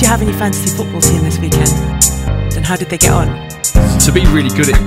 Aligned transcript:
Did 0.00 0.06
you 0.06 0.12
have 0.16 0.22
any 0.22 0.32
fantasy 0.32 0.74
football 0.74 1.02
team 1.02 1.22
this 1.24 1.38
weekend? 1.38 1.68
And 2.56 2.64
how 2.64 2.74
did 2.74 2.88
they 2.88 2.96
get 2.96 3.12
on? 3.12 3.28
To 4.00 4.10
be 4.10 4.24
really 4.32 4.48
good 4.48 4.72
at 4.72 4.80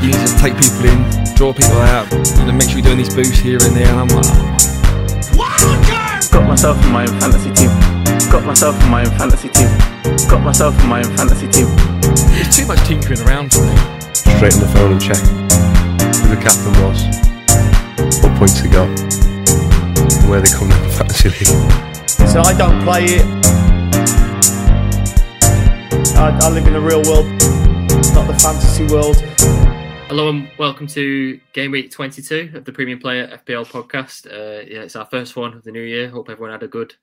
you 0.00 0.08
need 0.08 0.24
to 0.24 0.32
take 0.40 0.56
people 0.56 0.88
in, 0.88 1.04
draw 1.36 1.52
people 1.52 1.76
out, 1.92 2.08
and 2.10 2.48
then 2.48 2.56
make 2.56 2.72
sure 2.72 2.80
you're 2.80 2.88
doing 2.88 2.96
these 2.96 3.12
boosts 3.14 3.36
here 3.36 3.60
and 3.60 3.76
there. 3.76 3.84
And 3.84 4.00
I'm 4.00 4.08
like, 4.08 4.24
oh. 4.24 4.56
Got 6.32 6.48
myself 6.48 6.82
in 6.82 6.90
my 6.92 7.04
own 7.04 7.12
fantasy 7.20 7.52
team. 7.52 7.68
Got 8.32 8.48
myself 8.48 8.72
in 8.82 8.88
my 8.88 9.04
own 9.04 9.12
fantasy 9.20 9.52
team. 9.52 9.68
Got 10.32 10.40
myself 10.40 10.72
in 10.80 10.88
my 10.88 11.04
own 11.04 11.12
fantasy 11.12 11.44
team. 11.52 11.68
there's 12.32 12.48
too 12.56 12.64
much 12.64 12.80
tinkering 12.88 13.20
around 13.20 13.52
for 13.52 13.68
me. 13.68 13.76
straight 14.16 14.56
on 14.56 14.64
the 14.64 14.72
phone 14.72 14.96
and 14.96 15.02
check 15.04 15.20
who 16.24 16.32
the 16.32 16.40
captain 16.40 16.72
was, 16.80 17.04
what 18.24 18.32
points 18.40 18.64
he 18.64 18.72
got, 18.72 18.88
and 18.88 20.24
where 20.24 20.40
they 20.40 20.48
come 20.48 20.72
in 20.72 20.80
the 20.80 20.88
fantasy 20.88 21.28
league. 21.36 21.52
So 22.32 22.40
I 22.40 22.56
don't 22.56 22.80
play 22.80 23.20
it. 23.20 23.28
I, 26.12 26.38
I 26.42 26.48
live 26.50 26.66
in 26.66 26.74
the 26.74 26.80
real 26.80 27.02
world, 27.02 27.26
not 28.14 28.26
the 28.26 28.38
fantasy 28.40 28.86
world. 28.86 29.16
Hello 30.08 30.28
and 30.28 30.50
welcome 30.58 30.86
to 30.88 31.40
Game 31.52 31.70
Week 31.70 31.90
22 31.90 32.52
of 32.54 32.64
the 32.64 32.72
Premium 32.72 32.98
Player 32.98 33.26
FPL 33.26 33.66
podcast. 33.66 34.26
Uh, 34.26 34.64
yeah, 34.70 34.82
it's 34.82 34.96
our 34.96 35.06
first 35.06 35.34
one 35.34 35.54
of 35.54 35.64
the 35.64 35.72
new 35.72 35.82
year. 35.82 36.08
Hope 36.08 36.28
everyone 36.28 36.52
had 36.52 36.62
a 36.62 36.68
good 36.68 36.94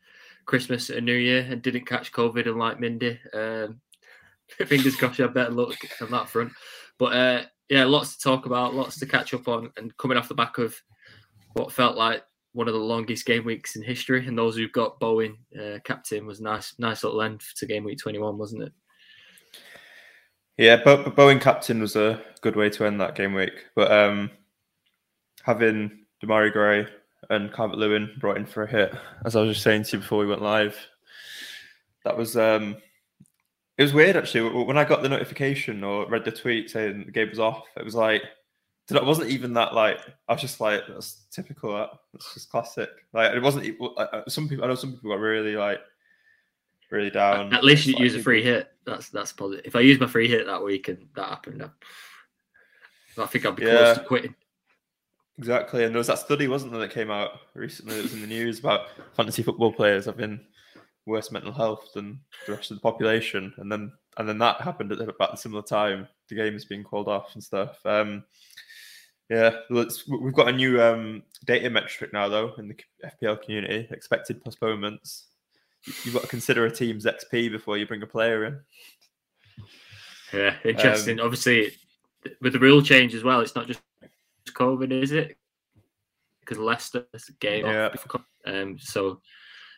Christmas 0.46 0.90
and 0.90 1.06
New 1.06 1.16
Year 1.16 1.46
and 1.50 1.62
didn't 1.62 1.86
catch 1.86 2.12
COVID 2.12 2.42
and 2.42 2.48
unlike 2.48 2.80
Mindy. 2.80 3.20
Um, 3.34 3.82
fingers 4.66 4.96
crossed 4.96 5.18
you 5.18 5.24
had 5.24 5.34
better 5.34 5.52
luck 5.52 5.76
on 6.02 6.12
that 6.12 6.30
front. 6.30 6.52
But 6.98 7.16
uh, 7.16 7.44
yeah, 7.70 7.86
lots 7.86 8.16
to 8.16 8.24
talk 8.24 8.46
about, 8.46 8.76
lots 8.76 9.00
to 9.00 9.06
catch 9.06 9.34
up 9.34 9.48
on, 9.48 9.72
and 9.78 9.96
coming 9.98 10.18
off 10.18 10.30
the 10.30 10.36
back 10.36 10.58
of 10.58 10.80
what 11.54 11.72
felt 11.72 11.98
like 11.98 12.24
one 12.54 12.68
of 12.68 12.74
the 12.74 12.80
longest 12.80 13.26
game 13.26 13.46
weeks 13.46 13.76
in 13.76 13.82
history. 13.82 14.28
And 14.28 14.38
those 14.38 14.56
who've 14.58 14.72
got 14.72 15.00
Bowen 15.00 15.38
uh, 15.60 15.80
captain 15.84 16.26
was 16.26 16.42
nice, 16.42 16.76
nice 16.78 17.04
little 17.04 17.22
end 17.22 17.42
to 17.58 17.66
Game 17.66 17.84
Week 17.84 17.98
21, 17.98 18.38
wasn't 18.38 18.64
it? 18.64 18.74
Yeah, 20.58 20.82
but, 20.84 21.16
Bowen 21.16 21.40
captain 21.40 21.82
was 21.82 21.96
a 21.96 22.22
good 22.42 22.56
way 22.56 22.70
to 22.70 22.86
end 22.86 23.00
that 23.02 23.16
game 23.16 23.34
week. 23.34 23.66
But 23.76 23.92
um, 23.92 24.32
having 25.44 26.06
Demarai 26.24 26.52
Gray 26.52 26.88
and 27.30 27.54
Calvert 27.54 27.78
Lewin 27.78 28.12
brought 28.20 28.38
in 28.38 28.46
for 28.46 28.64
a 28.64 28.68
hit, 28.68 28.94
as 29.26 29.36
I 29.36 29.42
was 29.42 29.52
just 29.52 29.64
saying 29.64 29.84
to 29.84 29.94
you 29.94 30.00
before 30.00 30.20
we 30.20 30.28
went 30.28 30.42
live, 30.42 30.78
that 32.04 32.18
was 32.18 32.36
um, 32.36 32.78
it 33.78 33.84
was 33.84 33.94
weird 33.94 34.18
actually. 34.18 34.50
When 34.64 34.78
I 34.78 34.84
got 34.84 35.02
the 35.02 35.10
notification 35.10 35.84
or 35.84 36.08
read 36.08 36.26
the 36.26 36.32
tweet 36.32 36.70
saying 36.70 37.06
the 37.06 37.12
game 37.12 37.30
was 37.30 37.40
off, 37.40 37.66
it 37.78 37.86
was 37.86 37.96
like 37.96 38.24
it 38.90 39.06
wasn't 39.06 39.30
even 39.30 39.54
that 39.54 39.74
like 39.74 40.00
I 40.28 40.34
was 40.34 40.42
just 40.42 40.60
like 40.60 40.82
that's 40.88 41.26
typical. 41.32 41.74
That 41.74 41.90
that's 42.12 42.34
just 42.34 42.50
classic. 42.50 42.90
Like 43.14 43.34
it 43.34 43.42
wasn't. 43.42 43.78
Some 44.28 44.50
people 44.50 44.66
I 44.66 44.68
know 44.68 44.76
some 44.76 44.94
people 44.94 45.12
got 45.12 45.20
really 45.20 45.56
like 45.56 45.80
really 46.92 47.10
down. 47.10 47.54
At 47.54 47.64
least 47.64 47.86
you 47.88 47.94
It's 47.94 48.02
use 48.02 48.16
a 48.16 48.24
free 48.24 48.44
hit. 48.44 48.72
That's 48.86 49.10
that's 49.10 49.32
positive. 49.32 49.66
If 49.66 49.76
I 49.76 49.80
use 49.80 50.00
my 50.00 50.08
free 50.08 50.28
hit 50.28 50.46
that 50.46 50.64
week 50.64 50.88
and 50.88 51.08
that 51.16 51.30
happened, 51.30 51.64
I, 51.64 53.22
I 53.22 53.26
think 53.26 53.46
I'd 53.46 53.56
be 53.56 53.64
Yeah. 53.64 53.72
close 53.72 53.98
to 53.98 54.04
quitting. 54.04 54.36
Exactly, 55.38 55.86
and 55.86 55.94
there 55.94 56.00
was 56.00 56.08
that 56.08 56.20
study, 56.20 56.48
wasn't 56.48 56.72
there, 56.72 56.82
that 56.82 56.92
came 56.92 57.10
out 57.10 57.32
recently 57.56 57.96
that 57.96 58.04
was 58.04 58.14
in 58.14 58.22
the 58.22 58.28
news 58.28 58.60
about 58.60 58.88
fantasy 59.16 59.42
football 59.42 59.72
players 59.72 60.06
having 60.06 60.40
worse 61.08 61.32
mental 61.32 61.52
health 61.52 61.90
than 61.96 62.20
the 62.46 62.54
rest 62.54 62.70
of 62.70 62.78
the 62.78 62.82
population, 62.82 63.54
and 63.58 63.72
then 63.72 63.92
and 64.18 64.28
then 64.28 64.38
that 64.38 64.62
happened 64.62 64.92
at 64.92 65.00
about 65.00 65.34
a 65.34 65.38
similar 65.38 65.64
time. 65.64 66.08
The 66.30 66.36
game 66.36 66.52
game's 66.52 66.66
being 66.66 66.84
called 66.84 67.08
off 67.08 67.34
and 67.34 67.44
stuff. 67.44 67.84
Um, 67.86 68.24
yeah, 69.30 69.56
we've 69.70 70.34
got 70.34 70.50
a 70.50 70.52
new 70.52 70.82
um, 70.82 71.24
data 71.46 71.70
metric 71.70 72.12
now, 72.12 72.28
though, 72.28 72.54
in 72.58 72.68
the 72.68 72.76
FPL 73.06 73.42
community: 73.42 73.88
expected 73.90 74.44
postponements. 74.44 75.28
You- 75.86 75.94
You've 76.04 76.14
got 76.14 76.22
to 76.24 76.28
consider 76.28 76.66
a 76.66 76.72
team's 76.72 77.06
XP 77.06 77.52
before 77.52 77.78
you 77.78 77.88
bring 77.88 78.04
a 78.04 78.08
player 78.08 78.46
in. 78.46 78.60
Yeah, 80.34 80.56
interesting. 80.64 81.20
Um, 81.20 81.26
Obviously, 81.26 81.72
with 82.42 82.54
the 82.54 82.60
rule 82.60 82.82
change 82.82 83.14
as 83.16 83.24
well, 83.24 83.42
it's 83.42 83.56
not 83.56 83.68
just 83.68 83.82
COVID, 84.50 84.92
is 84.92 85.12
it? 85.12 85.38
Because 86.40 86.58
Leicester's 86.58 87.30
game 87.40 87.66
Yeah. 87.66 87.88
off. 87.88 88.22
Um, 88.46 88.78
so 88.80 89.22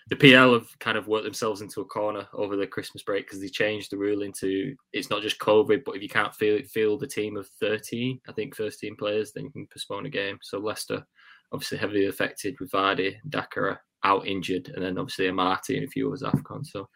the 0.10 0.16
PL 0.16 0.54
have 0.54 0.68
kind 0.80 0.98
of 0.98 1.08
worked 1.08 1.24
themselves 1.24 1.62
into 1.62 1.82
a 1.82 1.86
corner 1.86 2.28
over 2.34 2.56
the 2.58 2.68
Christmas 2.68 3.04
break 3.04 3.26
because 3.26 3.40
they 3.40 3.48
changed 3.48 3.92
the 3.92 3.98
rule 3.98 4.22
into 4.22 4.76
it's 4.92 5.10
not 5.10 5.22
just 5.22 5.40
COVID, 5.40 5.84
but 5.86 5.96
if 5.96 6.02
you 6.02 6.10
can't 6.10 6.36
feel 6.36 6.62
field 6.64 7.04
a 7.04 7.08
team 7.08 7.38
of 7.38 7.48
13, 7.60 8.20
I 8.28 8.34
think 8.34 8.56
first 8.56 8.80
team 8.80 8.96
players, 8.98 9.32
then 9.32 9.46
you 9.46 9.52
can 9.52 9.68
postpone 9.68 10.06
a 10.06 10.10
game. 10.10 10.38
So 10.42 10.60
Leicester 10.60 11.06
obviously 11.54 11.78
heavily 11.78 12.08
affected 12.08 12.56
with 12.60 12.72
Vardy, 12.72 13.16
Daka 13.30 13.80
out 14.04 14.28
injured, 14.28 14.70
and 14.70 14.84
then 14.84 14.98
obviously 14.98 15.26
Amartey 15.26 15.78
and 15.78 15.86
a 15.86 15.90
few 15.90 16.08
others 16.08 16.24
Afcon. 16.24 16.66
So 16.66 16.90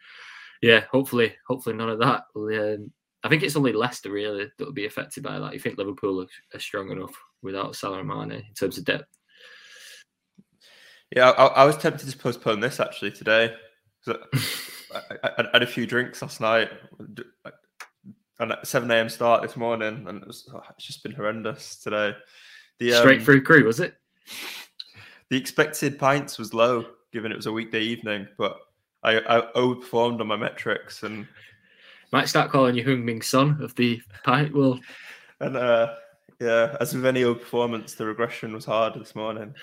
yeah, 0.60 0.84
hopefully, 0.90 1.34
hopefully 1.46 1.76
none 1.76 1.90
of 1.90 2.00
that. 2.00 2.24
Um, 2.36 2.92
I 3.24 3.28
think 3.28 3.42
it's 3.42 3.56
only 3.56 3.72
Leicester 3.72 4.10
really 4.10 4.50
that 4.58 4.64
will 4.64 4.72
be 4.72 4.86
affected 4.86 5.22
by 5.22 5.38
that. 5.38 5.52
You 5.52 5.58
think 5.58 5.78
Liverpool 5.78 6.22
are, 6.22 6.56
are 6.56 6.60
strong 6.60 6.90
enough 6.90 7.14
without 7.42 7.76
Salah 7.76 8.00
and 8.00 8.08
Mane 8.08 8.32
in 8.32 8.54
terms 8.58 8.78
of 8.78 8.84
depth? 8.84 9.06
Yeah, 11.14 11.30
I, 11.30 11.46
I 11.46 11.64
was 11.64 11.76
tempted 11.76 12.10
to 12.10 12.18
postpone 12.18 12.60
this 12.60 12.80
actually 12.80 13.12
today. 13.12 13.54
So 14.02 14.20
I, 14.94 15.16
I, 15.24 15.30
I 15.38 15.44
had 15.54 15.62
a 15.62 15.66
few 15.66 15.86
drinks 15.86 16.22
last 16.22 16.40
night, 16.40 16.70
and 18.40 18.52
at 18.52 18.66
seven 18.66 18.90
a.m. 18.90 19.08
start 19.08 19.42
this 19.42 19.56
morning, 19.56 20.04
and 20.06 20.22
it 20.22 20.26
was, 20.26 20.48
oh, 20.54 20.62
it's 20.76 20.86
just 20.86 21.02
been 21.02 21.12
horrendous 21.12 21.78
today. 21.78 22.14
The 22.78 22.92
Straight 22.92 23.20
um, 23.20 23.24
through 23.24 23.42
crew, 23.42 23.64
was 23.64 23.80
it? 23.80 23.94
The 25.30 25.36
expected 25.36 25.98
pints 25.98 26.38
was 26.38 26.54
low, 26.54 26.86
given 27.12 27.32
it 27.32 27.36
was 27.36 27.46
a 27.46 27.52
weekday 27.52 27.82
evening, 27.82 28.26
but 28.38 28.58
I, 29.02 29.18
I 29.18 29.40
overperformed 29.54 30.20
on 30.20 30.26
my 30.26 30.36
metrics, 30.36 31.02
and 31.02 31.26
Might 32.12 32.28
start 32.28 32.50
calling 32.50 32.74
you 32.74 32.84
Heung-min 32.84 33.20
Son 33.20 33.58
of 33.62 33.74
the 33.74 34.00
pint 34.24 34.54
world. 34.54 34.80
and 35.40 35.56
uh, 35.56 35.94
yeah, 36.40 36.76
as 36.80 36.94
with 36.94 37.04
any 37.04 37.22
overperformance, 37.22 37.96
the 37.96 38.06
regression 38.06 38.52
was 38.54 38.64
hard 38.64 38.94
this 38.94 39.14
morning. 39.14 39.54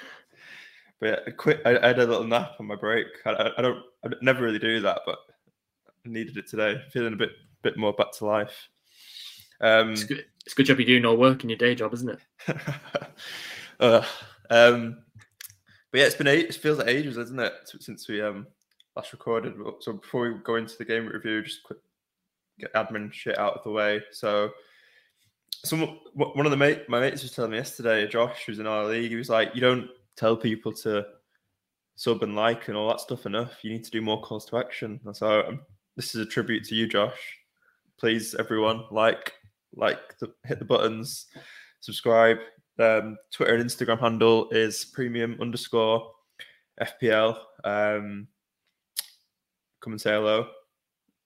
But 0.99 1.07
yeah, 1.07 1.15
I 1.27 1.31
quit. 1.31 1.61
I, 1.65 1.77
I 1.77 1.87
had 1.87 1.99
a 1.99 2.05
little 2.05 2.23
nap 2.27 2.53
on 2.59 2.67
my 2.67 2.75
break. 2.75 3.07
I, 3.25 3.31
I, 3.31 3.51
I 3.57 3.61
don't. 3.61 3.83
I 4.05 4.09
never 4.21 4.43
really 4.43 4.59
do 4.59 4.79
that, 4.81 5.01
but 5.05 5.17
I 6.05 6.09
needed 6.09 6.37
it 6.37 6.47
today. 6.47 6.81
Feeling 6.91 7.13
a 7.13 7.17
bit 7.17 7.31
bit 7.63 7.75
more 7.77 7.93
back 7.93 8.11
to 8.13 8.25
life. 8.25 8.69
Um, 9.61 9.91
It's 9.91 10.03
good. 10.03 10.25
It's 10.45 10.53
a 10.53 10.55
good 10.55 10.67
job 10.67 10.79
you 10.79 10.85
do 10.85 10.99
no 10.99 11.15
work 11.15 11.43
in 11.43 11.49
your 11.49 11.57
day 11.57 11.73
job, 11.75 11.93
isn't 11.95 12.09
it? 12.09 12.19
uh, 13.79 14.03
um, 14.49 15.03
but 15.91 15.99
yeah, 15.99 16.05
it's 16.05 16.15
been. 16.15 16.27
It 16.27 16.53
feels 16.55 16.77
like 16.77 16.87
ages, 16.87 17.17
isn't 17.17 17.39
it, 17.39 17.53
since 17.79 18.07
we 18.07 18.21
um 18.21 18.47
last 18.95 19.13
recorded? 19.13 19.53
So 19.79 19.93
before 19.93 20.29
we 20.29 20.39
go 20.43 20.55
into 20.55 20.77
the 20.77 20.85
game 20.85 21.07
review, 21.07 21.41
just 21.41 21.63
quick 21.63 21.79
get 22.59 22.73
admin 22.73 23.11
shit 23.11 23.37
out 23.37 23.55
of 23.55 23.63
the 23.63 23.71
way. 23.71 24.01
So, 24.11 24.51
some 25.63 25.99
one 26.13 26.45
of 26.45 26.51
the 26.51 26.57
mate 26.57 26.87
my 26.89 26.99
mates 26.99 27.23
was 27.23 27.31
telling 27.31 27.51
me 27.51 27.57
yesterday, 27.57 28.07
Josh, 28.07 28.43
who's 28.45 28.59
in 28.59 28.67
our 28.67 28.85
league, 28.85 29.09
he 29.09 29.15
was 29.15 29.29
like, 29.29 29.53
"You 29.55 29.61
don't 29.61 29.89
tell 30.15 30.35
people 30.35 30.73
to 30.73 31.05
sub 31.95 32.23
and 32.23 32.35
like 32.35 32.67
and 32.67 32.77
all 32.77 32.89
that 32.89 32.99
stuff 32.99 33.25
enough. 33.25 33.63
You 33.63 33.71
need 33.71 33.83
to 33.85 33.91
do 33.91 34.01
more 34.01 34.21
calls 34.21 34.45
to 34.47 34.57
action." 34.57 34.99
And 35.05 35.15
so 35.15 35.41
um, 35.47 35.61
this 35.95 36.13
is 36.13 36.21
a 36.21 36.29
tribute 36.29 36.65
to 36.65 36.75
you, 36.75 36.87
Josh. 36.87 37.37
Please, 37.97 38.35
everyone, 38.35 38.83
like, 38.91 39.31
like, 39.73 40.17
the, 40.19 40.33
hit 40.43 40.59
the 40.59 40.65
buttons, 40.65 41.27
subscribe. 41.79 42.37
Um, 42.79 43.17
Twitter 43.31 43.55
and 43.55 43.63
Instagram 43.65 43.99
handle 43.99 44.49
is 44.49 44.85
premium 44.85 45.37
underscore 45.41 46.11
FPL. 46.81 47.37
Um, 47.63 48.27
come 49.81 49.93
and 49.93 50.01
say 50.01 50.11
hello. 50.11 50.47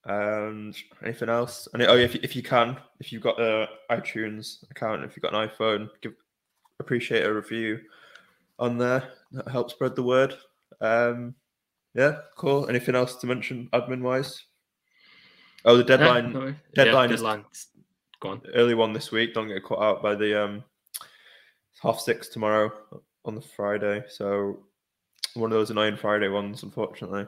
And 0.04 0.74
anything 1.04 1.28
else? 1.28 1.68
And 1.74 1.82
oh, 1.82 1.94
yeah, 1.94 2.04
if 2.04 2.14
you, 2.14 2.20
if 2.22 2.34
you 2.36 2.42
can, 2.42 2.76
if 3.00 3.12
you've 3.12 3.22
got 3.22 3.40
a 3.40 3.68
iTunes 3.90 4.64
account, 4.70 5.04
if 5.04 5.16
you've 5.16 5.22
got 5.22 5.34
an 5.34 5.48
iPhone, 5.48 5.88
give 6.00 6.14
appreciate 6.78 7.24
a 7.26 7.32
review 7.32 7.80
on 8.58 8.78
there. 8.78 9.02
That 9.32 9.48
helps 9.48 9.74
spread 9.74 9.94
the 9.96 10.02
word. 10.02 10.34
Um, 10.80 11.34
yeah, 11.94 12.18
cool. 12.36 12.68
Anything 12.68 12.94
else 12.94 13.16
to 13.16 13.26
mention 13.26 13.68
admin 13.72 14.00
wise? 14.00 14.42
Oh, 15.64 15.76
the 15.76 15.84
deadline. 15.84 16.26
Yeah, 16.26 16.38
no 16.38 16.54
deadline 16.74 17.08
Yeah, 17.10 17.14
is- 17.14 17.20
deadline. 17.20 17.44
Go 18.20 18.28
on. 18.30 18.42
early 18.54 18.74
one 18.74 18.92
this 18.92 19.10
week. 19.10 19.32
Don't 19.34 19.48
get 19.48 19.64
caught 19.64 19.82
out 19.82 20.02
by 20.02 20.14
the 20.14 20.42
um 20.44 20.62
half 21.82 22.00
six 22.00 22.28
tomorrow 22.28 22.72
on 23.24 23.34
the 23.34 23.40
Friday. 23.40 24.02
So 24.08 24.64
one 25.34 25.50
of 25.52 25.58
those 25.58 25.70
annoying 25.70 25.96
Friday 25.96 26.28
ones, 26.28 26.62
unfortunately. 26.62 27.26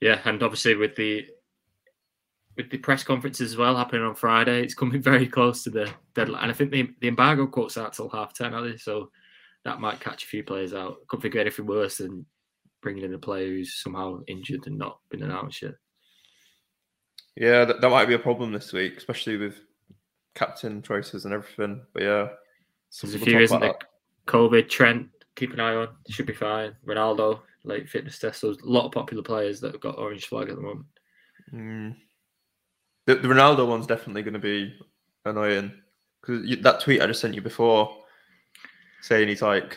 Yeah, 0.00 0.20
and 0.24 0.42
obviously 0.42 0.74
with 0.74 0.96
the 0.96 1.26
with 2.56 2.70
the 2.70 2.78
press 2.78 3.04
conferences 3.04 3.52
as 3.52 3.56
well 3.56 3.76
happening 3.76 4.02
on 4.02 4.14
Friday, 4.14 4.62
it's 4.62 4.74
coming 4.74 5.02
very 5.02 5.26
close 5.26 5.62
to 5.64 5.70
the 5.70 5.92
deadline. 6.14 6.42
And 6.42 6.50
I 6.50 6.54
think 6.54 6.70
the, 6.70 6.88
the 7.00 7.08
embargo 7.08 7.46
quotes 7.46 7.76
out 7.76 7.92
till 7.92 8.08
half 8.08 8.32
ten, 8.32 8.54
are 8.54 8.62
they? 8.62 8.76
So 8.76 9.10
that 9.64 9.80
might 9.80 10.00
catch 10.00 10.24
a 10.24 10.26
few 10.26 10.42
players 10.42 10.72
out. 10.72 11.06
Couldn't 11.08 11.22
think 11.22 11.36
anything 11.36 11.66
worse 11.66 11.98
than 11.98 12.24
bringing 12.82 13.04
in 13.04 13.14
a 13.14 13.18
player 13.18 13.46
who's 13.46 13.82
somehow 13.82 14.20
injured 14.28 14.66
and 14.66 14.78
not 14.78 15.00
been 15.10 15.22
announced 15.22 15.62
yet. 15.62 15.74
Yeah, 17.36 17.64
that, 17.66 17.80
that 17.80 17.90
might 17.90 18.06
be 18.06 18.14
a 18.14 18.18
problem 18.18 18.52
this 18.52 18.72
week, 18.72 18.96
especially 18.96 19.36
with 19.36 19.60
captain 20.34 20.82
choices 20.82 21.24
and 21.24 21.34
everything. 21.34 21.82
But 21.92 22.02
yeah, 22.02 22.28
so 22.96 23.06
There's 23.06 23.20
a 23.20 23.24
few, 23.26 23.38
isn't 23.38 23.54
about 23.54 23.80
there? 23.80 23.88
COVID, 24.26 24.70
Trent, 24.70 25.08
keep 25.34 25.52
an 25.52 25.60
eye 25.60 25.74
on. 25.74 25.88
Should 26.08 26.24
be 26.24 26.32
fine. 26.32 26.74
Ronaldo, 26.86 27.40
late 27.62 27.90
fitness 27.90 28.18
test. 28.18 28.40
There's 28.40 28.56
a 28.56 28.66
lot 28.66 28.86
of 28.86 28.92
popular 28.92 29.22
players 29.22 29.60
that 29.60 29.72
have 29.72 29.82
got 29.82 29.98
orange 29.98 30.24
flag 30.24 30.48
at 30.48 30.56
the 30.56 30.62
moment. 30.62 30.86
Mm. 31.52 31.96
The, 33.04 33.16
the 33.16 33.28
Ronaldo 33.28 33.68
one's 33.68 33.86
definitely 33.86 34.22
going 34.22 34.32
to 34.32 34.40
be 34.40 34.74
annoying 35.26 35.74
because 36.22 36.48
that 36.62 36.80
tweet 36.80 37.02
I 37.02 37.06
just 37.06 37.20
sent 37.20 37.34
you 37.34 37.42
before, 37.42 37.94
saying 39.02 39.28
he's 39.28 39.42
like 39.42 39.76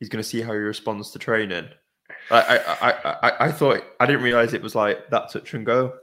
he's 0.00 0.08
going 0.08 0.24
to 0.24 0.28
see 0.28 0.40
how 0.40 0.52
he 0.52 0.58
responds 0.58 1.12
to 1.12 1.20
training. 1.20 1.68
I 2.32 2.40
I, 2.40 2.90
I, 2.90 3.12
I, 3.22 3.46
I 3.46 3.52
thought 3.52 3.84
I 4.00 4.06
didn't 4.06 4.22
realize 4.22 4.54
it 4.54 4.62
was 4.62 4.74
like 4.74 5.08
that 5.10 5.30
touch 5.30 5.54
and 5.54 5.64
go. 5.64 5.94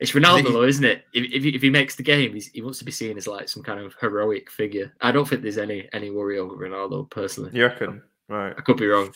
It's 0.00 0.12
Ronaldo, 0.12 0.52
though, 0.52 0.62
isn't 0.62 0.84
it? 0.84 1.04
If, 1.12 1.24
if, 1.32 1.42
he, 1.42 1.48
if 1.50 1.62
he 1.62 1.70
makes 1.70 1.96
the 1.96 2.04
game, 2.04 2.32
he's, 2.34 2.46
he 2.48 2.62
wants 2.62 2.78
to 2.78 2.84
be 2.84 2.92
seen 2.92 3.16
as 3.16 3.26
like 3.26 3.48
some 3.48 3.64
kind 3.64 3.80
of 3.80 3.94
heroic 4.00 4.48
figure. 4.48 4.92
I 5.00 5.10
don't 5.10 5.28
think 5.28 5.42
there's 5.42 5.58
any 5.58 5.88
any 5.92 6.10
worry 6.10 6.38
over 6.38 6.54
Ronaldo 6.54 7.10
personally. 7.10 7.50
You 7.52 7.64
reckon? 7.64 8.02
Right? 8.28 8.54
I 8.56 8.60
could 8.60 8.76
be 8.76 8.86
wrong. 8.86 9.12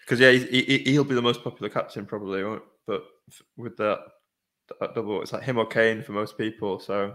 Because 0.00 0.18
yeah, 0.18 0.32
he 0.32 0.62
he- 0.62 0.90
he'll 0.90 1.04
be 1.04 1.14
the 1.14 1.22
most 1.22 1.44
popular 1.44 1.68
captain 1.68 2.04
probably, 2.04 2.42
won't? 2.42 2.64
But 2.86 3.04
with 3.56 3.76
that, 3.76 4.00
that 4.80 4.94
double, 4.94 5.22
it's 5.22 5.32
like 5.32 5.44
him 5.44 5.58
or 5.58 5.66
Kane 5.66 6.02
for 6.02 6.12
most 6.12 6.36
people. 6.36 6.80
So, 6.80 7.14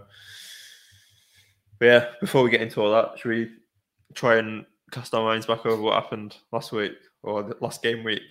but 1.77 1.85
yeah. 1.85 2.05
Before 2.21 2.41
we 2.41 2.49
get 2.49 2.61
into 2.61 2.81
all 2.81 2.91
that, 2.91 3.19
should 3.19 3.29
we 3.29 3.49
try 4.13 4.37
and 4.37 4.65
cast 4.91 5.13
our 5.13 5.25
minds 5.25 5.45
back 5.45 5.65
over 5.65 5.81
what 5.81 6.01
happened 6.01 6.37
last 6.53 6.71
week 6.71 6.93
or 7.23 7.43
the 7.43 7.57
last 7.59 7.83
game 7.83 8.03
week? 8.03 8.21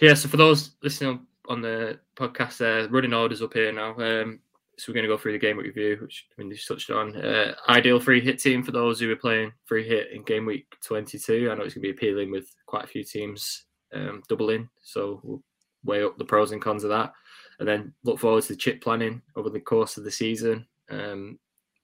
Yeah, 0.00 0.14
so 0.14 0.28
for 0.28 0.38
those 0.38 0.76
listening 0.82 1.26
on, 1.48 1.60
the 1.62 1.98
podcast, 2.16 2.60
uh, 2.60 2.88
running 2.90 3.14
orders 3.14 3.42
up 3.42 3.54
here 3.54 3.72
now. 3.72 3.90
Um, 3.96 4.40
so 4.76 4.90
we're 4.90 4.94
going 4.94 5.04
to 5.04 5.08
go 5.08 5.18
through 5.18 5.32
the 5.32 5.38
game 5.38 5.56
week 5.56 5.66
review, 5.66 5.98
which 6.00 6.26
I 6.30 6.40
mean, 6.40 6.52
just 6.52 6.68
touched 6.68 6.90
on. 6.90 7.16
Uh, 7.16 7.54
ideal 7.68 7.98
free 7.98 8.20
hit 8.20 8.38
team 8.38 8.62
for 8.62 8.70
those 8.70 9.00
who 9.00 9.10
are 9.10 9.16
playing 9.16 9.52
free 9.64 9.86
hit 9.86 10.12
in 10.12 10.22
game 10.22 10.46
week 10.46 10.66
22. 10.84 11.50
I 11.50 11.54
know 11.54 11.62
it's 11.62 11.74
going 11.74 11.82
to 11.82 11.88
be 11.88 11.90
appealing 11.90 12.30
with 12.30 12.54
quite 12.66 12.84
a 12.84 12.88
few 12.88 13.02
teams 13.02 13.64
um, 13.92 14.22
doubling, 14.28 14.68
so 14.82 15.20
we'll 15.24 15.42
weigh 15.84 16.04
up 16.04 16.16
the 16.16 16.24
pros 16.24 16.52
and 16.52 16.62
cons 16.62 16.84
of 16.84 16.90
that, 16.90 17.12
and 17.58 17.68
then 17.68 17.92
look 18.04 18.20
forward 18.20 18.44
to 18.44 18.52
the 18.52 18.56
chip 18.56 18.80
planning 18.80 19.20
over 19.34 19.50
the 19.50 19.60
course 19.60 19.96
of 19.96 20.04
the 20.04 20.10
season. 20.10 20.66
Um, 20.90 21.38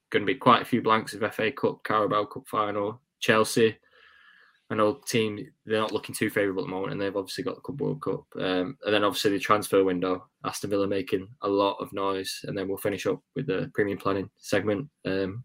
going 0.09 0.25
to 0.25 0.33
be 0.33 0.35
quite 0.35 0.61
a 0.61 0.65
few 0.65 0.81
blanks 0.81 1.13
of 1.13 1.33
FA 1.33 1.51
Cup, 1.51 1.83
Carabao 1.83 2.25
Cup 2.25 2.47
final, 2.47 3.01
Chelsea. 3.19 3.77
I 4.69 4.75
know 4.75 4.99
team 5.07 5.47
they're 5.65 5.79
not 5.79 5.91
looking 5.91 6.15
too 6.15 6.29
favourable 6.29 6.63
at 6.63 6.65
the 6.65 6.71
moment, 6.71 6.93
and 6.93 7.01
they've 7.01 7.15
obviously 7.15 7.43
got 7.43 7.55
the 7.55 7.61
Club 7.61 7.81
World 7.81 8.01
Cup, 8.01 8.25
um, 8.39 8.77
and 8.83 8.93
then 8.93 9.03
obviously 9.03 9.31
the 9.31 9.39
transfer 9.39 9.83
window. 9.83 10.27
Aston 10.43 10.71
Villa 10.71 10.87
making 10.87 11.27
a 11.41 11.47
lot 11.47 11.77
of 11.79 11.93
noise, 11.93 12.41
and 12.45 12.57
then 12.57 12.67
we'll 12.67 12.77
finish 12.77 13.05
up 13.05 13.21
with 13.35 13.45
the 13.45 13.69
premium 13.73 13.99
planning 13.99 14.29
segment. 14.37 14.89
Um, 15.05 15.43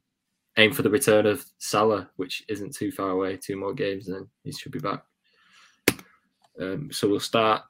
aim 0.57 0.73
for 0.73 0.83
the 0.83 0.91
return 0.91 1.27
of 1.27 1.45
Salah, 1.59 2.09
which 2.17 2.45
isn't 2.49 2.75
too 2.75 2.91
far 2.91 3.11
away. 3.11 3.37
Two 3.37 3.57
more 3.57 3.75
games, 3.75 4.09
and 4.09 4.17
then 4.17 4.29
he 4.43 4.53
should 4.53 4.73
be 4.73 4.79
back. 4.79 5.03
Um, 6.61 6.91
so 6.91 7.09
we'll 7.09 7.21
start 7.21 7.63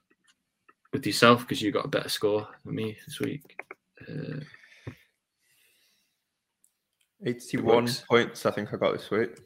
with 0.93 1.05
yourself 1.06 1.41
because 1.41 1.61
you 1.61 1.73
got 1.73 1.85
a 1.85 1.88
better 1.88 2.08
score 2.08 2.49
than 2.64 2.75
me 2.75 2.96
this 3.06 3.20
week. 3.20 3.56
Uh, 4.08 4.41
Eighty-one 7.26 7.88
points, 8.08 8.46
I 8.46 8.50
think 8.50 8.73
I 8.73 8.76
got 8.76 8.93
this 8.93 9.11
week. 9.11 9.37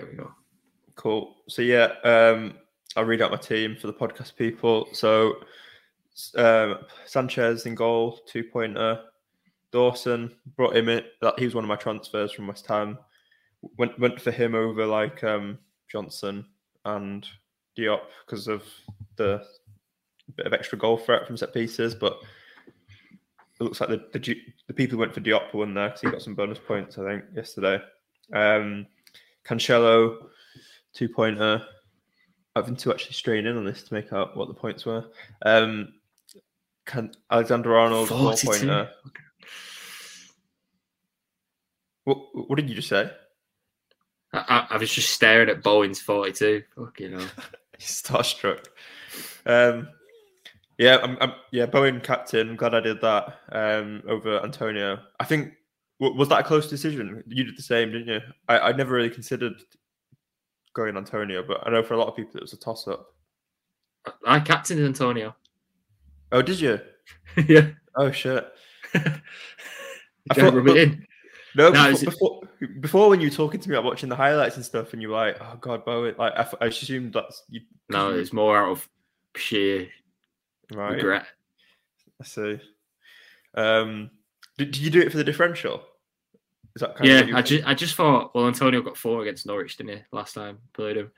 There 0.00 0.10
we 0.10 0.16
go. 0.16 0.32
Cool. 0.96 1.36
So 1.48 1.62
yeah, 1.62 1.92
um, 2.04 2.54
I'll 2.96 3.04
read 3.04 3.22
out 3.22 3.30
my 3.30 3.36
team 3.36 3.76
for 3.76 3.86
the 3.86 3.92
podcast 3.92 4.36
people. 4.36 4.88
So 4.92 5.36
um, 6.36 6.78
Sanchez 7.04 7.66
in 7.66 7.74
goal, 7.74 8.20
two 8.26 8.44
pointer. 8.44 9.00
Dawson 9.72 10.32
brought 10.56 10.76
him 10.76 10.88
in. 10.88 11.04
That 11.20 11.38
he 11.38 11.44
was 11.44 11.54
one 11.54 11.64
of 11.64 11.68
my 11.68 11.76
transfers 11.76 12.32
from 12.32 12.46
West 12.46 12.66
Ham. 12.66 12.98
Went 13.78 13.98
went 13.98 14.20
for 14.20 14.30
him 14.30 14.54
over 14.54 14.86
like 14.86 15.22
um, 15.22 15.58
Johnson 15.90 16.46
and 16.84 17.26
Diop 17.78 18.00
because 18.26 18.48
of 18.48 18.64
the 19.16 19.44
bit 20.36 20.46
of 20.46 20.52
extra 20.52 20.78
goal 20.78 20.96
threat 20.96 21.26
from 21.26 21.36
set 21.36 21.54
pieces. 21.54 21.94
But 21.94 22.18
it 23.60 23.64
looks 23.64 23.80
like 23.80 23.90
the 23.90 24.18
the, 24.18 24.36
the 24.66 24.74
people 24.74 24.96
who 24.96 25.00
went 25.00 25.14
for 25.14 25.20
Diop 25.20 25.54
won 25.54 25.74
there 25.74 25.88
because 25.88 26.00
he 26.00 26.10
got 26.10 26.22
some 26.22 26.34
bonus 26.34 26.58
points. 26.58 26.98
I 26.98 27.04
think 27.04 27.24
yesterday. 27.34 27.80
Um, 28.32 28.86
Cancelo, 29.44 30.16
two 30.94 31.08
pointer. 31.08 31.62
Having 32.56 32.76
to 32.76 32.90
actually 32.90 33.12
strain 33.12 33.46
in 33.46 33.56
on 33.56 33.64
this 33.64 33.82
to 33.84 33.94
make 33.94 34.12
out 34.12 34.36
what 34.36 34.48
the 34.48 34.54
points 34.54 34.84
were. 34.84 35.04
Um, 35.42 35.94
can 36.84 37.12
Alexander 37.30 37.76
Arnold, 37.76 38.08
four 38.08 38.18
42. 38.18 38.46
pointer. 38.46 38.90
What, 42.04 42.18
what 42.32 42.56
did 42.56 42.68
you 42.68 42.74
just 42.74 42.88
say? 42.88 43.10
I, 44.32 44.66
I, 44.70 44.76
was 44.76 44.92
just 44.92 45.10
staring 45.10 45.48
at 45.48 45.62
Bowen's 45.62 46.00
42. 46.00 46.62
Fucking 46.76 47.12
hell. 47.12 47.28
Starstruck. 47.78 48.66
Um, 49.46 49.88
yeah, 50.78 50.98
I'm, 51.02 51.18
I'm, 51.20 51.32
yeah, 51.50 51.66
Bowen 51.66 52.00
captain. 52.00 52.50
I'm 52.50 52.56
glad 52.56 52.74
I 52.74 52.80
did 52.80 53.00
that 53.00 53.38
um, 53.52 54.02
over 54.08 54.42
Antonio. 54.42 55.00
I 55.18 55.24
think 55.24 55.52
was 56.00 56.28
that 56.30 56.40
a 56.40 56.44
close 56.44 56.68
decision? 56.68 57.22
You 57.26 57.44
did 57.44 57.56
the 57.56 57.62
same, 57.62 57.92
didn't 57.92 58.08
you? 58.08 58.20
I, 58.48 58.58
I 58.58 58.72
never 58.72 58.94
really 58.94 59.10
considered 59.10 59.54
going 60.72 60.96
Antonio, 60.96 61.42
but 61.46 61.66
I 61.66 61.70
know 61.70 61.82
for 61.82 61.94
a 61.94 61.98
lot 61.98 62.08
of 62.08 62.16
people 62.16 62.36
it 62.36 62.42
was 62.42 62.54
a 62.54 62.58
toss 62.58 62.88
up. 62.88 63.14
I 64.26 64.40
captained 64.40 64.80
Antonio. 64.80 65.36
Oh, 66.32 66.42
did 66.42 66.58
you? 66.60 66.80
yeah. 67.46 67.68
Oh 67.96 68.10
shit! 68.10 68.46
I 68.94 69.20
thought- 70.34 70.54
rub 70.54 70.66
but- 70.66 70.76
in. 70.76 71.06
No, 71.56 71.70
No, 71.70 71.90
before, 71.90 72.06
before 72.06 72.40
before 72.80 73.08
when 73.08 73.20
you 73.20 73.26
were 73.26 73.34
talking 73.34 73.58
to 73.60 73.68
me 73.68 73.74
about 73.74 73.84
watching 73.84 74.08
the 74.08 74.14
highlights 74.14 74.54
and 74.54 74.64
stuff, 74.64 74.92
and 74.92 75.02
you 75.02 75.08
were 75.08 75.16
like, 75.16 75.36
"Oh 75.40 75.56
God, 75.60 75.84
Bowen!" 75.84 76.14
Like 76.16 76.32
I, 76.36 76.46
I 76.60 76.66
assumed 76.66 77.12
that's 77.12 77.42
you. 77.48 77.62
No, 77.88 78.12
it's 78.12 78.32
more 78.32 78.56
out 78.56 78.70
of 78.70 78.88
sheer 79.34 79.88
right. 80.72 80.94
regret. 80.94 81.26
I 82.20 82.24
see. 82.24 82.60
Um, 83.54 84.10
did, 84.58 84.70
did 84.70 84.82
you 84.82 84.90
do 84.90 85.00
it 85.00 85.10
for 85.10 85.16
the 85.16 85.24
differential? 85.24 85.82
Is 86.80 86.88
that 86.88 87.04
Yeah, 87.04 87.36
I 87.36 87.42
just 87.42 87.66
I 87.66 87.74
just 87.74 87.94
thought 87.94 88.34
well 88.34 88.46
Antonio 88.46 88.80
got 88.82 88.96
four 88.96 89.22
against 89.22 89.46
Norwich, 89.46 89.76
didn't 89.76 89.96
he, 89.98 90.02
last 90.12 90.34
time 90.34 90.58
played 90.72 90.96
him. 90.96 91.10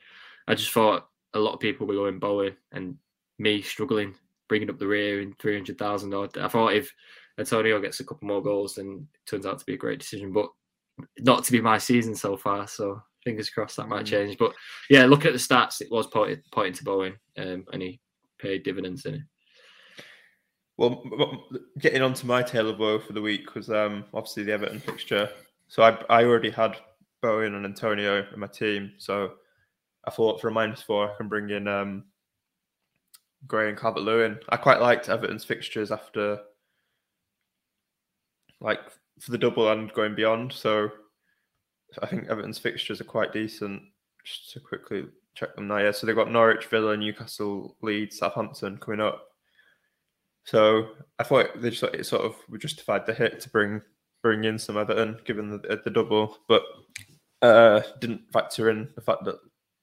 I 0.49 0.55
just 0.55 0.73
thought 0.73 1.09
a 1.35 1.39
lot 1.39 1.55
of 1.55 1.61
people 1.61 1.87
were 1.87 1.95
going 1.95 2.19
Bowen 2.19 2.57
and 2.73 2.97
me 3.39 3.63
struggling 3.63 4.15
bringing 4.49 4.69
up 4.71 4.79
the 4.79 4.87
rear 4.87 5.21
in 5.21 5.35
three 5.35 5.55
hundred 5.55 5.79
thousand 5.79 6.13
odd. 6.15 6.37
I 6.37 6.49
thought 6.49 6.75
if 6.75 6.93
Antonio 7.39 7.81
gets 7.81 8.01
a 8.01 8.05
couple 8.05 8.29
more 8.29 8.43
goals, 8.43 8.75
then 8.75 9.07
it 9.15 9.31
turns 9.31 9.47
out 9.47 9.59
to 9.59 9.65
be 9.65 9.75
a 9.75 9.79
great 9.79 10.01
decision, 10.01 10.33
but 10.33 10.49
not 11.21 11.45
to 11.45 11.53
be 11.53 11.61
my 11.61 11.79
season 11.79 12.15
so 12.15 12.37
far. 12.37 12.67
So 12.67 13.01
fingers 13.25 13.49
crossed 13.49 13.77
that 13.77 13.89
might 13.89 14.05
Mm. 14.05 14.09
change. 14.09 14.39
But 14.39 14.53
yeah, 14.91 15.07
look 15.07 15.25
at 15.25 15.33
the 15.33 15.39
stats. 15.39 15.81
It 15.81 15.91
was 15.91 16.09
pointing, 16.09 16.43
pointing 16.53 16.75
to 16.75 16.85
Bowen, 16.85 17.15
um, 17.39 17.65
and 17.73 17.81
he 17.81 18.01
paid 18.39 18.65
dividends 18.65 19.07
in 19.07 19.15
it. 19.15 19.23
Well, 20.77 21.49
getting 21.79 22.03
on 22.03 22.15
to 22.15 22.27
my 22.27 22.43
tale 22.43 22.69
of 22.69 22.79
woe 22.79 22.99
for 22.99 23.13
the 23.13 23.23
week 23.23 23.55
was 23.55 23.71
um, 23.71 24.05
obviously 24.13 24.43
the 24.43 24.53
Everton 24.53 24.81
fixture. 24.81 25.31
So 25.73 25.83
I, 25.83 25.97
I 26.11 26.25
already 26.25 26.51
had 26.51 26.77
Bowen 27.23 27.55
and 27.55 27.65
Antonio 27.65 28.27
in 28.31 28.39
my 28.39 28.47
team. 28.47 28.93
So 28.99 29.31
I 30.07 30.11
thought 30.11 30.39
for 30.39 30.49
a 30.49 30.53
minus 30.53 30.83
four, 30.83 31.11
I 31.11 31.17
can 31.17 31.29
bring 31.29 31.49
in 31.49 31.67
um, 31.67 32.05
Gray 33.47 33.71
and 33.71 33.79
Calvert 33.79 34.03
Lewin. 34.03 34.39
I 34.51 34.59
quite 34.59 34.83
liked 34.83 35.09
Everton's 35.09 35.47
fixtures 35.47 35.91
after, 35.91 36.41
like, 38.61 38.81
for 39.19 39.31
the 39.31 39.39
double 39.39 39.73
and 39.73 39.91
going 39.95 40.15
beyond. 40.15 40.53
So 40.53 40.91
I 42.03 42.07
think 42.07 42.29
Everton's 42.29 42.59
fixtures 42.59 43.01
are 43.01 43.05
quite 43.05 43.33
decent. 43.33 43.81
Just 44.27 44.53
to 44.53 44.61
quickly 44.61 45.07
check 45.35 45.57
them 45.57 45.69
now. 45.69 45.79
Yeah, 45.79 45.93
so 45.93 46.07
they've 46.07 46.15
got 46.15 46.31
Norwich, 46.31 46.67
Villa, 46.67 46.99
Newcastle, 46.99 47.79
Leeds, 47.81 48.19
Southampton 48.19 48.77
coming 48.77 49.01
up. 49.01 49.23
So 50.45 50.89
I 51.19 51.23
thought 51.23 51.63
they 51.63 51.71
just 51.71 51.83
it 51.83 52.05
sort 52.05 52.27
of 52.27 52.37
justified 52.61 53.07
the 53.07 53.15
hit 53.15 53.41
to 53.41 53.49
bring 53.49 53.81
bring 54.23 54.45
in 54.45 54.59
some 54.59 54.77
Everton, 54.77 55.19
given 55.25 55.51
the 55.51 55.81
the 55.85 55.91
double, 55.91 56.39
but 56.49 56.63
uh, 57.43 57.81
didn't 58.01 58.31
factor 58.33 58.71
in 58.71 58.89
the 58.95 59.01
fact 59.01 59.25
that 59.25 59.37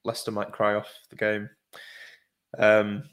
Leicester 0.05 0.31
might 0.31 0.51
cry 0.51 0.75
off 0.75 0.89
the 1.09 1.15
game. 1.15 1.49
Um, 2.57 3.03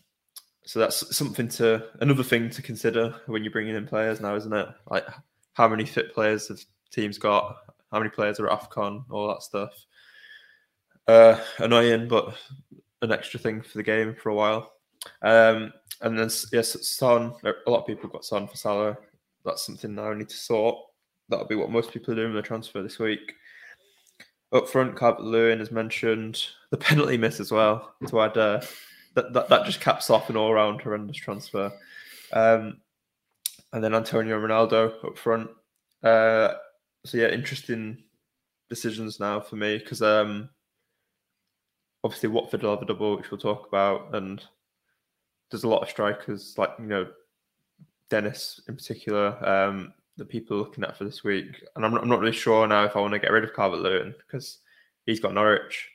so 0.64 0.80
that's 0.80 1.16
something 1.16 1.48
to 1.48 1.86
another 2.00 2.22
thing 2.22 2.50
to 2.50 2.62
consider 2.62 3.14
when 3.26 3.44
you're 3.44 3.52
bringing 3.52 3.76
in 3.76 3.86
players 3.86 4.20
now, 4.20 4.34
isn't 4.34 4.52
it? 4.52 4.68
Like 4.90 5.04
how 5.54 5.68
many 5.68 5.84
fit 5.84 6.14
players 6.14 6.48
have 6.48 6.60
teams 6.90 7.18
got? 7.18 7.56
How 7.92 7.98
many 7.98 8.10
players 8.10 8.40
are 8.40 8.50
at 8.50 8.60
Afcon? 8.60 9.04
All 9.10 9.28
that 9.28 9.42
stuff. 9.42 9.72
Uh, 11.06 11.40
annoying, 11.58 12.08
but 12.08 12.36
an 13.02 13.12
extra 13.12 13.38
thing 13.38 13.62
for 13.62 13.78
the 13.78 13.82
game 13.82 14.16
for 14.20 14.30
a 14.30 14.34
while. 14.34 14.72
Um, 15.22 15.72
and 16.00 16.18
then 16.18 16.30
yes, 16.52 16.76
Son. 16.88 17.32
A 17.44 17.70
lot 17.70 17.80
of 17.80 17.86
people 17.86 18.08
got 18.08 18.24
Son 18.24 18.48
for 18.48 18.56
Salah. 18.56 18.96
That's 19.44 19.64
something 19.64 19.94
now 19.94 20.10
I 20.10 20.14
need 20.14 20.28
to 20.28 20.36
sort. 20.36 20.78
That'll 21.28 21.46
be 21.46 21.54
what 21.54 21.70
most 21.70 21.92
people 21.92 22.12
are 22.12 22.16
doing 22.16 22.32
with 22.32 22.42
the 22.42 22.46
transfer 22.46 22.82
this 22.82 22.98
week. 22.98 23.34
Up 24.52 24.68
front, 24.68 24.96
Calvert 24.96 25.24
Lewin 25.24 25.60
as 25.60 25.72
mentioned. 25.72 26.42
The 26.70 26.76
penalty 26.76 27.16
miss 27.16 27.40
as 27.40 27.52
well 27.52 27.94
to 28.08 28.20
add. 28.20 28.36
Uh, 28.36 28.60
that, 29.14 29.32
that 29.32 29.48
that 29.48 29.64
just 29.64 29.80
caps 29.80 30.10
off 30.10 30.30
an 30.30 30.36
all-round 30.36 30.82
horrendous 30.82 31.16
transfer. 31.16 31.72
Um, 32.32 32.80
and 33.72 33.82
then 33.82 33.94
Antonio 33.94 34.38
Ronaldo 34.38 35.04
up 35.04 35.18
front. 35.18 35.50
Uh, 36.02 36.54
so 37.04 37.18
yeah, 37.18 37.28
interesting 37.28 38.04
decisions 38.68 39.18
now 39.18 39.40
for 39.40 39.56
me 39.56 39.78
because 39.78 40.02
um, 40.02 40.48
obviously 42.04 42.28
Watford 42.28 42.62
will 42.62 42.70
have 42.70 42.82
a 42.82 42.86
double, 42.86 43.16
which 43.16 43.30
we'll 43.30 43.38
talk 43.38 43.66
about, 43.66 44.14
and 44.14 44.42
there's 45.50 45.64
a 45.64 45.68
lot 45.68 45.82
of 45.82 45.88
strikers 45.88 46.54
like 46.58 46.70
you 46.78 46.86
know 46.86 47.06
Dennis 48.10 48.60
in 48.68 48.76
particular 48.76 49.36
um, 49.46 49.92
that 50.16 50.28
people 50.28 50.56
looking 50.56 50.84
at 50.84 50.96
for 50.96 51.04
this 51.04 51.22
week, 51.24 51.64
and 51.74 51.84
I'm 51.84 51.94
I'm 51.94 52.08
not 52.08 52.20
really 52.20 52.32
sure 52.32 52.66
now 52.66 52.84
if 52.84 52.96
I 52.96 53.00
want 53.00 53.12
to 53.14 53.18
get 53.18 53.32
rid 53.32 53.44
of 53.44 53.54
Calvert 53.54 53.80
Lewin 53.80 54.14
because 54.18 54.58
he's 55.04 55.20
got 55.20 55.34
Norwich. 55.34 55.88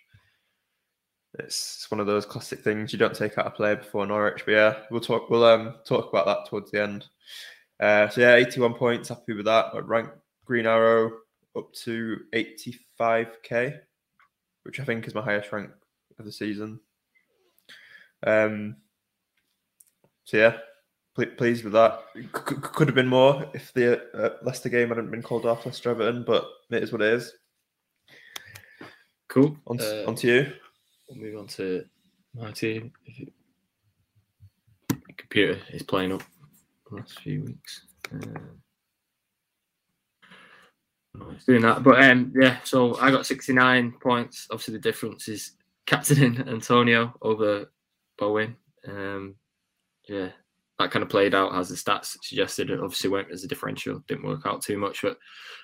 It's, 1.40 1.90
one 1.90 2.02
of 2.02 2.08
those 2.08 2.26
classic 2.26 2.60
things 2.60 2.92
you 2.92 3.00
don't 3.00 3.16
take 3.16 3.38
out 3.38 3.48
a 3.48 3.52
player 3.52 3.78
before 3.78 4.06
Norwich, 4.06 4.44
but 4.46 4.52
yeah, 4.52 4.76
we'll 4.92 5.02
talk 5.02 5.30
we'll 5.30 5.46
um 5.46 5.76
talk 5.86 6.10
about 6.10 6.26
that 6.26 6.50
towards 6.50 6.72
the 6.72 6.82
end. 6.82 7.06
Uh, 7.80 8.10
so 8.10 8.22
yeah, 8.22 8.36
81 8.36 8.76
points, 8.76 9.10
happy 9.10 9.34
with 9.34 9.46
that. 9.46 9.68
But 9.74 9.88
rank 9.88 10.10
Green 10.46 10.68
Arrow 10.68 11.12
up 11.58 11.74
to 11.74 12.20
85k, 12.34 13.80
which 14.64 14.80
I 14.80 14.84
think 14.84 15.08
is 15.08 15.16
my 15.16 15.22
highest 15.22 15.52
rank 15.52 15.72
of 16.20 16.26
the 16.26 16.32
season. 16.32 16.80
Um, 18.26 18.76
so 20.26 20.38
yeah, 20.38 20.58
pleased 21.16 21.64
with 21.64 21.74
that. 21.74 22.00
C- 22.16 22.22
could 22.34 22.88
have 22.88 22.96
been 22.96 23.08
more 23.08 23.46
if 23.54 23.72
the 23.74 24.02
uh, 24.14 24.38
Leicester 24.44 24.70
game 24.70 24.90
hadn't 24.90 25.12
been 25.12 25.22
called 25.22 25.46
off 25.46 25.66
Leicester 25.66 25.90
Everton, 25.92 26.24
but 26.26 26.48
it 26.70 26.84
is 26.84 26.92
what 26.92 27.02
it 27.02 27.14
is. 27.14 27.34
Cool. 29.28 29.58
On, 29.68 29.80
Uh, 29.80 30.04
on 30.08 30.16
to 30.16 30.28
you. 30.28 30.54
We'll 31.10 31.20
move 31.20 31.40
on 31.40 31.48
to 31.48 31.86
my 32.34 32.52
team. 32.52 32.92
If 33.06 33.20
it- 33.20 33.34
my 34.92 35.14
computer 35.18 35.60
is 35.72 35.84
playing 35.84 36.14
up 36.14 36.24
the 36.90 36.96
last 36.98 37.20
few 37.20 37.44
weeks. 37.44 37.86
Um, 38.12 38.62
no, 41.14 41.30
it's 41.32 41.46
doing 41.46 41.62
that, 41.62 41.84
but 41.84 42.02
um, 42.04 42.34
yeah. 42.40 42.60
So 42.64 42.98
I 43.00 43.12
got 43.12 43.26
sixty 43.26 43.54
nine 43.54 43.94
points. 44.02 44.48
Obviously, 44.50 44.74
the 44.74 44.80
difference 44.80 45.28
is 45.28 45.52
captaining 45.86 46.48
Antonio 46.48 47.14
over 47.22 47.70
Bowen. 48.18 48.56
Um, 48.88 49.36
yeah, 50.08 50.30
that 50.82 50.92
kind 50.92 51.04
of 51.04 51.10
played 51.10 51.36
out 51.36 51.56
as 51.56 51.70
the 51.70 51.76
stats 51.76 52.18
suggested. 52.22 52.70
It 52.70 52.80
obviously 52.80 53.10
went 53.10 53.32
as 53.32 53.44
a 53.44 53.48
differential. 53.48 54.04
Didn't 54.08 54.26
work 54.26 54.46
out 54.46 54.62
too 54.62 54.78
much, 54.78 55.02
but 55.02 55.18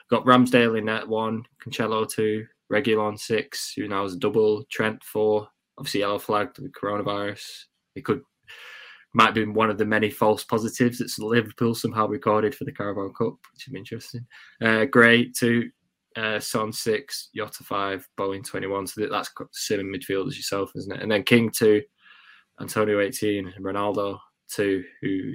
got 0.09 0.25
Ramsdale 0.25 0.77
in 0.77 0.85
net 0.85 1.07
one, 1.07 1.43
Cancelo 1.63 2.09
two, 2.09 2.45
Reguilon 2.71 3.19
six, 3.19 3.73
who 3.75 3.87
now 3.87 4.05
is 4.05 4.13
a 4.13 4.19
double, 4.19 4.63
Trent 4.71 5.03
four, 5.03 5.47
obviously 5.77 6.01
yellow 6.01 6.19
flagged 6.19 6.59
with 6.59 6.71
coronavirus. 6.71 7.45
It 7.95 8.05
could 8.05 8.21
might 9.13 9.33
be 9.33 9.45
one 9.45 9.69
of 9.69 9.77
the 9.77 9.85
many 9.85 10.09
false 10.11 10.43
positives 10.43 10.99
that 10.99 11.17
Liverpool 11.17 11.73
somehow 11.73 12.07
recorded 12.07 12.53
for 12.53 12.65
the 12.65 12.71
Carabao 12.71 13.09
Cup, 13.17 13.35
which 13.53 13.65
would 13.65 13.73
be 13.73 13.79
interesting. 13.79 14.25
Uh, 14.61 14.85
Gray 14.85 15.31
two, 15.31 15.71
uh, 16.15 16.39
Son 16.39 16.71
six, 16.71 17.29
Jota 17.35 17.63
five, 17.63 18.07
Bowen 18.17 18.43
twenty 18.43 18.67
one. 18.67 18.85
So 18.85 19.07
that's 19.07 19.31
that's 19.39 19.67
same 19.67 19.79
in 19.79 19.91
midfield 19.91 20.27
as 20.27 20.37
yourself, 20.37 20.71
isn't 20.75 20.95
it? 20.95 21.01
And 21.01 21.11
then 21.11 21.23
King 21.23 21.49
two, 21.49 21.81
Antonio 22.59 22.99
eighteen, 22.99 23.53
Ronaldo 23.59 24.19
two, 24.49 24.83
who 25.01 25.33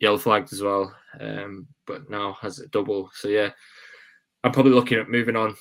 yellow 0.00 0.18
flagged 0.18 0.52
as 0.52 0.62
well, 0.62 0.94
um, 1.20 1.66
but 1.86 2.10
now 2.10 2.36
has 2.40 2.58
a 2.58 2.66
double. 2.68 3.10
So 3.14 3.28
yeah, 3.28 3.50
I'm 4.44 4.52
probably 4.52 4.72
looking 4.72 4.98
at 4.98 5.08
moving 5.08 5.36
on 5.36 5.56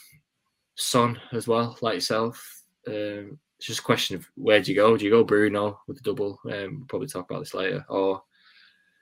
Son 0.76 1.20
as 1.32 1.48
well, 1.48 1.78
like 1.82 1.96
yourself. 1.96 2.64
Um, 2.88 3.38
it's 3.58 3.68
just 3.68 3.82
a 3.82 3.84
question 3.84 4.16
of 4.16 4.28
where 4.36 4.62
do 4.62 4.72
you 4.72 4.76
go? 4.76 4.98
Do 4.98 5.06
you 5.06 5.12
go 5.12 5.24
Bruno 5.24 5.80
with 5.88 5.98
the 5.98 6.04
double? 6.04 6.40
Um, 6.46 6.78
we'll 6.78 6.88
probably 6.88 7.08
talk 7.08 7.30
about 7.30 7.42
this 7.42 7.54
later, 7.54 7.86
or 7.90 8.24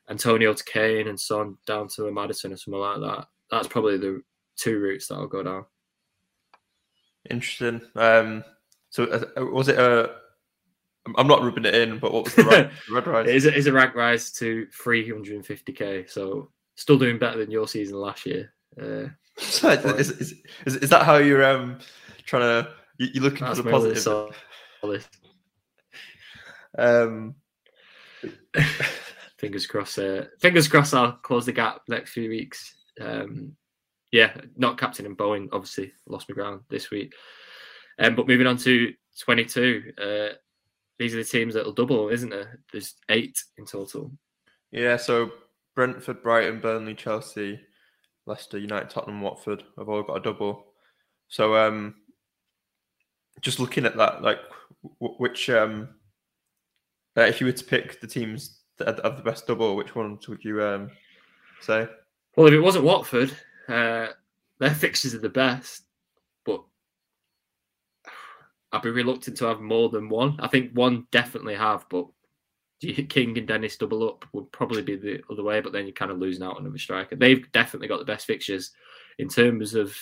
Antonio 0.09 0.53
to 0.53 0.63
Kane 0.65 1.07
and 1.07 1.19
Son 1.19 1.57
down 1.65 1.87
to 1.89 2.07
a 2.07 2.11
Maddison 2.11 2.51
or 2.51 2.57
something 2.57 2.79
like 2.79 2.99
that. 2.99 3.27
That's 3.51 3.67
probably 3.67 3.97
the 3.97 4.21
two 4.57 4.79
routes 4.79 5.07
that 5.07 5.15
I'll 5.15 5.27
go 5.27 5.43
down. 5.43 5.65
Interesting. 7.29 7.81
Um, 7.95 8.43
so 8.89 9.05
uh, 9.05 9.45
was 9.45 9.69
it 9.69 9.79
a? 9.79 10.15
I'm 11.17 11.27
not 11.27 11.41
rubbing 11.43 11.65
it 11.65 11.73
in, 11.75 11.97
but 11.99 12.13
what 12.13 12.25
was 12.25 12.35
the 12.35 12.43
red, 12.43 12.71
red 12.91 13.07
rise? 13.07 13.27
It 13.29 13.35
is 13.35 13.45
a, 13.45 13.53
is 13.55 13.67
a 13.67 13.73
rank 13.73 13.95
rise 13.95 14.31
to 14.33 14.67
350k, 14.77 16.09
so 16.09 16.51
still 16.75 16.97
doing 16.99 17.17
better 17.17 17.37
than 17.39 17.49
your 17.51 17.67
season 17.67 17.97
last 17.97 18.25
year. 18.25 18.53
Uh, 18.79 19.07
So 19.37 19.69
is, 19.71 20.11
is, 20.11 20.33
is, 20.65 20.75
is 20.77 20.89
that 20.89 21.03
how 21.03 21.17
you're 21.17 21.43
um 21.45 21.79
trying 22.25 22.41
to 22.63 22.69
you- 22.97 23.09
you're 23.13 23.23
looking 23.23 23.45
that's 23.45 23.57
for 23.57 23.63
the 23.63 23.71
positive? 23.71 23.99
solid. 23.99 25.05
Um, 26.77 27.35
fingers 29.37 29.65
crossed. 29.67 29.99
Uh, 29.99 30.25
fingers 30.39 30.67
crossed. 30.67 30.93
I'll 30.93 31.13
close 31.13 31.45
the 31.45 31.51
gap 31.53 31.81
next 31.87 32.11
few 32.11 32.29
weeks. 32.29 32.75
Um, 32.99 33.55
yeah, 34.11 34.33
not 34.57 34.77
captain 34.77 35.05
and 35.05 35.17
Bowen. 35.17 35.49
Obviously, 35.51 35.93
lost 36.07 36.29
my 36.29 36.35
ground 36.35 36.61
this 36.69 36.91
week. 36.91 37.13
Um, 37.99 38.15
but 38.15 38.27
moving 38.27 38.47
on 38.47 38.57
to 38.57 38.93
22. 39.21 39.93
Uh, 40.01 40.35
these 40.99 41.13
are 41.15 41.17
the 41.17 41.23
teams 41.23 41.53
that'll 41.55 41.71
double, 41.71 42.09
isn't 42.09 42.29
there? 42.29 42.59
There's 42.71 42.95
eight 43.09 43.41
in 43.57 43.65
total. 43.65 44.11
yeah. 44.71 44.97
So 44.97 45.31
Brentford, 45.75 46.21
Brighton, 46.21 46.59
Burnley, 46.59 46.93
Chelsea, 46.93 47.59
Leicester, 48.25 48.57
United, 48.59 48.89
Tottenham, 48.89 49.21
Watford 49.21 49.63
have 49.77 49.89
all 49.89 50.03
got 50.03 50.17
a 50.17 50.21
double. 50.21 50.65
So 51.29 51.55
um, 51.55 51.95
just 53.41 53.59
looking 53.59 53.85
at 53.85 53.95
that, 53.97 54.21
like 54.21 54.39
w- 54.99 55.15
which 55.17 55.49
um, 55.49 55.89
uh, 57.17 57.21
if 57.21 57.39
you 57.39 57.47
were 57.47 57.53
to 57.53 57.63
pick 57.63 58.01
the 58.01 58.07
teams 58.07 58.59
that 58.77 58.99
have 59.03 59.17
the 59.17 59.23
best 59.23 59.47
double, 59.47 59.75
which 59.75 59.95
ones 59.95 60.27
would 60.27 60.43
you 60.43 60.63
um 60.63 60.89
say? 61.61 61.87
Well, 62.35 62.47
if 62.47 62.53
it 62.53 62.59
wasn't 62.59 62.85
Watford, 62.85 63.31
uh, 63.67 64.07
their 64.59 64.73
fixtures 64.73 65.13
are 65.15 65.19
the 65.19 65.29
best, 65.29 65.83
but 66.45 66.63
I'd 68.71 68.81
be 68.81 68.89
reluctant 68.89 69.37
to 69.37 69.45
have 69.45 69.61
more 69.61 69.89
than 69.89 70.09
one. 70.09 70.37
I 70.39 70.47
think 70.47 70.71
one 70.73 71.07
definitely 71.11 71.55
have, 71.55 71.85
but 71.89 72.07
King 72.81 73.37
and 73.37 73.47
Dennis 73.47 73.77
double 73.77 74.07
up 74.07 74.25
would 74.31 74.51
probably 74.51 74.81
be 74.81 74.95
the 74.95 75.21
other 75.29 75.43
way, 75.43 75.59
but 75.59 75.73
then 75.73 75.85
you're 75.85 75.93
kind 75.93 76.11
of 76.11 76.19
losing 76.19 76.43
out 76.43 76.55
on 76.55 76.61
another 76.61 76.77
striker. 76.77 77.15
They've 77.15 77.51
definitely 77.51 77.87
got 77.87 77.99
the 77.99 78.05
best 78.05 78.25
fixtures 78.25 78.71
in 79.17 79.27
terms 79.27 79.75
of 79.75 79.97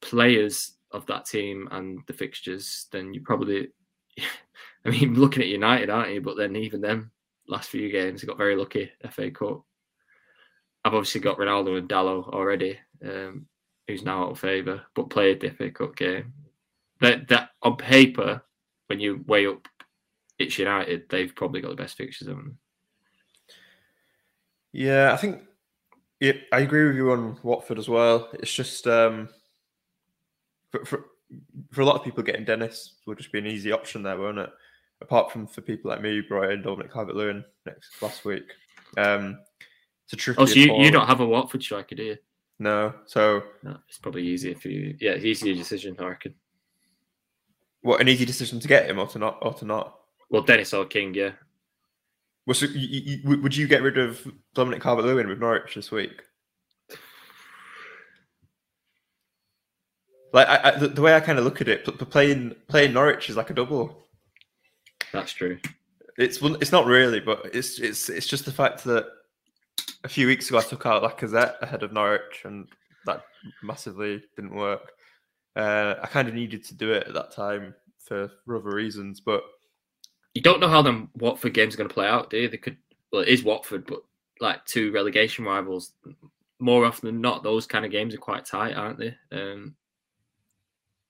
players 0.00 0.74
of 0.92 1.06
that 1.06 1.24
team 1.24 1.68
and 1.72 2.00
the 2.06 2.12
fixtures. 2.12 2.86
Then 2.92 3.14
you 3.14 3.22
probably, 3.22 3.70
I 4.86 4.90
mean, 4.90 5.14
looking 5.14 5.42
at 5.42 5.48
United, 5.48 5.90
aren't 5.90 6.12
you? 6.12 6.20
But 6.20 6.36
then 6.36 6.54
even 6.54 6.80
them 6.80 7.10
last 7.48 7.70
few 7.70 7.90
games, 7.90 8.22
got 8.22 8.38
very 8.38 8.56
lucky. 8.56 8.90
FA 9.10 9.30
Cup. 9.30 9.62
I've 10.84 10.94
obviously 10.94 11.20
got 11.20 11.38
Ronaldo 11.38 11.78
and 11.78 11.88
Dalot 11.88 12.28
already, 12.28 12.78
um, 13.04 13.46
who's 13.86 14.04
now 14.04 14.24
out 14.24 14.32
of 14.32 14.38
favour, 14.38 14.82
but 14.94 15.10
played 15.10 15.40
the 15.40 15.50
FA 15.50 15.70
Cup 15.70 15.96
game. 15.96 16.32
That 17.02 17.28
that 17.28 17.50
on 17.62 17.76
paper, 17.76 18.42
when 18.86 19.00
you 19.00 19.22
weigh 19.26 19.46
up 19.46 19.68
it's 20.38 20.58
United, 20.58 21.08
they've 21.08 21.34
probably 21.34 21.60
got 21.60 21.70
the 21.70 21.76
best 21.76 21.96
fixtures 21.96 22.28
of 22.28 22.36
them. 22.36 22.58
Yeah, 24.72 25.12
I 25.12 25.16
think 25.16 25.42
yeah, 26.20 26.32
I 26.52 26.60
agree 26.60 26.86
with 26.86 26.96
you 26.96 27.12
on 27.12 27.38
Watford 27.42 27.78
as 27.78 27.88
well. 27.88 28.30
It's 28.34 28.52
just 28.52 28.86
um, 28.86 29.28
for, 30.70 30.84
for 30.84 31.04
for 31.70 31.80
a 31.80 31.84
lot 31.84 31.96
of 31.96 32.04
people, 32.04 32.22
getting 32.22 32.44
Dennis 32.44 32.94
would 33.06 33.18
just 33.18 33.32
be 33.32 33.38
an 33.38 33.46
easy 33.46 33.72
option 33.72 34.02
there, 34.02 34.16
won't 34.16 34.38
it? 34.38 34.50
Apart 35.00 35.32
from 35.32 35.46
for 35.46 35.60
people 35.60 35.90
like 35.90 36.00
me, 36.00 36.20
Brian, 36.20 36.62
Dominic 36.62 36.92
Calvert-Lewin 36.92 37.44
next 37.66 38.00
last 38.00 38.24
week. 38.24 38.44
Um, 38.96 39.40
it's 40.04 40.12
a 40.12 40.16
tricky. 40.16 40.40
Oh, 40.40 40.46
so 40.46 40.54
you, 40.54 40.76
you 40.76 40.90
don't 40.90 41.08
have 41.08 41.20
a 41.20 41.26
Watford 41.26 41.62
striker, 41.62 41.94
do 41.94 42.04
you? 42.04 42.16
no. 42.58 42.94
So 43.06 43.42
No, 43.64 43.78
it's 43.88 43.98
probably 43.98 44.22
easier 44.22 44.54
for 44.54 44.68
you. 44.68 44.96
Yeah, 45.00 45.16
easier 45.16 45.54
decision, 45.54 45.96
I 45.98 46.04
reckon. 46.04 46.34
What 47.82 48.00
an 48.00 48.08
easy 48.08 48.24
decision 48.24 48.60
to 48.60 48.68
get 48.68 48.88
him 48.88 48.98
or 48.98 49.06
to 49.08 49.18
not 49.18 49.38
or 49.42 49.52
to 49.54 49.64
not. 49.64 49.98
Well, 50.30 50.42
Dennis 50.42 50.72
or 50.72 50.86
King, 50.86 51.14
yeah. 51.14 51.32
Well, 52.46 52.54
so 52.54 52.66
you, 52.66 53.20
you, 53.24 53.40
would 53.40 53.56
you 53.56 53.68
get 53.68 53.82
rid 53.82 53.98
of 53.98 54.26
Dominic 54.54 54.82
Calvert-Lewin 54.82 55.28
with 55.28 55.38
Norwich 55.38 55.74
this 55.74 55.92
week? 55.92 56.22
Like 60.32 60.48
I, 60.48 60.70
I, 60.70 60.78
the, 60.78 60.88
the 60.88 61.02
way 61.02 61.14
I 61.14 61.20
kind 61.20 61.38
of 61.38 61.44
look 61.44 61.60
at 61.60 61.68
it, 61.68 61.84
playing 62.10 62.54
playing 62.68 62.94
Norwich 62.94 63.28
is 63.28 63.36
like 63.36 63.50
a 63.50 63.54
double. 63.54 64.02
That's 65.12 65.32
true. 65.32 65.58
It's 66.16 66.38
it's 66.42 66.72
not 66.72 66.86
really, 66.86 67.20
but 67.20 67.50
it's 67.52 67.78
it's 67.78 68.08
it's 68.08 68.26
just 68.26 68.46
the 68.46 68.52
fact 68.52 68.82
that 68.84 69.06
a 70.04 70.08
few 70.08 70.26
weeks 70.26 70.48
ago 70.48 70.58
I 70.58 70.62
took 70.62 70.86
out 70.86 71.02
Lacazette 71.02 71.60
ahead 71.60 71.82
of 71.82 71.92
Norwich, 71.92 72.42
and 72.44 72.66
that 73.04 73.22
massively 73.62 74.22
didn't 74.34 74.54
work. 74.54 74.92
Uh, 75.56 75.94
I 76.02 76.06
kind 76.06 76.28
of 76.28 76.34
needed 76.34 76.64
to 76.64 76.74
do 76.74 76.92
it 76.92 77.06
at 77.08 77.14
that 77.14 77.32
time 77.32 77.74
for, 77.98 78.30
for 78.44 78.56
other 78.56 78.70
reasons, 78.74 79.20
but 79.20 79.42
You 80.34 80.40
don't 80.42 80.60
know 80.60 80.68
how 80.68 80.82
them 80.82 81.10
Watford 81.16 81.52
games 81.54 81.74
are 81.74 81.76
going 81.78 81.88
to 81.88 81.94
play 81.94 82.06
out, 82.06 82.30
do 82.30 82.38
you? 82.38 82.48
They 82.48 82.56
could. 82.56 82.76
Well, 83.12 83.22
it 83.22 83.28
is 83.28 83.42
Watford, 83.44 83.86
but 83.86 84.00
like 84.40 84.64
two 84.64 84.90
relegation 84.92 85.44
rivals. 85.44 85.92
More 86.58 86.84
often 86.86 87.06
than 87.06 87.20
not, 87.20 87.42
those 87.42 87.66
kind 87.66 87.84
of 87.84 87.90
games 87.90 88.14
are 88.14 88.18
quite 88.18 88.44
tight, 88.46 88.74
aren't 88.74 88.98
they? 88.98 89.14
Um, 89.32 89.74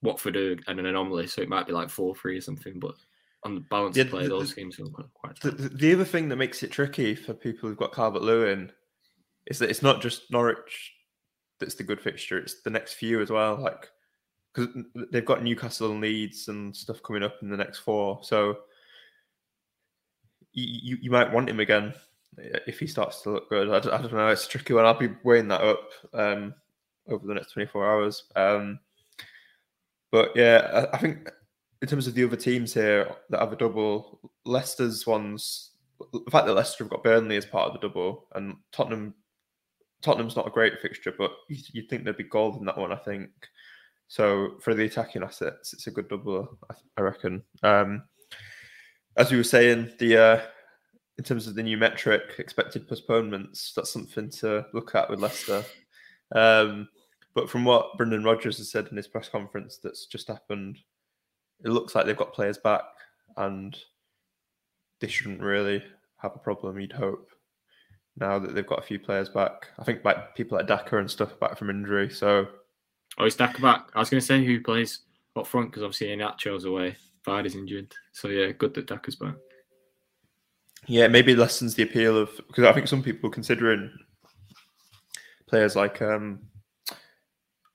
Watford 0.01 0.35
are 0.35 0.57
an 0.67 0.79
anomaly, 0.85 1.27
so 1.27 1.41
it 1.41 1.47
might 1.49 1.65
be 1.67 1.71
like 1.73 1.89
four 1.89 2.13
three 2.15 2.37
or 2.37 2.41
something. 2.41 2.79
But 2.79 2.95
on 3.43 3.55
the 3.55 3.61
balance 3.61 3.95
Yeah, 3.95 4.03
of 4.03 4.09
play, 4.09 4.23
the- 4.23 4.29
those 4.29 4.49
the- 4.53 4.61
games 4.61 4.79
are 4.79 4.85
quite, 5.13 5.35
tight. 5.39 5.57
the, 5.57 5.69
the 5.69 5.93
other 5.93 6.05
thing 6.05 6.27
that 6.29 6.35
makes 6.35 6.63
it 6.63 6.71
tricky 6.71 7.15
for 7.15 7.33
people 7.33 7.69
who've 7.69 7.77
got 7.77 7.93
Calvert 7.93 8.21
Lewin 8.21 8.71
is 9.47 9.59
that 9.59 9.69
it's 9.69 9.81
not 9.81 10.01
just 10.01 10.29
Norwich 10.31 10.93
that's 11.59 11.75
the 11.75 11.83
good 11.83 12.01
fixture; 12.01 12.37
it's 12.39 12.61
the 12.63 12.69
next 12.69 12.93
few 12.95 13.21
as 13.21 13.29
well. 13.29 13.55
Like 13.61 13.87
because 14.53 14.69
they've 15.11 15.25
got 15.25 15.43
Newcastle 15.43 15.91
and 15.91 16.01
Leeds 16.01 16.47
and 16.47 16.75
stuff 16.75 17.01
coming 17.01 17.23
up 17.23 17.37
in 17.41 17.49
the 17.49 17.57
next 17.57 17.79
four. 17.79 18.19
So 18.21 18.57
you 20.51 20.97
you 21.01 21.09
might 21.09 21.33
want 21.33 21.49
him 21.49 21.59
again 21.59 21.93
if 22.37 22.79
he 22.79 22.87
starts 22.87 23.21
to 23.21 23.31
look 23.31 23.49
good. 23.49 23.69
I 23.69 23.79
don't, 23.79 23.93
I 23.93 24.01
don't 24.01 24.13
know. 24.13 24.27
It's 24.27 24.47
tricky 24.47 24.73
one. 24.73 24.85
I'll 24.85 24.97
be 24.97 25.09
weighing 25.23 25.47
that 25.49 25.61
up 25.61 25.89
um, 26.13 26.53
over 27.07 27.25
the 27.25 27.33
next 27.33 27.53
24 27.53 27.91
hours. 27.91 28.23
Um, 28.35 28.79
but 30.11 30.31
yeah, 30.35 30.87
I, 30.91 30.95
I 30.95 30.99
think 30.99 31.29
in 31.81 31.87
terms 31.87 32.07
of 32.07 32.13
the 32.13 32.23
other 32.23 32.35
teams 32.35 32.73
here 32.73 33.09
that 33.29 33.39
have 33.39 33.53
a 33.53 33.57
double, 33.57 34.31
Leicester's 34.45 35.05
ones. 35.05 35.71
The 36.11 36.31
fact 36.31 36.47
that 36.47 36.53
Leicester 36.53 36.83
have 36.83 36.91
got 36.91 37.03
Burnley 37.03 37.37
as 37.37 37.45
part 37.45 37.67
of 37.67 37.73
the 37.73 37.87
double, 37.87 38.27
and 38.35 38.55
Tottenham, 38.71 39.13
Tottenham's 40.01 40.35
not 40.35 40.47
a 40.47 40.51
great 40.51 40.81
fixture, 40.81 41.13
but 41.17 41.31
you'd 41.47 41.89
think 41.89 42.03
there'd 42.03 42.17
be 42.17 42.23
gold 42.23 42.57
in 42.57 42.65
that 42.65 42.77
one. 42.77 42.91
I 42.91 42.97
think 42.97 43.29
so. 44.07 44.55
For 44.61 44.73
the 44.73 44.85
attacking 44.85 45.23
assets, 45.23 45.73
it's 45.73 45.87
a 45.87 45.91
good 45.91 46.07
double, 46.09 46.57
I, 46.69 46.75
I 46.97 47.01
reckon. 47.01 47.43
Um, 47.63 48.03
as 49.17 49.31
we 49.31 49.37
were 49.37 49.43
saying, 49.43 49.91
the 49.99 50.17
uh, 50.17 50.41
in 51.17 51.23
terms 51.23 51.47
of 51.47 51.55
the 51.55 51.63
new 51.63 51.77
metric, 51.77 52.35
expected 52.39 52.87
postponements, 52.87 53.73
that's 53.75 53.91
something 53.91 54.29
to 54.31 54.65
look 54.73 54.95
at 54.95 55.09
with 55.09 55.19
Leicester. 55.19 55.63
Um, 56.33 56.87
but 57.35 57.49
from 57.49 57.65
what 57.65 57.97
Brendan 57.97 58.23
Rodgers 58.23 58.57
has 58.57 58.71
said 58.71 58.87
in 58.89 58.97
his 58.97 59.07
press 59.07 59.29
conference 59.29 59.77
that's 59.77 60.05
just 60.05 60.27
happened, 60.27 60.79
it 61.63 61.69
looks 61.69 61.95
like 61.95 62.05
they've 62.05 62.17
got 62.17 62.33
players 62.33 62.57
back 62.57 62.83
and 63.37 63.77
they 64.99 65.07
shouldn't 65.07 65.41
really 65.41 65.83
have 66.17 66.35
a 66.35 66.39
problem, 66.39 66.79
you'd 66.79 66.93
hope, 66.93 67.29
now 68.17 68.39
that 68.39 68.55
they've 68.55 68.67
got 68.67 68.79
a 68.79 68.83
few 68.83 68.99
players 68.99 69.29
back. 69.29 69.67
I 69.79 69.83
think 69.83 70.03
like 70.05 70.35
people 70.35 70.57
like 70.57 70.67
Daka 70.67 70.97
and 70.97 71.09
stuff 71.09 71.39
back 71.39 71.57
from 71.57 71.69
injury. 71.69 72.09
So, 72.09 72.47
Oh, 73.17 73.25
is 73.25 73.35
Daka 73.35 73.61
back? 73.61 73.89
I 73.93 73.99
was 73.99 74.09
going 74.09 74.21
to 74.21 74.25
say 74.25 74.43
who 74.43 74.61
plays 74.61 74.99
up 75.35 75.47
front 75.47 75.69
because 75.69 75.83
obviously 75.83 76.07
Iheanacho's 76.07 76.65
away. 76.65 76.95
Vardy's 77.25 77.55
injured. 77.55 77.93
So, 78.11 78.27
yeah, 78.27 78.51
good 78.51 78.73
that 78.73 78.87
Daka's 78.87 79.15
back. 79.15 79.35
yeah, 80.87 81.07
maybe 81.07 81.35
lessens 81.35 81.75
the 81.75 81.83
appeal 81.83 82.17
of 82.17 82.29
because 82.47 82.65
I 82.65 82.73
think 82.73 82.87
some 82.87 83.01
people 83.03 83.29
are 83.29 83.33
considering 83.33 83.91
players 85.47 85.75
like 85.75 86.01
um, 86.01 86.39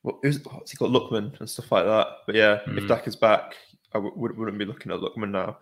what 0.02 0.16
is 0.22 0.44
what's 0.44 0.70
he 0.72 0.76
called 0.76 0.92
Lookman 0.92 1.38
and 1.40 1.48
stuff 1.48 1.70
like 1.72 1.84
that. 1.86 2.06
But 2.26 2.34
yeah, 2.34 2.60
if 2.66 2.84
Mhm. 2.84 2.88
Daka's 2.88 3.16
back, 3.16 3.56
I 3.94 3.98
w- 3.98 4.12
would- 4.16 4.36
wouldn't 4.36 4.58
be 4.58 4.64
looking 4.66 4.92
at 4.92 5.00
Lookman 5.00 5.30
now. 5.30 5.58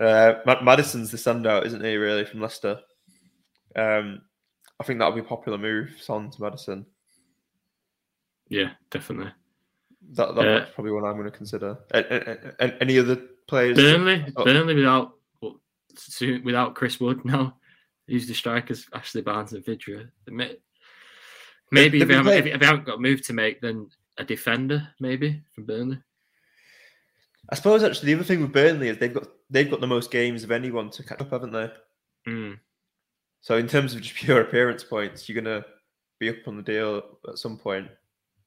Uh, 0.00 0.40
Ma- 0.46 0.60
Maddison's 0.62 1.10
the 1.10 1.16
standout, 1.16 1.64
isn't 1.66 1.84
he? 1.84 1.96
Really 1.96 2.24
from 2.24 2.40
Leicester. 2.40 2.80
Um, 3.74 4.22
I 4.78 4.84
think 4.84 4.98
that'll 4.98 5.14
be 5.14 5.20
a 5.20 5.24
popular 5.24 5.58
move. 5.58 5.96
Son 6.00 6.30
to 6.30 6.42
Maddison. 6.42 6.86
Yeah, 8.48 8.70
definitely. 8.90 9.32
That, 10.12 10.34
that- 10.34 10.46
Uh, 10.46 10.58
that's 10.60 10.74
probably 10.74 10.92
one 10.92 11.04
I'm 11.04 11.14
going 11.16 11.30
to 11.30 11.36
consider. 11.36 11.76
A- 11.92 11.98
a- 11.98 12.66
a- 12.66 12.82
any 12.82 12.98
other 12.98 13.16
players? 13.46 13.76
Burnley, 13.76 14.24
Oh. 14.36 14.44
Burnley 14.44 14.74
without 14.74 15.14
without 16.44 16.74
Chris 16.74 17.00
Wood 17.00 17.24
now. 17.24 17.56
Who's 18.06 18.26
the 18.26 18.34
strikers? 18.34 18.86
Ashley 18.94 19.20
Barnes 19.22 19.52
and 19.52 19.64
Vydra. 19.64 20.08
Maybe 21.70 22.00
if 22.00 22.08
they, 22.08 22.14
haven't, 22.14 22.32
if, 22.32 22.46
if 22.46 22.60
they 22.60 22.66
haven't 22.66 22.86
got 22.86 22.96
a 22.96 23.00
move 23.00 23.20
to 23.26 23.32
make, 23.34 23.60
then 23.60 23.90
a 24.16 24.24
defender 24.24 24.88
maybe 25.00 25.42
from 25.54 25.64
Burnley. 25.66 25.98
I 27.50 27.54
suppose 27.54 27.82
actually 27.82 28.06
the 28.06 28.14
other 28.14 28.24
thing 28.24 28.40
with 28.40 28.52
Burnley 28.52 28.88
is 28.88 28.98
they've 28.98 29.12
got 29.12 29.28
they've 29.50 29.70
got 29.70 29.80
the 29.80 29.86
most 29.86 30.10
games 30.10 30.44
of 30.44 30.50
anyone 30.50 30.90
to 30.90 31.02
catch 31.02 31.20
up, 31.20 31.30
haven't 31.30 31.52
they? 31.52 31.70
Mm. 32.26 32.58
So 33.42 33.56
in 33.56 33.68
terms 33.68 33.94
of 33.94 34.00
just 34.02 34.14
pure 34.14 34.40
appearance 34.40 34.84
points, 34.84 35.28
you're 35.28 35.40
gonna 35.42 35.64
be 36.18 36.30
up 36.30 36.46
on 36.46 36.56
the 36.56 36.62
deal 36.62 37.18
at 37.28 37.38
some 37.38 37.56
point, 37.58 37.88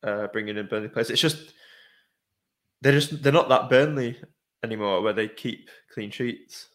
uh, 0.03 0.27
bringing 0.27 0.58
in 0.58 0.67
Burnley 0.67 0.89
players. 0.89 1.10
It's 1.10 1.22
just 1.22 1.53
they're 2.81 2.93
just 3.00 3.22
they're 3.24 3.31
not 3.31 3.50
that 3.50 3.70
Burnley 3.70 4.17
anymore, 4.63 5.01
where 5.01 5.13
they 5.13 5.27
keep 5.27 5.70
clean 5.93 6.12
sheets. 6.12 6.67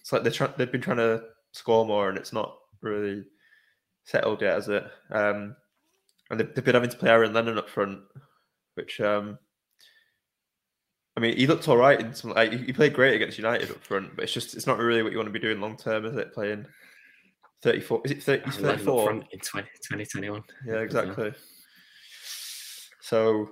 It's 0.00 0.12
like 0.12 0.22
they're 0.22 0.32
trying 0.32 0.52
they've 0.56 0.70
been 0.70 0.80
trying 0.80 0.98
to 0.98 1.22
score 1.52 1.86
more, 1.86 2.08
and 2.08 2.18
it's 2.18 2.32
not 2.32 2.56
really 2.80 3.24
settled 4.04 4.42
yet, 4.42 4.54
has 4.54 4.68
it? 4.68 4.84
Um, 5.10 5.56
and 6.30 6.40
they've, 6.40 6.54
they've 6.54 6.64
been 6.64 6.74
having 6.74 6.90
to 6.90 6.96
play 6.96 7.10
Aaron 7.10 7.32
Lennon 7.32 7.58
up 7.58 7.68
front, 7.68 8.00
which 8.74 9.00
um, 9.00 9.38
I 11.16 11.20
mean, 11.20 11.36
he 11.36 11.46
looked 11.46 11.66
all 11.68 11.76
right 11.76 11.98
in 11.98 12.14
some. 12.14 12.32
Like, 12.32 12.52
he 12.52 12.72
played 12.72 12.92
great 12.92 13.14
against 13.14 13.38
United 13.38 13.70
up 13.70 13.82
front, 13.82 14.14
but 14.14 14.24
it's 14.24 14.32
just 14.32 14.54
it's 14.54 14.66
not 14.66 14.78
really 14.78 15.02
what 15.02 15.12
you 15.12 15.18
want 15.18 15.28
to 15.28 15.32
be 15.32 15.38
doing 15.38 15.60
long 15.60 15.76
term, 15.76 16.04
is 16.04 16.16
it? 16.16 16.34
Playing 16.34 16.66
thirty 17.62 17.80
four, 17.80 18.02
is 18.04 18.10
it 18.10 18.22
30, 18.22 18.44
he's 18.44 18.60
Lennon 18.60 18.70
up 18.70 18.76
thirty 18.76 18.84
four? 18.84 19.10
in 19.12 19.38
20, 19.40 19.68
2021. 19.82 20.44
Yeah, 20.66 20.74
exactly. 20.74 21.32
So 23.06 23.48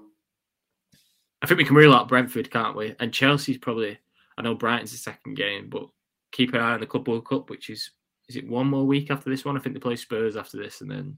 I 1.41 1.47
think 1.47 1.59
we 1.59 1.65
can 1.65 1.77
rule 1.77 1.95
out 1.95 2.09
Brentford, 2.09 2.51
can't 2.51 2.77
we? 2.77 2.97
And 2.99 3.13
Chelsea's 3.13 3.59
probably. 3.59 3.97
I 4.37 4.43
know 4.43 4.57
Brighton's 4.57 4.91
the 4.91 4.99
second 4.99 5.37
game, 5.37 5.69
but 5.71 5.87
keep 6.33 6.55
an 6.55 6.61
eye 6.61 6.73
on 6.73 6.81
the 6.81 6.87
Club 6.87 7.07
World 7.07 7.25
Cup, 7.25 7.51
which 7.51 7.71
is 7.71 7.89
is 8.29 8.35
it 8.35 8.49
one 8.49 8.67
more 8.67 8.85
week 8.85 9.13
after 9.13 9.31
this 9.31 9.45
one? 9.45 9.57
I 9.57 9.61
think 9.61 9.77
they 9.77 9.81
play 9.81 9.95
Spurs 9.95 10.37
after 10.37 10.57
this, 10.57 10.81
and 10.81 10.91
then 10.91 11.17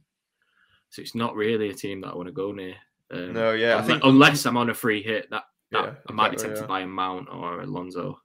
so 0.90 1.00
it's 1.00 1.14
not 1.14 1.34
really 1.34 1.70
a 1.70 1.74
team 1.74 2.02
that 2.02 2.08
I 2.08 2.14
want 2.14 2.26
to 2.26 2.32
go 2.32 2.52
near. 2.52 2.74
Um, 3.10 3.32
no, 3.32 3.52
yeah, 3.52 3.78
I 3.78 3.82
think 3.82 4.02
unless 4.04 4.44
I'm 4.44 4.58
on 4.58 4.68
a 4.68 4.74
free 4.74 5.02
hit, 5.02 5.30
that, 5.30 5.44
that 5.70 5.84
Yeah, 5.84 5.94
I 6.06 6.12
might 6.12 6.32
be 6.32 6.36
tempted 6.36 6.60
yeah. 6.60 6.66
buy 6.66 6.80
a 6.80 6.86
Mount 6.86 7.30
or 7.32 7.62
Alonso. 7.62 8.20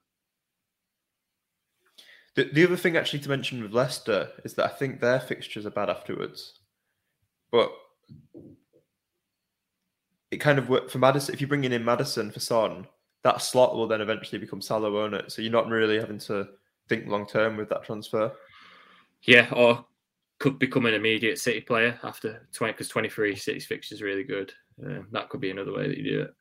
The, 2.36 2.50
the 2.52 2.66
other 2.66 2.76
thing 2.76 2.98
actually 2.98 3.20
to 3.20 3.30
mention 3.30 3.64
with 3.64 3.72
Leicester 3.72 4.30
is 4.44 4.56
that 4.56 4.66
I 4.66 4.76
think 4.76 5.00
their 5.00 5.22
fixtures 5.22 5.66
are 5.66 5.72
bad 5.72 5.90
afterwards. 5.90 6.60
But 7.50 7.72
it 10.32 10.38
kind 10.38 10.58
of 10.58 10.70
worked 10.70 10.92
for 10.92 10.98
Maddison. 10.98 11.34
If 11.34 11.42
you're 11.42 11.48
bringing 11.48 11.74
in 11.74 11.86
Maddison 11.86 12.32
for 12.32 12.40
Son, 12.40 12.88
that 13.24 13.42
slot 13.42 13.76
will 13.76 13.88
then 13.88 14.02
eventually 14.02 14.40
become 14.40 14.62
Salah, 14.62 14.92
won't 14.92 15.14
it? 15.14 15.32
So 15.32 15.42
you're 15.42 15.52
not 15.52 15.68
really 15.68 16.00
having 16.00 16.20
to 16.20 16.48
think 16.90 17.08
long 17.08 17.28
term 17.28 17.58
with 17.58 17.70
that 17.70 17.84
transfer. 17.84 18.32
Yeah, 19.24 19.48
or 19.52 19.86
could 20.40 20.58
become 20.58 20.88
an 20.88 20.96
immediate 20.96 21.38
City 21.38 21.62
player 21.62 22.00
after 22.04 22.48
20 22.54 22.74
because 22.74 22.88
23 22.88 23.36
City's 23.36 23.68
fixture 23.68 23.94
is 23.94 24.02
really 24.02 24.24
good. 24.24 24.52
Um, 24.84 25.08
that 25.12 25.30
could 25.30 25.42
be 25.42 25.52
another 25.52 25.74
way 25.74 25.88
that 25.88 25.98
you 25.98 26.04
do 26.04 26.22
it. 26.22 26.34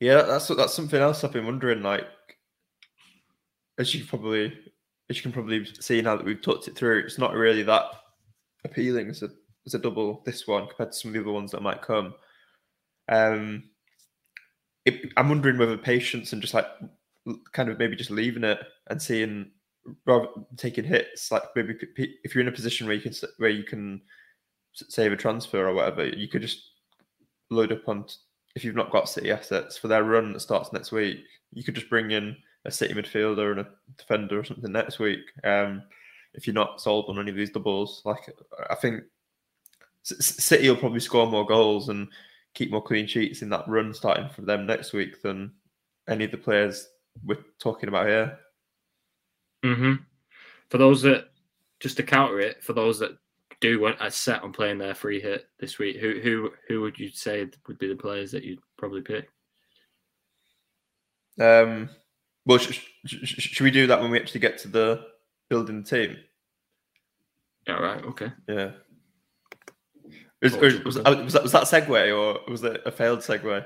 Yeah, 0.00 0.22
that's 0.22 0.48
that's 0.48 0.74
something 0.74 1.00
else 1.00 1.24
I've 1.24 1.32
been 1.32 1.46
wondering. 1.46 1.82
Like, 1.82 2.06
as 3.78 3.94
you 3.94 4.04
probably 4.04 4.52
as 5.08 5.16
you 5.16 5.22
can 5.22 5.32
probably 5.32 5.64
see 5.80 6.00
now 6.00 6.16
that 6.16 6.24
we've 6.24 6.40
talked 6.40 6.68
it 6.68 6.76
through, 6.76 7.00
it's 7.00 7.18
not 7.18 7.34
really 7.34 7.62
that 7.64 7.84
appealing 8.64 9.10
as 9.10 9.22
a 9.22 9.30
as 9.66 9.74
a 9.74 9.78
double 9.78 10.22
this 10.24 10.46
one 10.46 10.66
compared 10.68 10.92
to 10.92 10.98
some 10.98 11.08
of 11.10 11.14
the 11.14 11.20
other 11.20 11.32
ones 11.32 11.50
that 11.50 11.62
might 11.62 11.82
come. 11.82 12.14
Um, 13.08 13.64
it, 14.84 15.12
I'm 15.16 15.28
wondering 15.28 15.58
whether 15.58 15.76
patience 15.76 16.32
and 16.32 16.40
just 16.40 16.54
like 16.54 16.66
kind 17.52 17.68
of 17.68 17.78
maybe 17.78 17.96
just 17.96 18.10
leaving 18.10 18.44
it 18.44 18.60
and 18.88 19.02
seeing 19.02 19.50
rather 20.04 20.28
taking 20.56 20.84
hits, 20.84 21.30
like 21.30 21.42
maybe 21.54 21.74
if 21.96 22.34
you're 22.34 22.42
in 22.42 22.48
a 22.48 22.52
position 22.52 22.86
where 22.86 22.96
you 22.96 23.02
can 23.02 23.12
where 23.38 23.50
you 23.50 23.64
can 23.64 24.00
save 24.74 25.12
a 25.12 25.16
transfer 25.16 25.68
or 25.68 25.74
whatever, 25.74 26.06
you 26.06 26.28
could 26.28 26.42
just 26.42 26.70
load 27.50 27.72
up 27.72 27.88
on. 27.88 28.06
If 28.54 28.64
you've 28.64 28.74
not 28.74 28.90
got 28.90 29.08
City 29.08 29.30
assets 29.30 29.76
for 29.76 29.88
their 29.88 30.04
run 30.04 30.32
that 30.32 30.40
starts 30.40 30.72
next 30.72 30.90
week, 30.90 31.18
you 31.52 31.62
could 31.62 31.74
just 31.74 31.90
bring 31.90 32.12
in 32.12 32.34
a 32.64 32.70
City 32.70 32.94
midfielder 32.94 33.50
and 33.50 33.60
a 33.60 33.68
defender 33.98 34.40
or 34.40 34.44
something 34.44 34.72
next 34.72 34.98
week. 34.98 35.20
Um, 35.44 35.82
if 36.32 36.46
you're 36.46 36.54
not 36.54 36.80
sold 36.80 37.06
on 37.08 37.18
any 37.18 37.30
of 37.30 37.36
these 37.36 37.50
doubles, 37.50 38.00
like 38.04 38.34
I 38.70 38.74
think 38.74 39.02
City 40.06 40.68
will 40.68 40.76
probably 40.76 41.00
score 41.00 41.26
more 41.26 41.44
goals 41.44 41.88
and 41.88 42.08
keep 42.54 42.70
more 42.70 42.82
clean 42.82 43.06
sheets 43.06 43.42
in 43.42 43.48
that 43.50 43.66
run 43.68 43.92
starting 43.92 44.28
for 44.28 44.42
them 44.42 44.66
next 44.66 44.92
week 44.92 45.20
than 45.20 45.52
any 46.08 46.24
of 46.24 46.30
the 46.30 46.38
players 46.38 46.88
we're 47.24 47.44
talking 47.58 47.88
about 47.88 48.06
here. 48.06 48.38
hmm 49.64 49.94
For 50.68 50.78
those 50.78 51.02
that, 51.02 51.30
just 51.80 51.96
to 51.96 52.02
counter 52.02 52.40
it, 52.40 52.62
for 52.62 52.72
those 52.72 52.98
that 53.00 53.18
do 53.60 53.80
want 53.80 53.96
a 54.00 54.10
set 54.10 54.42
on 54.42 54.52
playing 54.52 54.78
their 54.78 54.94
free 54.94 55.20
hit 55.20 55.48
this 55.58 55.78
week, 55.78 55.96
who 55.96 56.20
who 56.20 56.52
who 56.68 56.80
would 56.82 56.98
you 56.98 57.08
say 57.08 57.48
would 57.66 57.78
be 57.78 57.88
the 57.88 57.96
players 57.96 58.30
that 58.32 58.44
you'd 58.44 58.60
probably 58.78 59.02
pick? 59.02 59.28
Um, 61.40 61.90
well, 62.44 62.58
sh- 62.58 62.80
sh- 63.04 63.16
sh- 63.24 63.40
should 63.54 63.64
we 63.64 63.70
do 63.70 63.86
that 63.88 64.00
when 64.00 64.10
we 64.10 64.18
actually 64.18 64.40
get 64.40 64.58
to 64.58 64.68
the 64.68 65.04
building 65.50 65.82
the 65.82 65.88
team? 65.88 66.16
Yeah, 67.66 67.74
right, 67.74 68.04
okay. 68.04 68.32
Yeah. 68.48 68.70
Was, 70.46 70.54
What 70.54 70.64
or 70.64 70.70
should 70.70 70.78
we 70.80 70.84
was, 70.84 70.94
do? 70.96 71.02
was 71.24 71.32
that 71.32 71.42
was 71.42 71.52
that 71.52 71.62
segue 71.64 72.16
or 72.16 72.50
was 72.50 72.62
it 72.64 72.80
a 72.86 72.90
failed 72.90 73.20
segue? 73.20 73.64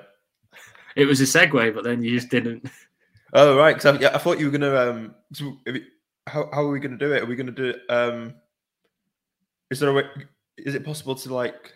It 0.96 1.04
was 1.06 1.20
a 1.20 1.24
segue, 1.24 1.74
but 1.74 1.84
then 1.84 2.02
you 2.02 2.18
just 2.18 2.30
didn't. 2.30 2.68
Oh 3.32 3.56
right, 3.56 3.74
because 3.76 3.96
I, 3.96 4.00
yeah, 4.00 4.10
I 4.14 4.18
thought 4.18 4.40
you 4.40 4.46
were 4.46 4.50
gonna. 4.58 4.74
Um, 4.76 5.14
so 5.32 5.56
if 5.66 5.76
it- 5.76 5.84
how 6.26 6.48
how 6.52 6.62
are 6.64 6.70
we 6.70 6.80
gonna 6.80 6.98
do 6.98 7.12
it? 7.12 7.22
Are 7.22 7.26
we 7.26 7.36
gonna 7.36 7.52
do? 7.52 7.74
Um, 7.88 8.34
is 9.70 9.78
there 9.80 9.88
a 9.90 9.92
way? 9.92 10.04
Is 10.58 10.74
it 10.74 10.84
possible 10.84 11.14
to 11.14 11.34
like 11.34 11.74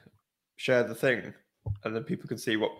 share 0.56 0.82
the 0.82 0.94
thing, 0.94 1.32
and 1.84 1.94
then 1.94 2.02
people 2.04 2.28
can 2.28 2.38
see 2.38 2.56
what? 2.56 2.72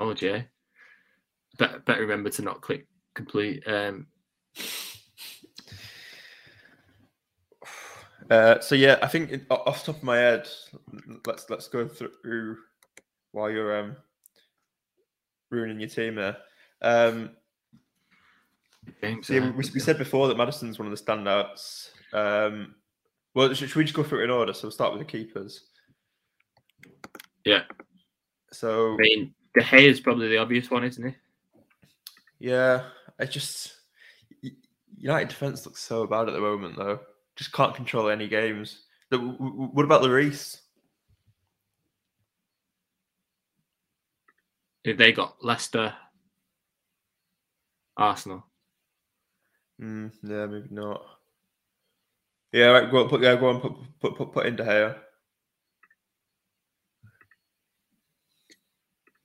Oh, 0.00 0.12
Jay. 0.14 0.46
Better, 1.58 1.78
better 1.80 2.00
remember 2.02 2.30
to 2.30 2.42
not 2.42 2.60
click 2.60 2.86
complete. 3.16 3.66
Um, 3.66 4.06
Uh, 8.30 8.58
so 8.60 8.74
yeah, 8.74 8.98
I 9.02 9.06
think 9.06 9.30
it, 9.30 9.46
off 9.50 9.84
the 9.84 9.92
top 9.92 10.00
of 10.00 10.02
my 10.02 10.16
head, 10.16 10.48
let's 11.26 11.48
let's 11.48 11.68
go 11.68 11.86
through 11.86 12.58
while 13.32 13.50
you're 13.50 13.78
um, 13.78 13.96
ruining 15.50 15.78
your 15.78 15.88
team 15.88 16.16
there. 16.16 16.36
Um, 16.82 17.30
Games, 19.00 19.26
so 19.26 19.34
yeah, 19.34 19.50
we, 19.50 19.64
we 19.74 19.80
said 19.80 19.98
before 19.98 20.28
that 20.28 20.36
Maddison's 20.36 20.78
one 20.78 20.90
of 20.90 20.96
the 20.96 21.04
standouts. 21.04 21.90
Um, 22.12 22.74
well, 23.34 23.52
should, 23.52 23.68
should 23.68 23.76
we 23.76 23.84
just 23.84 23.94
go 23.94 24.02
through 24.02 24.20
it 24.20 24.24
in 24.24 24.30
order? 24.30 24.52
So 24.52 24.64
we'll 24.64 24.72
start 24.72 24.92
with 24.92 25.00
the 25.00 25.10
keepers. 25.10 25.64
Yeah. 27.44 27.62
So 28.52 28.94
I 28.94 28.96
mean, 28.96 29.34
De 29.54 29.62
Gea 29.62 29.88
is 29.88 30.00
probably 30.00 30.28
the 30.28 30.38
obvious 30.38 30.70
one, 30.70 30.84
isn't 30.84 31.06
he? 31.06 31.14
yeah, 32.38 32.84
I 33.18 33.24
just 33.24 33.74
United 34.98 35.28
defense 35.28 35.66
looks 35.66 35.82
so 35.82 36.06
bad 36.06 36.28
at 36.28 36.32
the 36.32 36.40
moment, 36.40 36.76
though. 36.76 37.00
Just 37.36 37.52
can't 37.52 37.74
control 37.74 38.08
any 38.08 38.28
games. 38.28 38.84
The- 39.10 39.18
w- 39.18 39.36
w- 39.38 39.70
What 39.72 39.84
about 39.84 40.02
Lloris? 40.02 40.60
If 44.84 44.96
they 44.96 45.12
got 45.12 45.44
Leicester, 45.44 45.94
Arsenal. 47.96 48.46
Mm, 49.80 50.12
yeah, 50.22 50.46
maybe 50.46 50.68
not. 50.70 51.04
Yeah, 52.52 52.66
right, 52.66 52.90
go 52.90 53.02
on, 53.02 53.08
put 53.08 53.22
yeah, 53.22 53.36
go 53.36 53.48
on, 53.48 53.60
put 53.60 53.72
put 54.00 54.16
put, 54.16 54.32
put 54.32 54.46
in 54.46 54.56
De 54.56 54.64
Gea. 54.64 54.96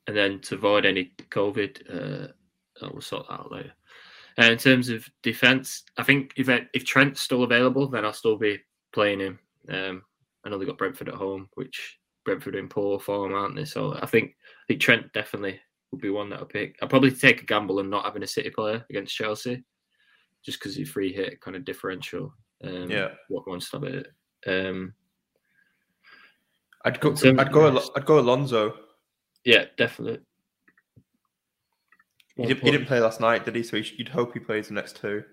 and 0.08 0.18
then 0.18 0.40
to 0.42 0.56
avoid 0.56 0.86
any 0.86 1.14
COVID, 1.30 1.90
uh, 1.90 2.28
we'll 2.82 3.02
sort 3.02 3.28
that 3.30 3.36
out 3.36 3.52
later. 3.52 3.72
Uh, 4.40 4.44
in 4.52 4.58
terms 4.58 4.90
of 4.90 5.08
defense, 5.24 5.84
I 5.98 6.04
think 6.04 6.34
if 6.38 6.48
if 6.74 6.86
Trent's 6.86 7.22
still 7.22 7.44
available, 7.44 7.88
then 7.88 8.06
I'll 8.06 8.14
still 8.14 8.38
be 8.38 8.60
playing 8.94 9.20
him. 9.20 9.40
Um, 9.70 10.04
I 10.46 10.50
know 10.50 10.58
they 10.58 10.66
got 10.66 10.78
Brentford 10.78 11.10
at 11.10 11.16
home, 11.16 11.50
which 11.56 12.00
Brentford 12.26 12.56
are 12.56 12.60
in 12.60 12.68
poor 12.70 13.00
form, 13.00 13.34
aren't 13.34 13.56
they? 13.56 13.66
So 13.66 13.98
I 14.02 14.06
think 14.06 14.32
I 14.32 14.64
think 14.68 14.82
Trent 14.82 15.12
definitely 15.14 15.60
would 15.92 16.02
be 16.02 16.10
one 16.10 16.30
that 16.30 16.40
I'll 16.40 16.46
pick. 16.46 16.78
I'll 16.82 16.88
probably 16.88 17.12
take 17.12 17.42
a 17.42 17.46
gamble 17.46 17.80
and 17.80 17.90
not 17.90 18.06
having 18.06 18.24
a 18.24 18.28
City 18.28 18.50
player 18.50 18.86
against 18.90 19.16
Chelsea, 19.16 19.64
just 20.46 20.60
because 20.60 20.76
he 20.76 20.86
free 20.86 21.12
hit 21.14 21.42
kind 21.42 21.56
of 21.58 21.66
differential. 21.66 22.34
Um, 22.64 22.90
Yeah. 22.90 23.10
what 23.28 23.48
one 23.48 23.60
stop 23.62 23.84
it? 23.84 24.08
Um, 24.48 24.94
I'd 26.86 27.00
go. 27.00 27.12
I'd 27.12 27.52
go. 27.52 27.68
Al- 27.68 27.92
I'd 27.96 28.06
go 28.06 28.20
Alonso. 28.20 28.76
yeah, 29.44 29.66
definitely. 29.78 30.20
He, 32.42 32.54
did, 32.54 32.60
he 32.60 32.72
didn't 32.72 32.88
play 32.88 33.00
last 33.00 33.20
night, 33.20 33.46
did 33.46 33.56
he? 33.56 33.64
So 33.64 33.78
he 33.78 33.96
you'd 33.98 34.10
hope 34.10 34.34
he 34.34 34.40
plays 34.40 34.68
the 34.68 34.74
next 34.74 34.98
two. 34.98 35.24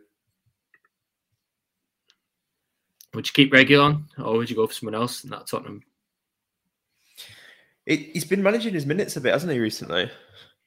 Would 3.14 3.26
you 3.26 3.32
keep 3.32 3.52
Reguilon 3.52 4.04
or 4.18 4.36
would 4.36 4.50
you 4.50 4.56
go 4.56 4.66
for 4.66 4.74
someone 4.74 4.94
else 4.94 5.24
in 5.24 5.30
that 5.30 5.46
Tottenham? 5.46 5.82
It, 7.86 8.00
he's 8.12 8.24
been 8.24 8.42
managing 8.42 8.74
his 8.74 8.84
minutes 8.84 9.16
a 9.16 9.20
bit, 9.20 9.32
hasn't 9.32 9.52
he, 9.52 9.58
recently? 9.58 10.10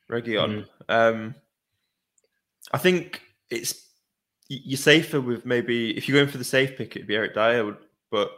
Region. 0.08 0.66
Mm. 0.90 0.94
Um, 0.94 1.36
I 2.72 2.78
think 2.78 3.22
it's 3.50 3.88
you're 4.50 4.78
safer 4.78 5.22
with 5.22 5.46
maybe 5.46 5.96
if 5.96 6.08
you're 6.08 6.18
going 6.18 6.32
for 6.32 6.40
the 6.40 6.44
safe 6.44 6.78
pick, 6.78 6.96
it'd 6.96 7.08
be 7.08 7.16
Eric 7.16 7.36
Dier, 7.36 7.78
but 8.10 8.32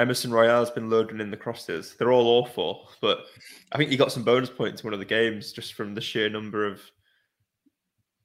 Emerson 0.00 0.32
Royal's 0.32 0.70
been 0.70 0.88
loading 0.88 1.20
in 1.20 1.30
the 1.30 1.36
crosses. 1.36 1.94
They're 1.98 2.12
all 2.12 2.26
awful, 2.26 2.88
but 3.00 3.26
I 3.72 3.76
think 3.76 3.90
he 3.90 3.96
got 3.96 4.10
some 4.12 4.24
bonus 4.24 4.48
points 4.50 4.80
in 4.82 4.86
one 4.86 4.94
of 4.94 4.98
the 4.98 5.04
games 5.04 5.52
just 5.52 5.74
from 5.74 5.94
the 5.94 6.00
sheer 6.00 6.30
number 6.30 6.66
of 6.66 6.80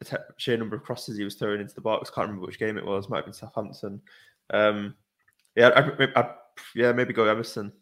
te- 0.04 0.16
sheer 0.38 0.56
number 0.58 0.76
of 0.78 0.84
crosses 0.84 1.18
he 1.18 1.24
was 1.26 1.36
throwing 1.36 1.60
into 1.60 1.76
the 1.76 1.82
box. 1.82 2.10
Can't 2.10 2.28
remember 2.28 2.46
which 2.48 2.60
game 2.60 2.78
it 2.78 2.86
was. 2.86 3.10
Might 3.10 3.18
have 3.18 3.26
been 3.26 3.34
Southampton. 3.34 4.02
Um, 4.52 4.96
yeah, 5.56 5.72
I'd, 5.76 6.12
I'd- 6.16 6.30
yeah, 6.74 6.94
maybe 6.94 7.14
go 7.14 7.28
Emerson. 7.28 7.74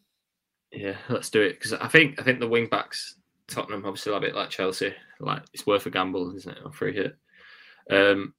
Yeah, 0.71 0.95
let's 1.09 1.29
do 1.29 1.41
it 1.41 1.53
because 1.59 1.73
I 1.73 1.87
think 1.87 2.19
I 2.19 2.23
think 2.23 2.39
the 2.39 2.47
wing 2.47 2.65
backs 2.67 3.17
Tottenham 3.47 3.85
obviously 3.85 4.11
a 4.13 4.19
bit 4.19 4.33
like 4.33 4.49
Chelsea. 4.49 4.93
Like 5.19 5.43
it's 5.53 5.67
worth 5.67 5.85
a 5.85 5.91
gamble, 5.91 6.35
isn't 6.35 6.57
it? 6.57 6.63
On 6.65 6.71
free 6.71 6.93
hit. 6.95 7.15
Um, 7.91 8.33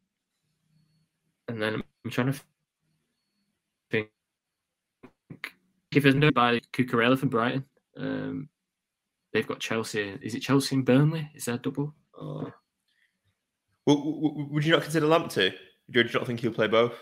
and 1.47 1.63
then 1.63 1.83
I'm 2.05 2.11
trying 2.11 2.33
to 2.33 2.41
think. 3.93 4.09
Give 5.95 6.07
us 6.07 6.15
no 6.15 6.33
by 6.33 6.59
Cucurella 6.73 7.17
from 7.17 7.29
Brighton. 7.29 7.65
Um, 7.97 8.49
they've 9.33 9.47
got 9.47 9.61
Chelsea. 9.61 10.19
Is 10.21 10.35
it 10.35 10.41
Chelsea 10.41 10.75
and 10.75 10.85
Burnley? 10.85 11.31
Is 11.37 11.45
that 11.45 11.55
a 11.55 11.59
double? 11.59 11.95
Or 12.15 12.53
W- 13.87 14.05
w- 14.05 14.29
w- 14.29 14.49
would 14.51 14.65
you 14.65 14.73
not 14.73 14.83
consider 14.83 15.07
Lamptey? 15.07 15.55
Do 15.91 16.01
you 16.01 16.09
not 16.13 16.27
think 16.27 16.41
he'll 16.41 16.53
play 16.53 16.67
both? 16.67 16.95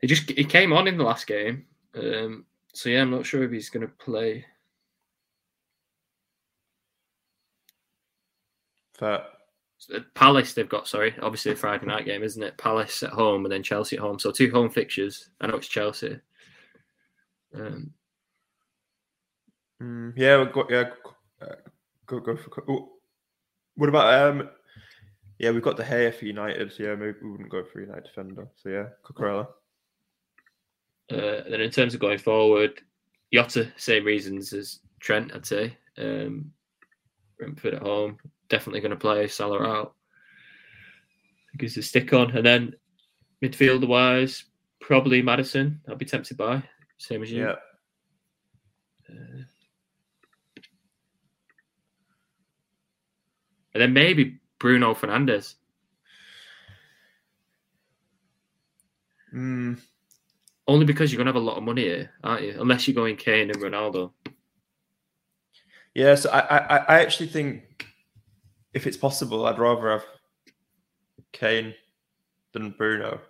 he 0.00 0.06
just 0.06 0.30
he 0.30 0.44
came 0.44 0.72
on 0.72 0.86
in 0.86 0.96
the 0.96 1.04
last 1.04 1.26
game. 1.26 1.64
Um, 1.94 2.44
so 2.74 2.88
yeah, 2.90 3.02
I'm 3.02 3.10
not 3.10 3.26
sure 3.26 3.42
if 3.42 3.50
he's 3.50 3.70
going 3.70 3.86
to 3.86 3.92
play. 3.94 4.44
Fair. 8.94 9.24
Palace 10.14 10.54
they've 10.54 10.68
got, 10.68 10.86
sorry, 10.86 11.12
obviously 11.20 11.50
a 11.50 11.56
Friday 11.56 11.86
night 11.86 12.04
game, 12.04 12.22
isn't 12.22 12.42
it? 12.42 12.56
Palace 12.56 13.02
at 13.02 13.10
home 13.10 13.44
and 13.44 13.50
then 13.50 13.64
Chelsea 13.64 13.96
at 13.96 14.02
home. 14.02 14.20
So 14.20 14.30
two 14.30 14.50
home 14.52 14.70
fixtures. 14.70 15.30
I 15.40 15.48
know 15.48 15.56
it's 15.56 15.66
Chelsea. 15.66 16.20
Um, 17.54 17.92
Mm, 19.82 20.12
yeah, 20.16 20.38
we've 20.38 20.52
got, 20.52 20.70
yeah, 20.70 20.84
go, 20.84 21.46
uh, 21.46 21.54
go 22.06 22.20
go 22.20 22.36
for. 22.36 22.62
oh, 22.68 22.90
what 23.74 23.88
about 23.88 24.30
um? 24.30 24.48
Yeah, 25.38 25.50
we've 25.50 25.62
got 25.62 25.76
the 25.76 25.84
hair 25.84 26.12
for 26.12 26.24
United. 26.24 26.72
So 26.72 26.84
yeah, 26.84 26.94
maybe 26.94 27.16
we 27.22 27.30
wouldn't 27.32 27.50
go 27.50 27.64
for 27.64 27.80
United 27.80 28.04
defender. 28.04 28.46
So 28.54 28.68
yeah, 28.68 28.84
Cucurella. 29.04 29.46
uh, 31.10 31.50
then 31.50 31.60
in 31.60 31.70
terms 31.70 31.94
of 31.94 32.00
going 32.00 32.18
forward, 32.18 32.80
Jota, 33.34 33.72
same 33.76 34.04
reasons 34.04 34.52
as 34.52 34.78
Trent, 35.00 35.32
I'd 35.34 35.46
say. 35.46 35.76
Um, 35.98 36.52
Brentford 37.38 37.74
at 37.74 37.82
home, 37.82 38.18
definitely 38.48 38.80
going 38.80 38.90
to 38.90 38.96
play. 38.96 39.26
Salah 39.26 39.66
out. 39.66 39.94
Gives 41.58 41.76
a 41.76 41.82
stick 41.82 42.12
on. 42.12 42.36
And 42.36 42.46
then 42.46 42.74
midfielder 43.42 43.88
wise, 43.88 44.44
probably 44.80 45.22
Maddison. 45.22 45.80
I'll 45.88 45.96
be 45.96 46.04
tempted 46.04 46.36
by. 46.36 46.62
Same 47.02 47.22
as 47.24 47.32
you. 47.32 47.42
Yeah, 47.42 47.54
Uh, 49.10 49.42
and 53.74 53.82
then 53.82 53.92
maybe 53.92 54.38
Bruno 54.60 54.94
Fernandes. 54.94 55.56
mm, 59.34 59.80
Only 60.68 60.84
because 60.86 61.10
you're 61.12 61.18
gonna 61.18 61.30
have 61.30 61.42
a 61.42 61.44
lot 61.44 61.56
of 61.56 61.64
money 61.64 61.82
here, 61.82 62.10
aren't 62.22 62.42
you? 62.44 62.56
Unless 62.60 62.86
you're 62.86 62.94
going 62.94 63.16
Kane 63.16 63.50
and 63.50 63.58
Ronaldo. 63.60 64.12
yeah. 65.94 66.14
So 66.14 66.30
I, 66.30 66.38
I, 66.38 66.76
I 66.76 67.00
actually 67.02 67.30
think 67.30 67.84
if 68.74 68.86
it's 68.86 68.96
possible, 68.96 69.44
I'd 69.46 69.58
rather 69.58 69.90
have 69.90 70.04
Kane 71.32 71.74
than 72.52 72.70
Bruno. 72.70 73.20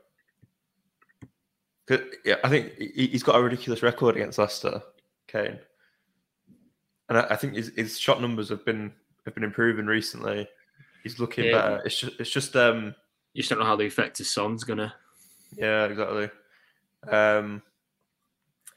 Yeah, 2.25 2.37
I 2.45 2.49
think 2.49 2.75
he- 2.79 3.09
he's 3.09 3.23
got 3.23 3.37
a 3.37 3.43
ridiculous 3.43 3.83
record 3.83 4.17
against 4.17 4.39
Leicester, 4.39 4.83
Kane, 5.29 5.59
and 7.09 7.19
I, 7.19 7.27
I 7.31 7.37
think 7.37 7.55
his, 7.55 7.73
his 7.77 7.99
shot 7.99 8.21
numbers 8.21 8.49
have 8.49 8.65
been 8.65 8.93
have 9.25 9.35
been 9.35 9.45
improving 9.45 9.87
recently. 9.87 10.49
He's 11.03 11.19
looking 11.19 11.45
Yeah. 11.47 11.53
better. 11.53 11.83
It's 11.85 11.99
just 11.99 12.21
it's 12.21 12.31
just 12.31 12.57
um 12.57 12.95
You 13.35 13.43
just 13.43 13.51
don't 13.51 13.59
know 13.59 13.65
how 13.65 13.77
the 13.77 13.85
effect 13.87 14.19
his 14.19 14.31
son's 14.31 14.65
gonna. 14.65 14.95
yeah 15.57 15.85
exactly. 15.87 16.31
Um, 17.09 17.63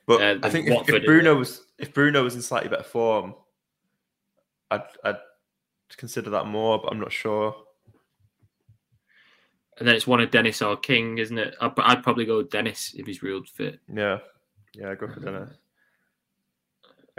but 0.07 0.21
Uh, 0.21 0.39
I 0.47 0.49
think 0.49 0.67
if, 0.67 0.89
if 0.89 1.05
Bruno 1.05 1.35
was 1.35 1.61
if 1.77 1.93
Bruno 1.93 2.23
was 2.23 2.35
in 2.35 2.41
slightly 2.41 2.69
better 2.69 2.83
form, 2.83 3.35
I'd 4.71 4.83
I'd 5.03 5.17
consider 5.97 6.29
that 6.31 6.45
more, 6.47 6.79
but 6.79 6.91
I'm 6.91 6.99
not 6.99 7.11
sure. 7.11 7.55
And 9.77 9.87
then 9.87 9.95
it's 9.95 10.07
one 10.07 10.21
of 10.21 10.31
Dennis 10.31 10.61
or 10.61 10.77
King, 10.77 11.17
isn't 11.17 11.37
it? 11.37 11.55
I'd, 11.59 11.73
I'd 11.77 12.03
probably 12.03 12.25
go 12.25 12.37
with 12.37 12.49
Dennis 12.49 12.93
if 12.95 13.05
he's 13.05 13.21
real 13.21 13.43
fit. 13.43 13.79
Yeah, 13.93 14.19
yeah, 14.73 14.91
i 14.91 14.95
go 14.95 15.07
for 15.07 15.19
Dennis. 15.19 15.49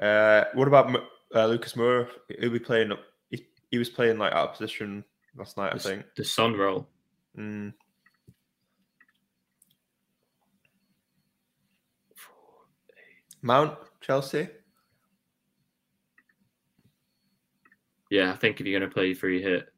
Uh, 0.01 0.45
what 0.55 0.69
about 0.69 0.95
uh, 1.35 1.47
Lucas 1.47 1.75
Moura? 1.75 2.09
He'll 2.40 2.51
be 2.51 2.59
playing. 2.59 2.92
He, 3.31 3.47
he 3.71 3.79
was 3.79 3.90
playing 3.90 4.19
like 4.19 4.33
out 4.33 4.51
of 4.51 4.53
position 4.57 5.05
last 5.37 5.57
night, 5.57 5.75
I 5.75 5.79
think. 5.79 6.05
the 6.16 6.25
Son 6.25 6.55
role. 6.55 6.88
Mm. 7.38 7.75
Mount 13.42 13.77
Chelsea. 14.01 14.49
Yeah, 18.11 18.33
I 18.33 18.37
think 18.37 18.61
if 18.61 18.66
you're 18.66 18.79
going 18.79 18.88
to 18.88 18.95
play 18.95 19.14
free 19.14 19.42
hit, 19.42 19.69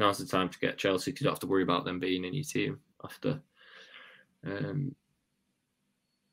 now's 0.00 0.18
the 0.18 0.26
time 0.26 0.48
to 0.48 0.58
get 0.58 0.78
Chelsea 0.78 1.10
because 1.10 1.20
you 1.20 1.24
don't 1.26 1.34
have 1.34 1.40
to 1.40 1.46
worry 1.46 1.62
about 1.62 1.84
them 1.84 2.00
being 2.00 2.24
in 2.24 2.34
your 2.34 2.44
team 2.44 2.80
after. 3.04 3.40
Um, 4.44 4.94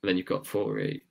then 0.01 0.17
you've 0.17 0.25
got 0.25 0.47
four 0.47 0.79
eight. 0.79 1.03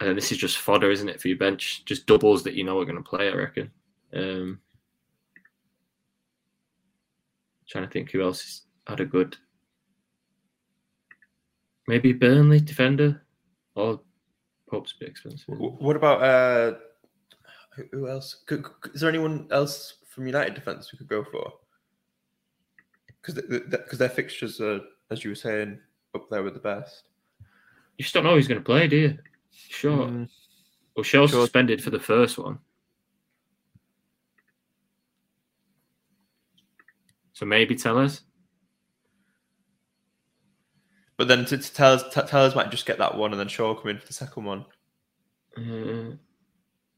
And 0.00 0.08
then 0.08 0.16
this 0.16 0.30
is 0.30 0.38
just 0.38 0.58
fodder, 0.58 0.90
isn't 0.90 1.08
it, 1.08 1.20
for 1.20 1.28
your 1.28 1.38
bench? 1.38 1.84
Just 1.86 2.06
doubles 2.06 2.42
that 2.44 2.54
you 2.54 2.62
know 2.64 2.78
are 2.78 2.84
going 2.84 3.02
to 3.02 3.08
play, 3.08 3.28
I 3.30 3.34
reckon. 3.34 3.70
Um, 4.12 4.60
trying 7.68 7.84
to 7.84 7.90
think 7.90 8.10
who 8.10 8.22
else 8.22 8.42
has 8.42 8.62
had 8.86 9.00
a 9.00 9.06
good. 9.06 9.36
Maybe 11.88 12.12
Burnley 12.12 12.60
defender 12.60 13.22
or 13.74 14.00
Pope's 14.68 14.92
a 14.92 15.00
bit 15.00 15.08
expensive. 15.08 15.46
What 15.48 15.96
about 15.96 16.22
uh, 16.22 16.78
who- 17.90 18.08
else? 18.08 18.44
Is 18.94 19.00
there 19.00 19.08
anyone 19.08 19.48
else 19.50 19.94
from 20.14 20.26
United 20.26 20.54
defense 20.54 20.92
we 20.92 20.98
could 20.98 21.08
go 21.08 21.24
for? 21.24 21.52
Because 23.20 23.42
because 23.68 23.98
their 23.98 24.08
fixtures 24.08 24.60
are, 24.60 24.80
as 25.10 25.24
you 25.24 25.30
were 25.30 25.34
saying, 25.36 25.78
up 26.14 26.28
there 26.30 26.42
with 26.42 26.54
the 26.54 26.60
best. 26.60 27.08
You 27.98 28.02
just 28.02 28.14
don't 28.14 28.24
know 28.24 28.34
who's 28.34 28.48
going 28.48 28.60
to 28.60 28.64
play, 28.64 28.86
do 28.86 28.96
you? 28.96 29.18
Sure. 29.50 30.06
Mm, 30.06 30.28
Well, 30.96 31.02
Shaw's 31.04 31.30
Sure. 31.30 31.44
suspended 31.44 31.82
for 31.82 31.90
the 31.90 31.98
first 32.00 32.38
one. 32.38 32.58
So 37.32 37.46
maybe 37.46 37.74
Telles. 37.74 38.22
But 41.16 41.28
then 41.28 41.44
to, 41.46 41.58
to 41.58 41.74
Telles, 41.74 42.04
t- 42.12 42.20
Telles 42.22 42.54
might 42.54 42.70
just 42.70 42.86
get 42.86 42.98
that 42.98 43.16
one, 43.16 43.32
and 43.32 43.40
then 43.40 43.48
Shaw 43.48 43.74
come 43.74 43.90
in 43.90 43.98
for 43.98 44.06
the 44.06 44.12
second 44.12 44.44
one. 44.44 44.64
Uh, 45.56 46.16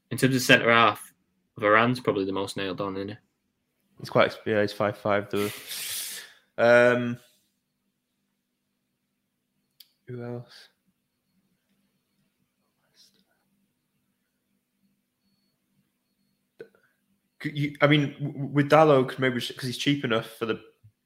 in 0.09 0.17
terms 0.17 0.35
of 0.35 0.41
centre 0.41 0.71
half, 0.71 1.13
Varane's 1.57 1.99
probably 1.99 2.25
the 2.25 2.31
most 2.31 2.57
nailed 2.57 2.81
on, 2.81 2.95
isn't 2.95 3.09
he? 3.09 3.17
He's 3.99 4.09
quite 4.09 4.37
yeah, 4.45 4.61
he's 4.61 4.73
five 4.73 4.97
five 4.97 5.29
though. 5.29 5.49
Um, 6.57 7.17
who 10.07 10.23
else? 10.23 10.69
Could 17.39 17.57
you, 17.57 17.75
I 17.81 17.87
mean, 17.87 18.49
with 18.51 18.69
Dalot, 18.69 19.09
could 19.09 19.19
maybe 19.19 19.35
because 19.39 19.63
he's 19.63 19.77
cheap 19.77 20.03
enough 20.03 20.27
for 20.37 20.45
the 20.45 20.59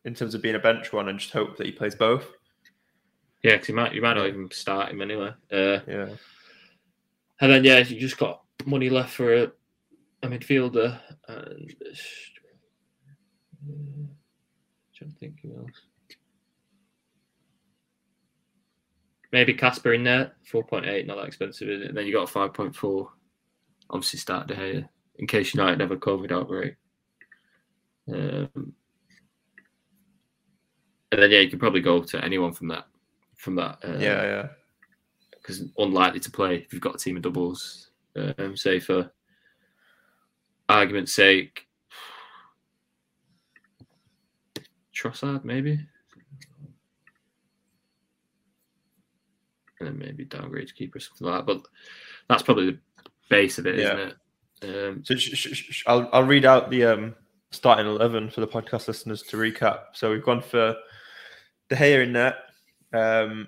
in 0.05 0.15
terms 0.15 0.33
of 0.33 0.41
being 0.41 0.55
a 0.55 0.59
bench 0.59 0.91
one, 0.93 1.09
and 1.09 1.19
just 1.19 1.33
hope 1.33 1.57
that 1.57 1.65
he 1.65 1.71
plays 1.71 1.95
both. 1.95 2.25
Yeah, 3.43 3.53
because 3.53 3.69
you 3.69 3.75
might 3.75 3.93
you 3.93 4.01
might 4.01 4.15
not 4.15 4.27
even 4.27 4.49
start 4.51 4.91
him 4.91 5.01
anyway. 5.01 5.31
Uh, 5.51 5.79
Yeah, 5.87 6.09
and 7.39 7.51
then 7.51 7.63
yeah, 7.63 7.79
you 7.79 7.99
just 7.99 8.17
got 8.17 8.43
money 8.65 8.89
left 8.89 9.13
for 9.13 9.33
a, 9.33 9.51
a 10.23 10.27
midfielder. 10.27 10.99
And 11.27 11.73
uh, 11.87 11.95
trying 14.95 15.11
to 15.11 15.17
think 15.17 15.39
who 15.41 15.55
else. 15.57 15.81
Maybe 19.31 19.53
Casper 19.53 19.93
in 19.93 20.03
there, 20.03 20.33
four 20.45 20.63
point 20.63 20.85
eight, 20.87 21.07
not 21.07 21.15
that 21.17 21.27
expensive, 21.27 21.69
is 21.69 21.81
it? 21.81 21.87
And 21.87 21.97
then 21.97 22.05
you 22.05 22.13
got 22.13 22.29
five 22.29 22.53
point 22.53 22.75
four. 22.75 23.09
Obviously, 23.89 24.19
start 24.19 24.47
De 24.47 24.55
Gea 24.55 24.87
in 25.17 25.27
case 25.27 25.53
United 25.53 25.79
have 25.79 25.91
a 25.91 25.97
COVID 25.97 26.31
outbreak. 26.31 26.75
Um, 28.11 28.73
and 31.11 31.21
then 31.21 31.31
yeah, 31.31 31.39
you 31.39 31.49
could 31.49 31.59
probably 31.59 31.81
go 31.81 32.01
to 32.01 32.23
anyone 32.23 32.53
from 32.53 32.67
that, 32.69 32.87
from 33.35 33.55
that. 33.55 33.77
Uh, 33.83 33.97
yeah, 33.99 34.23
yeah. 34.23 34.47
because 35.41 35.63
unlikely 35.77 36.19
to 36.21 36.31
play 36.31 36.57
if 36.57 36.73
you've 36.73 36.81
got 36.81 36.95
a 36.95 36.97
team 36.97 37.17
of 37.17 37.23
doubles. 37.23 37.91
Um, 38.15 38.57
say 38.57 38.79
for 38.79 39.11
argument's 40.71 41.13
sake, 41.13 41.67
Trossard 44.95 45.43
maybe, 45.43 45.79
and 49.79 49.87
then 49.87 49.97
maybe 49.97 50.25
downgrade 50.25 50.73
keeper 50.75 50.99
something 50.99 51.27
like 51.27 51.39
that. 51.39 51.45
But 51.45 51.65
that's 52.29 52.43
probably 52.43 52.71
the 52.71 52.79
base 53.29 53.57
of 53.57 53.67
it, 53.67 53.79
Yeah. 53.79 53.93
not 53.93 53.99
it? 53.99 54.17
Um, 54.63 55.03
So 55.03 55.15
sh- 55.15 55.35
sh- 55.35 55.53
sh- 55.53 55.83
I'll 55.87 56.07
I'll 56.13 56.23
read 56.25 56.45
out 56.45 56.69
the 56.69 56.83
um, 56.85 57.15
starting 57.51 57.87
eleven 57.87 58.29
for 58.29 58.41
the 58.41 58.47
podcast 58.47 58.87
listeners 58.87 59.23
to 59.23 59.37
recap. 59.37 59.85
So 59.93 60.11
we've 60.11 60.23
gone 60.23 60.41
for 60.41 60.75
De 61.69 61.75
Gea 61.75 62.03
in 62.03 62.11
net, 62.13 62.35
um, 62.93 63.47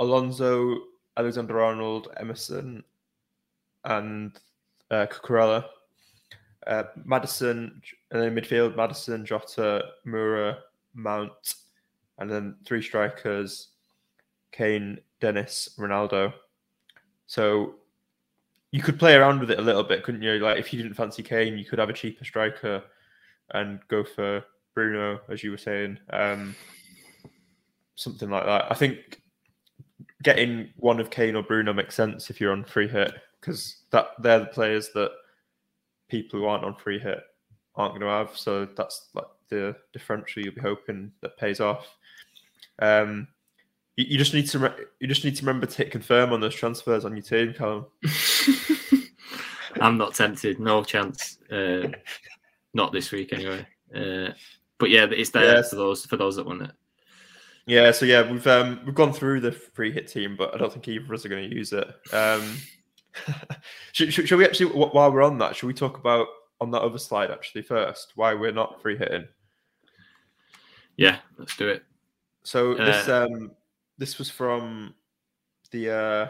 Alonso, 0.00 0.76
Alexander 1.16 1.60
Arnold, 1.60 2.08
Emerson, 2.16 2.82
and 3.84 4.36
uh, 4.90 5.06
Cucurella. 5.06 5.64
Uh, 6.68 6.84
Maddison, 7.04 7.80
and 8.10 8.22
then 8.22 8.34
midfield 8.34 8.76
Maddison, 8.76 9.24
Jota, 9.24 9.82
Moura, 10.06 10.58
Mount, 10.94 11.54
and 12.18 12.30
then 12.30 12.56
three 12.64 12.82
strikers: 12.82 13.68
Kane, 14.52 14.98
Dennis, 15.20 15.70
Ronaldo. 15.78 16.32
So 17.26 17.76
you 18.70 18.82
could 18.82 18.98
play 18.98 19.14
around 19.14 19.40
with 19.40 19.50
it 19.50 19.58
a 19.58 19.62
little 19.62 19.82
bit, 19.82 20.02
couldn't 20.02 20.22
you? 20.22 20.38
Like 20.38 20.58
if 20.58 20.72
you 20.72 20.82
didn't 20.82 20.96
fancy 20.96 21.22
Kane, 21.22 21.58
you 21.58 21.64
could 21.64 21.78
have 21.78 21.88
a 21.88 21.94
cheaper 21.94 22.24
striker 22.24 22.82
and 23.54 23.80
go 23.88 24.04
for 24.04 24.44
Bruno, 24.74 25.20
as 25.30 25.42
you 25.42 25.50
were 25.50 25.56
saying, 25.56 25.98
um, 26.10 26.54
something 27.94 28.30
like 28.30 28.44
that. 28.44 28.70
I 28.70 28.74
think 28.74 29.20
getting 30.22 30.70
one 30.76 31.00
of 31.00 31.10
Kane 31.10 31.36
or 31.36 31.42
Bruno 31.42 31.72
makes 31.72 31.94
sense 31.94 32.28
if 32.28 32.40
you're 32.40 32.52
on 32.52 32.64
free 32.64 32.88
hit 32.88 33.12
because 33.40 33.82
that 33.90 34.10
they're 34.20 34.40
the 34.40 34.46
players 34.46 34.90
that 34.90 35.10
people 36.08 36.38
who 36.38 36.46
aren't 36.46 36.64
on 36.64 36.74
free 36.74 36.98
hit 36.98 37.20
aren't 37.74 37.92
going 37.92 38.02
to 38.02 38.08
have. 38.08 38.36
So 38.36 38.66
that's 38.76 39.08
like 39.14 39.26
the 39.48 39.76
differential 39.92 40.42
you'll 40.42 40.54
be 40.54 40.60
hoping 40.60 41.12
that 41.22 41.36
pays 41.38 41.60
off. 41.60 41.86
Um, 42.80 43.28
you, 43.96 44.06
you 44.10 44.18
just 44.18 44.34
need 44.34 44.48
to 44.48 44.58
re- 44.58 44.84
you 45.00 45.06
just 45.08 45.24
need 45.24 45.36
to 45.36 45.42
remember 45.44 45.66
to 45.66 45.76
hit 45.76 45.90
confirm 45.90 46.32
on 46.32 46.40
those 46.40 46.54
transfers 46.54 47.04
on 47.04 47.16
your 47.16 47.22
team, 47.22 47.54
Callum. 47.54 47.86
I'm 49.80 49.96
not 49.96 50.14
tempted, 50.14 50.58
no 50.58 50.82
chance. 50.82 51.38
Uh, 51.50 51.88
not 52.74 52.92
this 52.92 53.12
week 53.12 53.32
anyway. 53.32 53.66
Uh, 53.94 54.32
but 54.78 54.90
yeah, 54.90 55.06
it's 55.10 55.30
there 55.30 55.56
Yes. 55.56 55.70
for 55.70 55.76
those 55.76 56.06
for 56.06 56.16
those 56.16 56.36
that 56.36 56.46
want 56.46 56.62
it. 56.62 56.70
Yeah, 57.66 57.90
so 57.90 58.06
yeah, 58.06 58.30
we've 58.30 58.46
um, 58.46 58.80
we've 58.86 58.94
gone 58.94 59.12
through 59.12 59.40
the 59.40 59.52
free 59.52 59.92
hit 59.92 60.08
team, 60.08 60.36
but 60.36 60.54
I 60.54 60.58
don't 60.58 60.72
think 60.72 60.88
either 60.88 61.04
of 61.04 61.10
us 61.12 61.26
are 61.26 61.28
going 61.28 61.48
to 61.50 61.54
use 61.54 61.72
it. 61.72 61.86
Um, 62.12 62.56
should, 63.92 64.12
should, 64.12 64.28
should 64.28 64.38
we 64.38 64.44
actually, 64.44 64.70
while 64.72 65.12
we're 65.12 65.22
on 65.22 65.38
that, 65.38 65.56
should 65.56 65.66
we 65.66 65.74
talk 65.74 65.98
about 65.98 66.26
on 66.60 66.70
that 66.72 66.82
other 66.82 66.98
slide 66.98 67.30
actually 67.30 67.62
first 67.62 68.12
why 68.16 68.34
we're 68.34 68.52
not 68.52 68.80
free 68.82 68.96
hitting? 68.96 69.26
Yeah, 70.96 71.18
let's 71.38 71.56
do 71.56 71.68
it. 71.68 71.84
So 72.42 72.74
this 72.74 73.08
Uh, 73.08 73.26
um, 73.26 73.52
this 73.98 74.18
was 74.18 74.30
from 74.30 74.94
the 75.70 75.90
uh, 75.90 76.28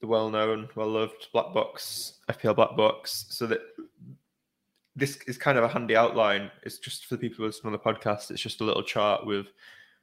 the 0.00 0.06
well 0.06 0.30
known, 0.30 0.68
well 0.74 0.88
loved 0.88 1.28
Black 1.32 1.52
Box 1.52 2.18
FPL 2.28 2.56
Black 2.56 2.76
Box. 2.76 3.26
So 3.30 3.46
that 3.46 3.60
this 4.94 5.18
is 5.26 5.38
kind 5.38 5.58
of 5.58 5.64
a 5.64 5.68
handy 5.68 5.96
outline. 5.96 6.50
It's 6.62 6.78
just 6.78 7.06
for 7.06 7.16
the 7.16 7.20
people 7.20 7.38
who 7.38 7.46
listen 7.46 7.66
on 7.66 7.72
the 7.72 7.78
podcast. 7.78 8.30
It's 8.30 8.42
just 8.42 8.60
a 8.60 8.64
little 8.64 8.82
chart 8.82 9.26
with 9.26 9.46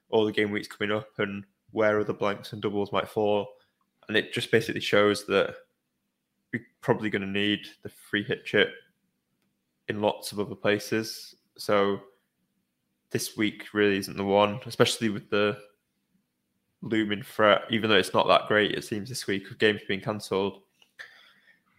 all 0.09 0.25
the 0.25 0.31
game 0.31 0.51
weeks 0.51 0.67
coming 0.67 0.95
up 0.95 1.09
and 1.17 1.45
where 1.71 1.99
other 1.99 2.13
blanks 2.13 2.53
and 2.53 2.61
doubles 2.61 2.91
might 2.91 3.09
fall, 3.09 3.54
and 4.07 4.17
it 4.17 4.33
just 4.33 4.51
basically 4.51 4.81
shows 4.81 5.25
that 5.25 5.55
we're 6.53 6.65
probably 6.81 7.09
going 7.09 7.21
to 7.21 7.27
need 7.27 7.67
the 7.83 7.89
free 7.89 8.23
hit 8.23 8.45
chip 8.45 8.73
in 9.87 10.01
lots 10.01 10.31
of 10.31 10.39
other 10.39 10.55
places. 10.55 11.35
So 11.57 12.01
this 13.11 13.37
week 13.37 13.73
really 13.73 13.97
isn't 13.97 14.17
the 14.17 14.23
one, 14.23 14.59
especially 14.65 15.09
with 15.09 15.29
the 15.29 15.57
looming 16.81 17.23
threat. 17.23 17.61
Even 17.69 17.89
though 17.89 17.97
it's 17.97 18.13
not 18.13 18.27
that 18.27 18.47
great, 18.47 18.71
it 18.71 18.83
seems 18.83 19.09
this 19.09 19.27
week 19.27 19.49
with 19.49 19.59
games 19.59 19.81
being 19.87 20.01
cancelled. 20.01 20.61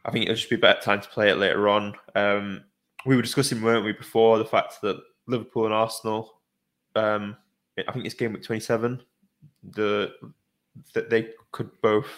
I 0.04 0.10
think 0.10 0.24
it'll 0.24 0.36
just 0.36 0.50
be 0.50 0.56
a 0.56 0.58
better 0.60 0.80
time 0.80 1.00
to 1.00 1.08
play 1.08 1.30
it 1.30 1.38
later 1.38 1.68
on. 1.68 1.94
Um, 2.14 2.64
we 3.06 3.16
were 3.16 3.22
discussing, 3.22 3.60
weren't 3.60 3.84
we, 3.84 3.92
before 3.92 4.38
the 4.38 4.44
fact 4.44 4.80
that 4.82 5.00
Liverpool 5.26 5.64
and 5.64 5.74
Arsenal, 5.74 6.40
um, 6.94 7.36
I 7.76 7.92
think 7.92 8.06
it's 8.06 8.14
game 8.14 8.32
week 8.32 8.42
twenty-seven. 8.42 9.02
The 9.72 10.12
that 10.94 11.10
they 11.10 11.30
could 11.52 11.70
both, 11.82 12.08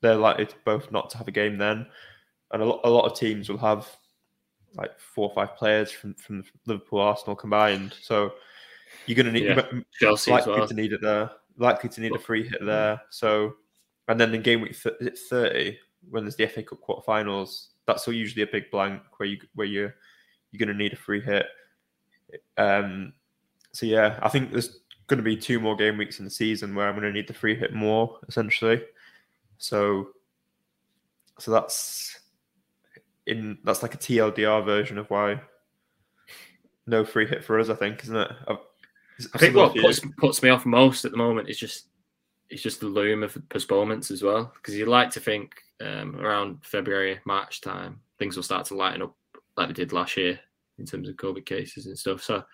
they're 0.00 0.16
likely 0.16 0.46
to 0.46 0.54
both 0.64 0.90
not 0.92 1.10
to 1.10 1.18
have 1.18 1.28
a 1.28 1.32
game 1.32 1.58
then, 1.58 1.86
and 2.52 2.62
a 2.62 2.64
lot, 2.64 2.80
a 2.84 2.90
lot 2.90 3.10
of 3.10 3.18
teams 3.18 3.48
will 3.48 3.58
have 3.58 3.88
like 4.74 4.98
four 4.98 5.28
or 5.28 5.34
five 5.34 5.56
players 5.56 5.90
from 5.90 6.14
from 6.14 6.44
Liverpool, 6.66 7.00
Arsenal 7.00 7.36
combined. 7.36 7.94
So 8.00 8.34
you're 9.06 9.16
going 9.16 9.26
to 9.26 9.32
need 9.32 9.44
Yeah. 9.44 9.80
Chelsea 10.00 10.32
as 10.32 10.46
likely 10.46 10.52
well. 10.52 10.68
to 10.68 10.74
need 10.74 10.92
it 10.92 11.00
there, 11.02 11.30
likely 11.56 11.88
to 11.90 12.00
need 12.00 12.14
a 12.14 12.18
free 12.18 12.46
hit 12.46 12.64
there. 12.64 13.00
So, 13.10 13.54
and 14.08 14.20
then 14.20 14.34
in 14.34 14.42
game 14.42 14.60
week 14.60 14.76
th- 14.80 15.18
thirty 15.30 15.78
when 16.10 16.24
there's 16.24 16.36
the 16.36 16.46
FA 16.46 16.62
Cup 16.62 16.80
quarterfinals, 16.86 17.68
that's 17.86 18.06
usually 18.06 18.42
a 18.42 18.46
big 18.46 18.70
blank 18.70 19.02
where 19.16 19.28
you 19.28 19.38
where 19.54 19.66
you 19.66 19.90
you're 20.50 20.58
going 20.58 20.76
to 20.76 20.82
need 20.82 20.92
a 20.92 20.96
free 20.96 21.20
hit. 21.20 21.46
Um, 22.56 23.12
so 23.72 23.86
yeah, 23.86 24.18
I 24.22 24.28
think 24.28 24.52
there's 24.52 24.80
going 25.06 25.18
to 25.18 25.22
be 25.22 25.36
two 25.36 25.60
more 25.60 25.76
game 25.76 25.96
weeks 25.96 26.18
in 26.18 26.24
the 26.24 26.30
season 26.30 26.74
where 26.74 26.88
I'm 26.88 26.94
going 26.94 27.06
to 27.06 27.12
need 27.12 27.28
the 27.28 27.34
free 27.34 27.54
hit 27.54 27.72
more 27.72 28.18
essentially. 28.28 28.82
So, 29.58 30.08
so 31.38 31.50
that's 31.50 32.18
in 33.26 33.58
that's 33.64 33.82
like 33.82 33.94
a 33.94 33.98
TLDR 33.98 34.64
version 34.64 34.98
of 34.98 35.08
why 35.10 35.40
no 36.86 37.04
free 37.04 37.26
hit 37.26 37.44
for 37.44 37.58
us. 37.58 37.68
I 37.68 37.74
think, 37.74 38.02
isn't 38.04 38.16
it? 38.16 38.30
I've- 38.48 38.60
I 39.32 39.38
think 39.38 39.56
what 39.56 39.74
puts 39.74 40.00
puts 40.18 40.42
me 40.42 40.50
off 40.50 40.66
most 40.66 41.06
at 41.06 41.10
the 41.10 41.16
moment 41.16 41.48
is 41.48 41.58
just 41.58 41.86
it's 42.50 42.62
just 42.62 42.80
the 42.80 42.86
loom 42.86 43.22
of 43.22 43.36
postponements 43.48 44.10
as 44.10 44.22
well. 44.22 44.52
Because 44.54 44.76
you 44.76 44.84
like 44.84 45.10
to 45.12 45.20
think 45.20 45.54
um, 45.80 46.16
around 46.20 46.58
February, 46.62 47.18
March 47.24 47.62
time, 47.62 48.00
things 48.18 48.36
will 48.36 48.42
start 48.42 48.66
to 48.66 48.74
lighten 48.76 49.00
up 49.00 49.16
like 49.56 49.68
they 49.68 49.72
did 49.72 49.92
last 49.94 50.18
year 50.18 50.38
in 50.78 50.84
terms 50.84 51.08
of 51.08 51.16
COVID 51.16 51.46
cases 51.46 51.86
and 51.86 51.98
stuff. 51.98 52.22
So 52.22 52.44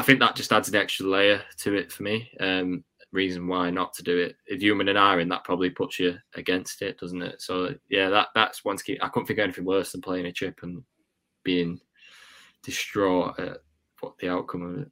I 0.00 0.02
think 0.02 0.18
that 0.20 0.34
just 0.34 0.50
adds 0.50 0.70
an 0.70 0.76
extra 0.76 1.04
layer 1.04 1.42
to 1.58 1.74
it 1.74 1.92
for 1.92 2.04
me. 2.04 2.30
Um, 2.40 2.84
reason 3.12 3.46
why 3.46 3.68
not 3.68 3.92
to 3.94 4.02
do 4.02 4.16
it. 4.16 4.36
If 4.46 4.62
you're 4.62 4.72
human 4.72 4.88
and 4.88 4.98
iron, 4.98 5.28
that 5.28 5.44
probably 5.44 5.68
puts 5.68 5.98
you 5.98 6.16
against 6.36 6.80
it, 6.80 6.98
doesn't 6.98 7.20
it? 7.20 7.42
So 7.42 7.74
yeah, 7.90 8.08
that 8.08 8.28
that's 8.34 8.64
one 8.64 8.78
to 8.78 8.82
keep. 8.82 9.04
I 9.04 9.08
couldn't 9.08 9.26
think 9.26 9.38
of 9.38 9.42
anything 9.44 9.66
worse 9.66 9.92
than 9.92 10.00
playing 10.00 10.24
a 10.24 10.32
chip 10.32 10.60
and 10.62 10.82
being 11.44 11.78
distraught 12.62 13.38
at 13.38 13.58
what 14.00 14.16
the 14.16 14.30
outcome 14.30 14.62
of 14.62 14.78
it. 14.78 14.90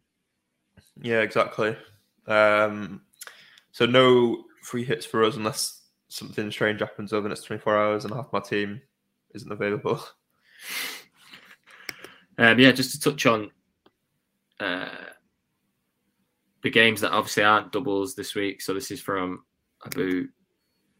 Yeah, 1.01 1.21
exactly. 1.21 1.75
Um, 2.27 3.01
so 3.73 3.87
no 3.87 4.45
free 4.61 4.85
hits 4.85 5.07
for 5.07 5.25
us 5.25 5.37
unless 5.37 5.85
something 6.09 6.51
strange 6.51 6.81
happens 6.81 7.15
over 7.15 7.23
the 7.23 7.31
next 7.31 7.45
24 7.45 7.79
hours 7.79 8.05
and 8.05 8.13
half 8.13 8.31
my 8.31 8.41
team 8.41 8.83
isn't 9.35 9.51
available. 9.51 10.05
Um, 12.41 12.61
yeah, 12.61 12.71
just 12.71 12.93
to 12.93 13.01
touch 13.01 13.27
on 13.27 13.51
uh, 14.61 14.89
the 16.63 16.71
games 16.71 17.01
that 17.01 17.13
obviously 17.13 17.45
aren't 17.45 17.73
doubles 17.73 18.15
this 18.15 18.35
week. 18.35 18.61
So 18.61 18.75
this 18.75 18.91
is 18.91 19.01
from 19.01 19.45
Abu 19.87 20.29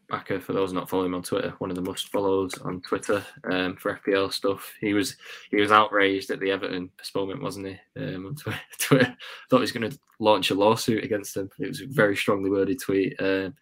Bakr. 0.09 0.41
For 0.41 0.53
those 0.53 0.73
not 0.73 0.89
following 0.89 1.07
him 1.07 1.15
on 1.15 1.23
Twitter, 1.23 1.53
one 1.59 1.69
of 1.69 1.75
the 1.75 1.81
must 1.81 2.09
follows 2.09 2.57
on 2.59 2.81
Twitter 2.81 3.23
um, 3.51 3.75
for 3.75 3.99
FPL 4.05 4.31
stuff. 4.31 4.73
He 4.79 4.93
was 4.93 5.15
he 5.51 5.57
was 5.57 5.71
outraged 5.71 6.31
at 6.31 6.39
the 6.39 6.51
Everton 6.51 6.89
postponement, 6.97 7.41
wasn't 7.41 7.67
he? 7.67 7.79
Um, 7.97 8.27
on 8.27 8.35
Twitter, 8.35 9.15
thought 9.49 9.57
he 9.57 9.61
was 9.61 9.71
going 9.71 9.89
to 9.89 9.99
launch 10.19 10.51
a 10.51 10.55
lawsuit 10.55 11.03
against 11.03 11.35
them. 11.35 11.49
It 11.59 11.67
was 11.67 11.81
a 11.81 11.87
very 11.87 12.15
strongly 12.15 12.49
worded 12.49 12.79
tweet. 12.79 13.15
Um, 13.19 13.55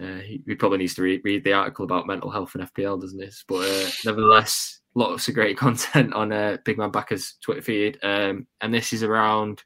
uh, 0.00 0.20
he, 0.20 0.42
he, 0.46 0.54
probably 0.54 0.78
needs 0.78 0.94
to 0.94 1.02
read, 1.02 1.20
read 1.24 1.44
the 1.44 1.52
article 1.52 1.84
about 1.84 2.06
mental 2.06 2.30
health 2.30 2.54
and 2.54 2.64
FPL, 2.72 3.00
doesn't 3.02 3.20
he? 3.20 3.28
But 3.46 3.68
uh, 3.68 3.90
nevertheless, 4.06 4.79
lots 4.94 5.28
of 5.28 5.34
great 5.34 5.56
content 5.56 6.12
on 6.14 6.32
uh, 6.32 6.58
Big 6.64 6.78
Man 6.78 6.90
Bakar's 6.90 7.34
Twitter 7.42 7.62
feed. 7.62 7.98
Um, 8.02 8.46
and 8.60 8.72
this 8.72 8.92
is 8.92 9.02
around 9.02 9.62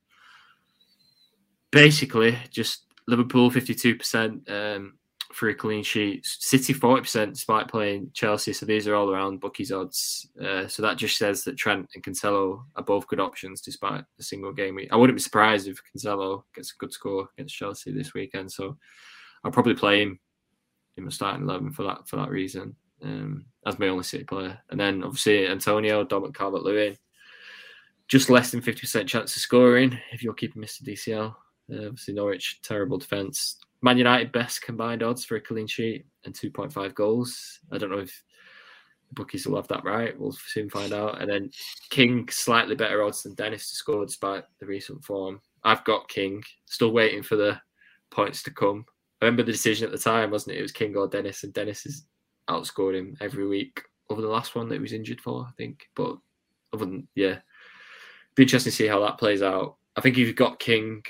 basically 1.71 2.39
just 2.51 2.87
Liverpool 3.09 3.51
52% 3.51 4.51
um, 4.51 4.95
for 5.33 5.49
a 5.49 5.55
clean 5.55 5.83
sheet, 5.83 6.25
City 6.25 6.73
40% 6.73 7.33
despite 7.33 7.69
playing 7.69 8.11
Chelsea. 8.15 8.53
So 8.53 8.65
these 8.65 8.87
are 8.87 8.95
all 8.95 9.11
around 9.11 9.41
bookies 9.41 9.73
odds. 9.73 10.29
Uh, 10.41 10.69
so 10.69 10.83
that 10.83 10.97
just 10.97 11.19
says 11.19 11.43
that 11.45 11.57
Trent 11.57 11.89
and 11.95 12.05
Cancelo 12.05 12.65
are 12.77 12.85
both 12.85 13.09
good 13.09 13.21
options 13.21 13.61
despite 13.61 14.05
a 14.19 14.23
single 14.23 14.53
game 14.53 14.77
week. 14.77 14.89
I 14.93 14.97
wouldn't 14.97 15.17
be 15.17 15.23
surprised 15.23 15.67
if 15.67 15.81
Cancelo 15.93 16.45
gets 16.55 16.73
a 16.73 16.79
good 16.79 16.93
score 16.93 17.29
against 17.37 17.57
Chelsea 17.57 17.93
this 17.93 18.15
weekend. 18.15 18.53
So 18.53 18.77
I'll 19.43 19.51
probably 19.51 19.75
play 19.75 20.03
him 20.03 20.21
in 20.97 21.05
my 21.05 21.11
starting 21.11 21.43
11 21.43 21.73
for 21.73 21.83
that 21.83 22.09
for 22.09 22.17
that 22.17 22.31
reason 22.31 22.77
um, 23.05 23.45
as 23.67 23.79
my 23.79 23.89
only 23.89 24.05
City 24.05 24.25
player. 24.25 24.59
And 24.71 24.81
then 24.81 25.05
obviously 25.05 25.47
Antonio, 25.47 26.05
Dominic 26.05 26.35
Calvert 26.35 26.63
Lewin, 26.63 26.97
just 28.09 28.31
less 28.31 28.51
than 28.51 28.63
50% 28.63 29.07
chance 29.07 29.37
of 29.37 29.43
scoring 29.43 29.99
if 30.13 30.23
you're 30.23 30.35
keeping 30.35 30.63
Mr. 30.63 30.83
DCL. 30.83 31.35
Uh, 31.73 31.87
obviously, 31.87 32.15
Norwich, 32.15 32.61
terrible 32.63 32.99
defence. 32.99 33.57
Man 33.83 33.99
United, 33.99 34.33
best 34.33 34.63
combined 34.63 35.03
odds 35.03 35.25
for 35.25 35.37
a 35.37 35.41
clean 35.41 35.67
sheet 35.67 36.07
and 36.25 36.35
2.5 36.35 36.95
goals. 36.95 37.61
I 37.73 37.79
don't 37.79 37.91
know 37.91 37.99
if 37.99 38.23
the 39.09 39.15
bookies 39.15 39.47
will 39.47 39.57
have 39.57 39.69
that 39.69 39.85
right. 39.85 40.19
We'll 40.19 40.33
soon 40.33 40.69
find 40.69 40.93
out. 40.93 41.21
And 41.21 41.31
then 41.31 41.51
King, 41.91 42.29
slightly 42.31 42.75
better 42.75 43.03
odds 43.03 43.23
than 43.23 43.35
Dennis 43.35 43.71
to 43.71 43.77
score 43.77 44.05
despite 44.05 44.45
the 44.61 44.67
recent 44.67 45.05
form. 45.05 45.41
I've 45.65 45.85
got 45.85 46.09
King, 46.09 46.43
still 46.67 46.93
waiting 46.93 47.23
for 47.23 47.37
the 47.37 47.61
points 48.11 48.43
to 48.45 48.51
come. 48.51 48.85
I 49.21 49.27
remember 49.27 49.43
the 49.43 49.53
decision 49.53 49.87
at 49.87 49.93
the 49.93 49.99
time, 49.99 50.31
wasn't 50.31 50.57
it? 50.57 50.59
It 50.59 50.63
was 50.63 50.73
King 50.73 50.97
or 50.97 51.09
Dennis, 51.09 51.45
and 51.45 51.53
Dennis 51.55 51.85
has 51.85 52.05
outscored 52.49 52.97
him 52.97 53.17
every 53.21 53.47
week 53.47 53.83
over 54.11 54.21
the 54.21 54.29
last 54.29 54.55
one 54.55 54.69
that 54.69 54.77
he 54.77 54.81
was 54.81 54.93
injured 54.93 55.21
for, 55.21 55.47
I 55.49 55.53
think. 55.57 55.89
But 55.95 56.17
other 56.73 56.85
than, 56.85 57.09
yeah, 57.15 57.39
be 58.35 58.43
interesting 58.43 58.71
to 58.71 58.77
see 58.77 58.87
how 58.87 59.01
that 59.01 59.19
plays 59.19 59.43
out. 59.43 59.77
I 59.97 60.01
think 60.01 60.19
if 60.19 60.27
you've 60.27 60.37
got 60.37 60.59
King 60.59 61.03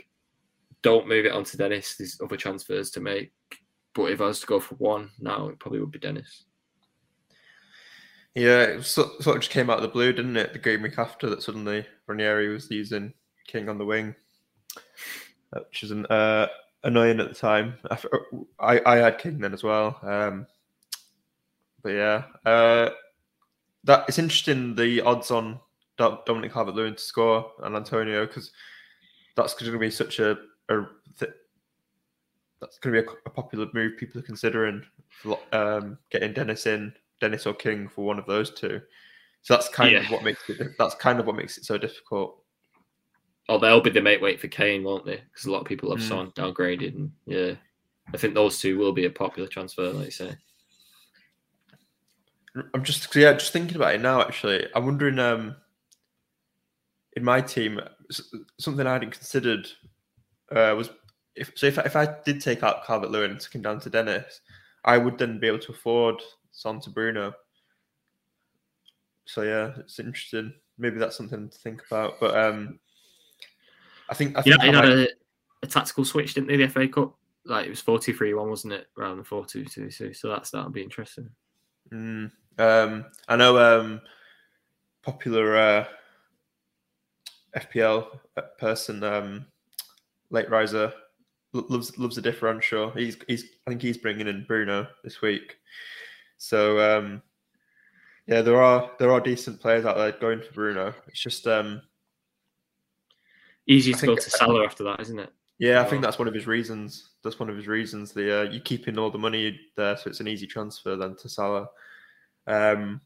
don't 0.84 1.08
move 1.08 1.24
it 1.24 1.32
on 1.32 1.42
to 1.44 1.56
Dennis. 1.56 1.96
There's 1.96 2.20
other 2.22 2.36
transfers 2.36 2.90
to 2.90 3.00
make. 3.00 3.32
But 3.94 4.12
if 4.12 4.20
I 4.20 4.26
was 4.26 4.40
to 4.40 4.46
go 4.46 4.60
for 4.60 4.74
one 4.76 5.10
now, 5.18 5.48
it 5.48 5.58
probably 5.58 5.80
would 5.80 5.90
be 5.90 5.98
Dennis. 5.98 6.44
Yeah, 8.34 8.62
it 8.62 8.84
sort, 8.84 9.08
of 9.18 9.40
just 9.40 9.50
came 9.50 9.70
out 9.70 9.78
of 9.78 9.82
the 9.82 9.88
blue, 9.88 10.12
didn't 10.12 10.36
it? 10.36 10.52
The 10.52 10.58
game 10.58 10.82
week 10.82 10.98
after 10.98 11.30
that, 11.30 11.42
suddenly 11.42 11.86
Ranieri 12.06 12.48
was 12.48 12.70
using 12.70 13.14
King 13.46 13.68
on 13.68 13.78
the 13.78 13.84
wing, 13.84 14.14
which 15.52 15.84
is 15.84 15.90
an, 15.90 16.04
uh, 16.06 16.48
annoying 16.82 17.20
at 17.20 17.28
the 17.28 17.34
time. 17.34 17.74
I, 18.60 18.82
I 18.84 18.96
had 18.96 19.18
King 19.18 19.38
then 19.38 19.54
as 19.54 19.62
well. 19.62 19.98
Um, 20.02 20.46
but 21.84 21.90
yeah, 21.90 22.22
uh, 22.46 22.90
that 23.84 24.06
it's 24.08 24.18
interesting 24.18 24.74
the 24.74 25.02
odds 25.02 25.30
on 25.30 25.60
Dominic 25.98 26.52
Calvert-Lewin 26.52 26.96
to 26.96 27.00
score 27.00 27.52
and 27.62 27.76
Antonio 27.76 28.26
because 28.26 28.50
that's 29.36 29.54
going 29.54 29.70
to 29.70 29.78
be 29.78 29.90
such 29.90 30.18
a 30.18 30.38
a 30.70 30.86
th- 31.18 31.32
that's 32.60 32.78
going 32.78 32.94
to 32.94 33.02
be 33.02 33.06
a, 33.06 33.10
a, 33.26 33.30
popular 33.30 33.66
move 33.74 33.98
people 33.98 34.18
are 34.18 34.24
considering 34.24 34.82
um, 35.52 35.98
getting 36.10 36.32
Dennis 36.32 36.66
in, 36.66 36.94
Dennis 37.20 37.46
or 37.46 37.52
King 37.52 37.86
for 37.86 38.06
one 38.06 38.18
of 38.18 38.24
those 38.24 38.50
two. 38.50 38.80
So 39.42 39.54
that's 39.54 39.68
kind 39.68 39.92
yeah. 39.92 39.98
of 39.98 40.10
what 40.10 40.24
makes 40.24 40.48
it. 40.48 40.58
That's 40.78 40.94
kind 40.94 41.20
of 41.20 41.26
what 41.26 41.36
makes 41.36 41.58
it 41.58 41.66
so 41.66 41.76
difficult. 41.76 42.38
Oh, 43.50 43.58
they'll 43.58 43.82
be 43.82 43.90
the 43.90 44.00
mate 44.00 44.22
wait 44.22 44.40
for 44.40 44.48
Kane, 44.48 44.82
won't 44.82 45.04
they? 45.04 45.16
Because 45.16 45.44
a 45.44 45.50
lot 45.50 45.60
of 45.60 45.66
people 45.66 45.90
have 45.90 46.02
mm. 46.02 46.08
Son 46.08 46.32
downgraded, 46.34 46.94
and 46.94 47.12
yeah, 47.26 47.52
I 48.14 48.16
think 48.16 48.32
those 48.32 48.58
two 48.58 48.78
will 48.78 48.92
be 48.92 49.04
a 49.04 49.10
popular 49.10 49.46
transfer, 49.46 49.90
like 49.90 50.06
you 50.06 50.10
say. 50.10 50.36
I'm 52.72 52.84
just 52.84 53.14
yeah, 53.16 53.32
just 53.32 53.52
thinking 53.52 53.76
about 53.76 53.94
it 53.94 54.00
now. 54.00 54.20
Actually, 54.20 54.66
I'm 54.74 54.86
wondering. 54.86 55.18
Um, 55.18 55.56
in 57.16 57.24
my 57.24 57.40
team, 57.40 57.80
something 58.58 58.86
I 58.86 58.94
hadn't 58.94 59.12
considered 59.12 59.68
uh, 60.50 60.74
was 60.76 60.90
if 61.36 61.52
so 61.54 61.66
if, 61.66 61.78
if 61.78 61.96
I 61.96 62.08
did 62.24 62.40
take 62.40 62.62
out 62.62 62.86
Calvert 62.86 63.10
Lewin 63.10 63.32
and 63.32 63.40
took 63.40 63.54
him 63.54 63.62
down 63.62 63.80
to 63.80 63.90
Dennis, 63.90 64.40
I 64.84 64.98
would 64.98 65.18
then 65.18 65.38
be 65.38 65.46
able 65.46 65.58
to 65.60 65.72
afford 65.72 66.20
Son 66.52 66.80
to 66.80 66.90
Bruno. 66.90 67.32
So 69.26 69.42
yeah, 69.42 69.72
it's 69.78 69.98
interesting. 69.98 70.52
Maybe 70.78 70.98
that's 70.98 71.16
something 71.16 71.48
to 71.48 71.58
think 71.58 71.82
about. 71.86 72.20
But 72.20 72.36
um, 72.36 72.78
I 74.08 74.14
think 74.14 74.36
I 74.36 74.42
think 74.42 74.62
yeah, 74.62 74.72
had 74.72 74.84
a, 74.84 75.08
a, 75.62 75.66
tactical 75.66 76.04
switch, 76.04 76.34
didn't 76.34 76.48
they? 76.48 76.56
The 76.56 76.68
FA 76.68 76.88
Cup, 76.88 77.16
like 77.46 77.66
it 77.66 77.70
was 77.70 77.82
4-2-3-1, 77.82 78.48
wasn't 78.48 78.74
it? 78.74 78.88
Rather 78.96 79.14
than 79.14 79.24
4-2-2-2. 79.24 80.14
So 80.14 80.28
that's 80.28 80.50
that'll 80.50 80.70
be 80.70 80.82
interesting. 80.82 81.30
Mm, 81.92 82.30
um, 82.58 83.06
I 83.28 83.36
know 83.36 83.58
um, 83.58 84.00
popular 85.02 85.56
uh, 85.56 85.84
FPL 87.56 88.06
person 88.58 89.02
um, 89.02 89.46
late 90.30 90.50
riser 90.50 90.92
loves 91.52 91.96
loves 91.98 92.18
a 92.18 92.22
differential. 92.22 92.90
He's 92.90 93.16
he's 93.28 93.44
I 93.66 93.70
think 93.70 93.82
he's 93.82 93.98
bringing 93.98 94.28
in 94.28 94.44
Bruno 94.46 94.86
this 95.02 95.20
week. 95.22 95.56
So 96.36 96.98
um, 96.98 97.22
yeah, 98.26 98.42
there 98.42 98.60
are 98.60 98.90
there 98.98 99.12
are 99.12 99.20
decent 99.20 99.60
players 99.60 99.84
out 99.84 99.96
there 99.96 100.12
going 100.12 100.40
for 100.40 100.52
Bruno. 100.52 100.94
It's 101.06 101.20
just 101.20 101.46
um, 101.46 101.82
easy 103.66 103.92
to 103.92 103.98
think, 103.98 104.10
go 104.10 104.16
to 104.16 104.30
Salah 104.30 104.64
after 104.64 104.84
that, 104.84 105.00
isn't 105.00 105.18
it? 105.18 105.32
Yeah, 105.58 105.80
I 105.80 105.84
think 105.84 106.02
that's 106.02 106.18
one 106.18 106.28
of 106.28 106.34
his 106.34 106.46
reasons. 106.46 107.10
That's 107.22 107.38
one 107.38 107.48
of 107.48 107.56
his 107.56 107.68
reasons. 107.68 108.12
The 108.12 108.40
uh, 108.40 108.50
you 108.50 108.60
keeping 108.60 108.98
all 108.98 109.10
the 109.10 109.18
money 109.18 109.60
there, 109.76 109.96
so 109.96 110.10
it's 110.10 110.20
an 110.20 110.28
easy 110.28 110.46
transfer 110.46 110.96
then 110.96 111.16
to 111.16 111.28
Salah. 111.28 111.68
Um, 112.46 113.00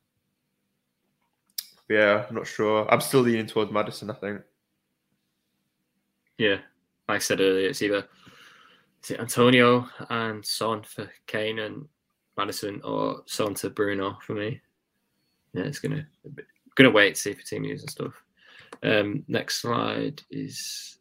yeah, 1.89 2.27
I'm 2.29 2.35
not 2.35 2.47
sure. 2.47 2.91
I'm 2.91 3.01
still 3.01 3.21
leaning 3.21 3.47
towards 3.47 3.73
Maddison. 3.73 4.11
I 4.11 4.15
think. 4.15 4.41
Yeah, 6.37 6.59
like 7.09 7.17
I 7.17 7.19
said 7.19 7.41
earlier, 7.41 7.69
it's 7.69 7.83
either 7.83 8.07
is 9.03 9.11
it 9.11 9.21
Antonio 9.21 9.89
and 10.11 10.45
Son 10.45 10.83
for 10.83 11.11
Kane 11.27 11.61
and 11.61 11.87
Maddison, 12.37 12.81
or 12.83 13.23
Son 13.27 13.55
to 13.55 13.71
Bruno 13.71 14.19
for 14.23 14.35
me. 14.35 14.61
Yeah, 15.55 15.65
it's 15.65 15.79
gonna 15.79 16.07
gonna 16.75 16.91
wait 16.91 17.15
to 17.15 17.21
see 17.21 17.35
for 17.35 17.43
team 17.43 17.63
news 17.63 17.83
and 17.83 17.91
stuff. 17.91 18.15
Um, 18.83 19.25
next 19.27 19.63
slide 19.63 20.23
is 20.31 20.99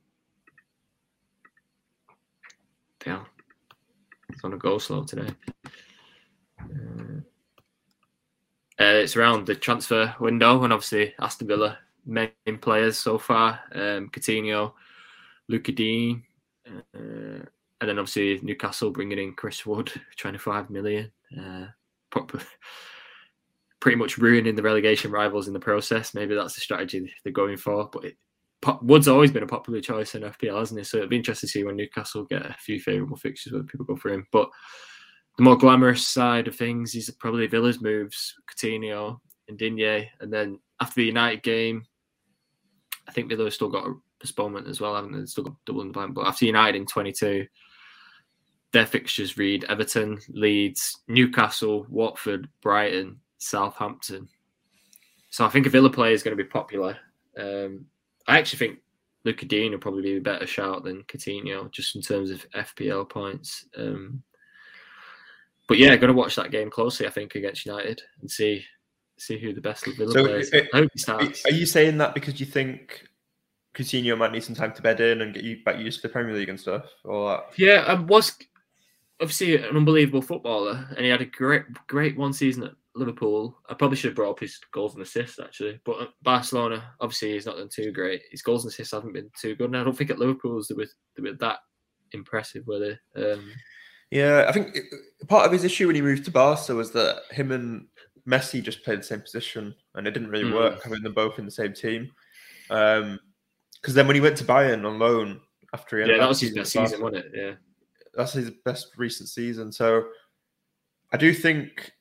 yeah, 3.06 3.24
it's 4.30 4.44
on 4.44 4.54
a 4.54 4.58
go 4.58 4.78
slow 4.78 5.04
today. 5.04 5.30
Uh, 6.60 7.22
uh, 8.80 9.02
it's 9.02 9.16
around 9.16 9.46
the 9.46 9.56
transfer 9.56 10.16
window, 10.20 10.64
and 10.64 10.74
obviously 10.74 11.14
Aston 11.20 11.48
Villa 11.48 11.80
main 12.06 12.32
players 12.62 12.98
so 12.98 13.18
far: 13.18 13.60
um, 13.74 14.10
Coutinho, 14.10 14.74
Lucas 15.48 15.76
Digne, 15.76 16.24
uh, 16.68 17.44
and 17.80 17.90
then 17.90 18.00
obviously 18.00 18.40
Newcastle 18.44 18.92
bringing 18.92 19.20
in 19.20 19.34
Chris 19.34 19.66
Wood, 19.66 19.92
25 20.18 20.70
million. 20.70 21.12
Uh, 21.40 21.68
pretty 23.80 23.98
much 23.98 24.18
ruining 24.18 24.56
the 24.56 24.64
relegation 24.64 25.12
rivals 25.12 25.48
in 25.48 25.54
the 25.54 25.60
process. 25.60 26.14
Maybe 26.14 26.36
that's 26.36 26.56
the 26.56 26.62
strategy 26.62 27.14
they're 27.24 27.34
going 27.34 27.58
for. 27.58 27.90
But 27.92 28.06
it, 28.06 28.18
Wood's 28.82 29.08
always 29.08 29.32
been 29.32 29.44
a 29.44 29.48
popular 29.48 29.82
choice 29.82 30.16
in 30.16 30.24
FPL, 30.24 30.60
hasn't 30.60 30.80
he? 30.80 30.84
So 30.84 30.98
it'd 30.98 31.10
be 31.10 31.18
interesting 31.18 31.48
to 31.48 31.52
see 31.52 31.64
when 31.64 31.76
Newcastle 31.76 32.26
get 32.26 32.46
a 32.46 32.56
few 32.60 32.80
favourable 32.80 33.18
fixtures 33.18 33.54
whether 33.54 33.66
people 33.66 33.86
go 33.86 33.96
for 33.96 34.10
him. 34.10 34.26
But 34.32 34.50
the 35.38 35.44
more 35.44 35.58
glamorous 35.58 36.08
side 36.08 36.48
of 36.48 36.56
things 36.56 36.96
is 36.96 37.10
probably 37.20 37.48
Villa's 37.48 37.80
moves, 37.80 38.34
Coutinho 38.50 39.20
and 39.48 39.58
Digne. 39.58 40.10
And 40.20 40.34
then 40.34 40.60
after 40.82 40.96
the 40.96 41.06
United 41.06 41.44
game, 41.44 41.86
I 43.08 43.12
think 43.12 43.30
Villa 43.30 43.50
still 43.52 43.70
got 43.70 43.88
a 43.88 43.94
postponement 44.20 44.68
as 44.68 44.82
well, 44.82 44.96
haven't 44.96 45.12
they? 45.12 45.20
They've 45.20 45.30
Still 45.30 45.46
got 45.46 45.66
double 45.66 45.82
in 45.82 45.88
the 45.88 45.94
blank. 45.94 46.16
But 46.16 46.28
after 46.28 46.46
United 46.46 46.76
in 46.76 46.88
22, 46.88 47.46
their 48.74 48.88
fixtures 48.88 49.38
read 49.38 49.64
Everton, 49.66 50.20
Leeds, 50.30 51.04
Newcastle, 51.08 51.86
Watford, 51.88 52.50
Brighton, 52.62 53.20
Southampton. 53.38 54.28
So 55.30 55.46
I 55.46 55.50
think 55.50 55.68
a 55.68 55.70
Villa 55.70 55.90
player 55.92 56.14
is 56.14 56.24
going 56.24 56.36
to 56.36 56.44
be 56.44 56.50
popular. 56.50 56.98
Um, 57.38 57.86
I 58.28 58.40
actually 58.40 58.60
think 58.60 58.80
Lucas 59.24 59.48
Digne 59.48 59.72
will 59.72 59.78
probably 59.78 60.02
be 60.02 60.18
a 60.18 60.22
better 60.22 60.48
shout 60.48 60.84
than 60.84 61.04
Coutinho, 61.04 61.72
just 61.72 61.96
in 61.96 62.02
terms 62.02 62.32
of 62.32 62.50
FPL 62.56 63.08
points. 63.08 63.66
Um, 63.78 64.24
but 65.68 65.78
yeah, 65.78 65.96
going 65.96 66.08
to 66.08 66.14
watch 66.14 66.36
that 66.36 66.52
game 66.52 66.70
closely. 66.70 67.06
I 67.08 67.10
think 67.10 67.36
against 67.36 67.66
United 67.66 68.02
and 68.22 68.30
see 68.30 68.64
see 69.20 69.40
who 69.40 69.52
the 69.54 69.62
best 69.62 69.86
Villa 69.86 70.12
So, 70.12 70.24
players. 70.26 70.50
it- 70.54 70.70
I 70.74 70.78
hope 70.78 70.90
he 70.94 71.00
Are 71.00 71.02
starts. 71.02 71.46
are 71.46 71.52
you 71.52 71.66
saying 71.66 71.98
that 71.98 72.14
because 72.14 72.40
you 72.40 72.46
think 72.46 73.04
Coutinho 73.74 74.16
might 74.18 74.32
need 74.32 74.44
some 74.44 74.56
time 74.56 74.74
to 74.74 74.82
bed 74.82 75.00
in 75.02 75.22
and 75.22 75.34
get 75.34 75.44
you 75.44 75.64
back 75.64 75.80
used 75.80 76.02
to 76.02 76.08
the 76.08 76.12
Premier 76.12 76.36
League 76.36 76.50
and 76.50 76.60
stuff? 76.60 76.86
Or 77.04 77.30
that? 77.32 77.58
Yeah, 77.58 77.84
I 77.88 77.96
was 77.96 78.38
obviously 79.20 79.58
an 79.58 79.76
unbelievable 79.76 80.22
footballer, 80.22 80.88
and 80.96 81.00
he 81.04 81.10
had 81.10 81.22
a 81.22 81.26
great, 81.26 81.64
great 81.88 82.16
one 82.16 82.32
season 82.34 82.64
at 82.64 82.74
Liverpool. 82.94 83.58
I 83.68 83.74
probably 83.74 83.98
should 83.98 84.10
have 84.10 84.16
brought 84.16 84.32
up 84.32 84.40
his 84.40 84.60
goals 84.72 84.94
and 84.94 85.02
assists 85.02 85.40
actually, 85.40 85.80
but 85.84 86.14
Barcelona, 86.22 86.92
obviously, 87.00 87.34
he's 87.34 87.48
not 87.48 87.58
done 87.58 87.70
too 87.74 87.92
great. 87.92 88.22
His 88.30 88.44
goals 88.44 88.64
and 88.66 88.72
assists 88.72 88.94
haven't 88.94 89.14
been 89.14 89.32
too 89.40 89.56
good, 89.56 89.66
and 89.72 89.78
I 89.78 89.84
don't 89.84 89.98
think 89.98 90.12
at 90.12 90.20
Liverpool's 90.20 90.68
they 90.68 90.76
were, 90.76 90.88
they 91.16 91.24
were 91.24 91.38
that 91.40 91.58
impressive, 92.12 92.68
were 92.68 92.80
they? 93.16 93.22
Um, 93.32 93.52
Yeah, 94.12 94.46
I 94.48 94.52
think 94.52 94.76
it- 94.76 95.28
part 95.28 95.46
of 95.46 95.52
his 95.52 95.64
issue 95.64 95.88
when 95.88 95.96
he 95.96 96.02
moved 96.02 96.26
to 96.26 96.32
Barca 96.32 96.74
was 96.76 96.92
that 96.92 97.24
him 97.32 97.52
and 97.52 97.88
Messi 98.28 98.62
just 98.62 98.84
played 98.84 99.00
the 99.00 99.04
same 99.04 99.22
position, 99.22 99.76
and 99.96 100.08
it 100.08 100.12
didn't 100.12 100.30
really 100.30 100.46
Mm. 100.52 100.54
work 100.56 100.84
having 100.84 101.02
them 101.04 101.14
both 101.14 101.40
in 101.40 101.46
the 101.46 101.52
same 101.52 101.74
team. 101.74 102.12
Because 102.68 103.94
then 103.94 104.08
when 104.08 104.16
he 104.16 104.22
went 104.22 104.38
to 104.38 104.44
Bayern 104.44 104.86
on 104.86 105.00
loan 105.00 105.42
after 105.74 105.98
he 106.02 106.10
yeah, 106.10 106.18
that 106.18 106.30
was 106.30 106.40
his 106.42 106.54
best 106.54 106.72
season, 106.72 107.02
wasn't 107.02 107.26
it? 107.26 107.32
Yeah. 107.34 107.56
that's 108.14 108.34
his 108.34 108.50
best 108.66 108.94
recent 108.98 109.30
season. 109.30 109.72
So 109.72 110.10
I 111.12 111.18
do 111.18 111.34
think 111.34 111.94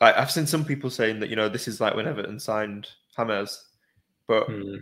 I, 0.00 0.12
I've 0.14 0.30
seen 0.30 0.46
some 0.46 0.64
people 0.64 0.88
saying 0.90 1.20
that 1.20 1.28
you 1.30 1.36
know 1.36 1.48
this 1.48 1.68
is 1.68 1.80
like 1.80 1.94
when 1.94 2.06
Everton 2.08 2.40
signed 2.40 2.88
James, 3.16 3.64
but 4.26 4.46
Hmm. 4.46 4.76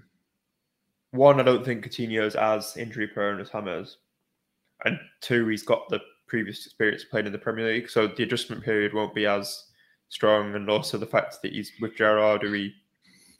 one, 1.10 1.40
I 1.40 1.42
don't 1.42 1.64
think 1.64 1.84
Coutinho's 1.84 2.34
as 2.36 2.76
injury 2.76 3.08
prone 3.08 3.40
as 3.40 3.50
James, 3.50 3.98
and 4.84 4.98
two, 5.20 5.46
he's 5.48 5.62
got 5.64 5.88
the 5.88 6.00
previous 6.32 6.64
experience 6.64 7.04
playing 7.04 7.26
in 7.26 7.32
the 7.32 7.38
Premier 7.38 7.66
League, 7.70 7.90
so 7.90 8.06
the 8.06 8.22
adjustment 8.22 8.64
period 8.64 8.94
won't 8.94 9.14
be 9.14 9.26
as 9.26 9.66
strong, 10.08 10.54
and 10.54 10.70
also 10.70 10.96
the 10.96 11.04
fact 11.06 11.36
that 11.42 11.52
he's 11.52 11.70
with 11.78 11.94
Gerrard, 11.94 12.40
who 12.40 12.50
he 12.52 12.72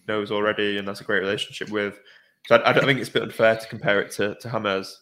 knows 0.07 0.31
already 0.31 0.77
and 0.77 0.87
has 0.89 1.01
a 1.01 1.05
great 1.05 1.21
relationship 1.21 1.71
with. 1.71 1.99
So 2.49 2.57
I, 2.57 2.69
I 2.69 2.73
don't 2.75 2.85
think 2.85 3.01
it's 3.01 3.09
a 3.09 3.13
bit 3.15 3.23
unfair 3.23 3.57
to 3.57 3.67
compare 3.67 4.03
it 4.03 4.11
to, 4.13 4.35
to 4.35 4.51
James. 4.51 5.01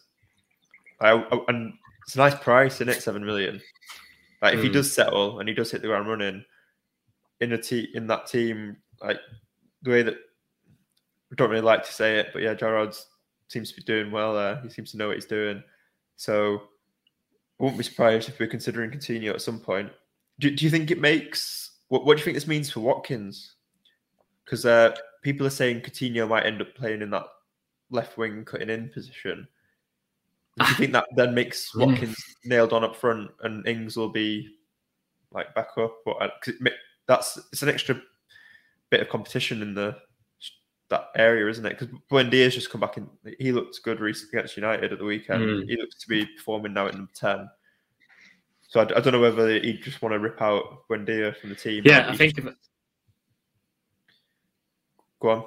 I, 1.01 1.09
I- 1.11 1.45
and 1.49 1.73
it's 2.05 2.15
a 2.15 2.19
nice 2.19 2.35
price, 2.35 2.75
isn't 2.75 2.87
it? 2.87 3.01
Seven 3.03 3.25
million. 3.25 3.61
Like 4.41 4.53
if 4.53 4.63
he 4.63 4.69
Mm. 4.69 4.73
does 4.73 4.93
settle 4.93 5.39
and 5.41 5.49
he 5.49 5.53
does 5.53 5.69
hit 5.69 5.81
the 5.81 5.89
ground 5.89 6.07
running 6.07 6.45
in 7.41 7.51
a 7.51 7.57
te- 7.57 7.91
in 7.93 8.07
that 8.07 8.25
team, 8.25 8.77
like 9.01 9.19
the 9.81 9.89
way 9.91 10.01
that 10.01 10.15
I 10.15 11.35
don't 11.35 11.49
really 11.49 11.61
like 11.61 11.83
to 11.85 11.91
say 11.93 12.19
it, 12.19 12.29
but 12.31 12.41
yeah, 12.41 12.53
Gerrard 12.53 12.95
seems 13.49 13.69
to 13.71 13.75
be 13.75 13.83
doing 13.83 14.11
well 14.11 14.33
there. 14.33 14.61
He 14.63 14.69
seems 14.69 14.91
to 14.91 14.97
know 14.97 15.07
what 15.07 15.17
he's 15.17 15.25
doing. 15.25 15.61
So 16.15 16.61
I 17.61 17.63
wouldn't 17.63 17.77
be 17.77 17.83
surprised 17.83 18.27
if 18.27 18.39
we're 18.39 18.47
considering 18.47 18.89
Coutinho 18.89 19.29
at 19.35 19.41
some 19.41 19.59
point. 19.59 19.91
Do, 20.39 20.49
do 20.49 20.65
you 20.65 20.71
think 20.71 20.89
it 20.89 20.99
makes 20.99 21.73
what, 21.89 22.05
what 22.05 22.15
do 22.17 22.21
you 22.21 22.25
think 22.25 22.35
this 22.35 22.47
means 22.47 22.71
for 22.71 22.79
Watkins? 22.79 23.53
Because 24.43 24.65
uh, 24.65 24.95
people 25.21 25.45
are 25.45 25.51
saying 25.51 25.81
Coutinho 25.81 26.27
might 26.27 26.45
end 26.47 26.59
up 26.61 26.73
playing 26.73 27.03
in 27.03 27.11
that 27.11 27.25
left 27.91 28.17
wing 28.17 28.43
cutting 28.45 28.71
in 28.71 28.89
position. 28.89 29.47
Do 30.57 30.65
you 30.67 30.73
think 30.73 30.93
that 30.93 31.05
then 31.15 31.35
makes 31.35 31.71
Mm. 31.75 31.85
Watkins 31.85 32.17
nailed 32.45 32.73
on 32.73 32.83
up 32.83 32.95
front 32.95 33.29
and 33.43 33.67
Ings 33.67 33.95
will 33.95 34.09
be 34.09 34.49
like 35.31 35.53
back 35.53 35.69
up? 35.77 35.95
Or, 36.07 36.15
'cause 36.43 36.55
it, 36.59 36.73
that's 37.07 37.37
it's 37.51 37.61
an 37.61 37.69
extra 37.69 38.01
bit 38.89 39.01
of 39.01 39.09
competition 39.09 39.61
in 39.61 39.75
the 39.75 39.97
that 40.91 41.07
area, 41.15 41.47
isn't 41.49 41.65
it? 41.65 41.77
Because 41.79 41.93
Buendia's 42.11 42.53
just 42.53 42.69
come 42.69 42.81
back 42.81 42.97
and 42.97 43.09
he 43.39 43.51
looked 43.51 43.81
good 43.83 43.99
recently 43.99 44.37
against 44.37 44.55
United 44.57 44.93
at 44.93 44.99
the 44.99 45.05
weekend. 45.05 45.43
Mm. 45.43 45.67
He 45.69 45.75
looks 45.77 45.95
to 45.95 46.07
be 46.07 46.25
performing 46.25 46.73
now 46.73 46.87
at 46.87 46.93
number 46.93 47.11
ten. 47.15 47.49
So 48.67 48.81
I 48.81 48.85
don't 48.85 49.11
know 49.11 49.19
whether 49.19 49.49
he 49.59 49.73
just 49.73 50.01
want 50.01 50.13
to 50.13 50.19
rip 50.19 50.41
out 50.41 50.87
Buendia 50.89 51.35
from 51.35 51.49
the 51.49 51.55
team. 51.55 51.81
Yeah, 51.85 52.07
I 52.09 52.15
think 52.15 52.35
just- 52.35 52.47
if, 52.47 52.53
Go 55.19 55.29
on. 55.29 55.43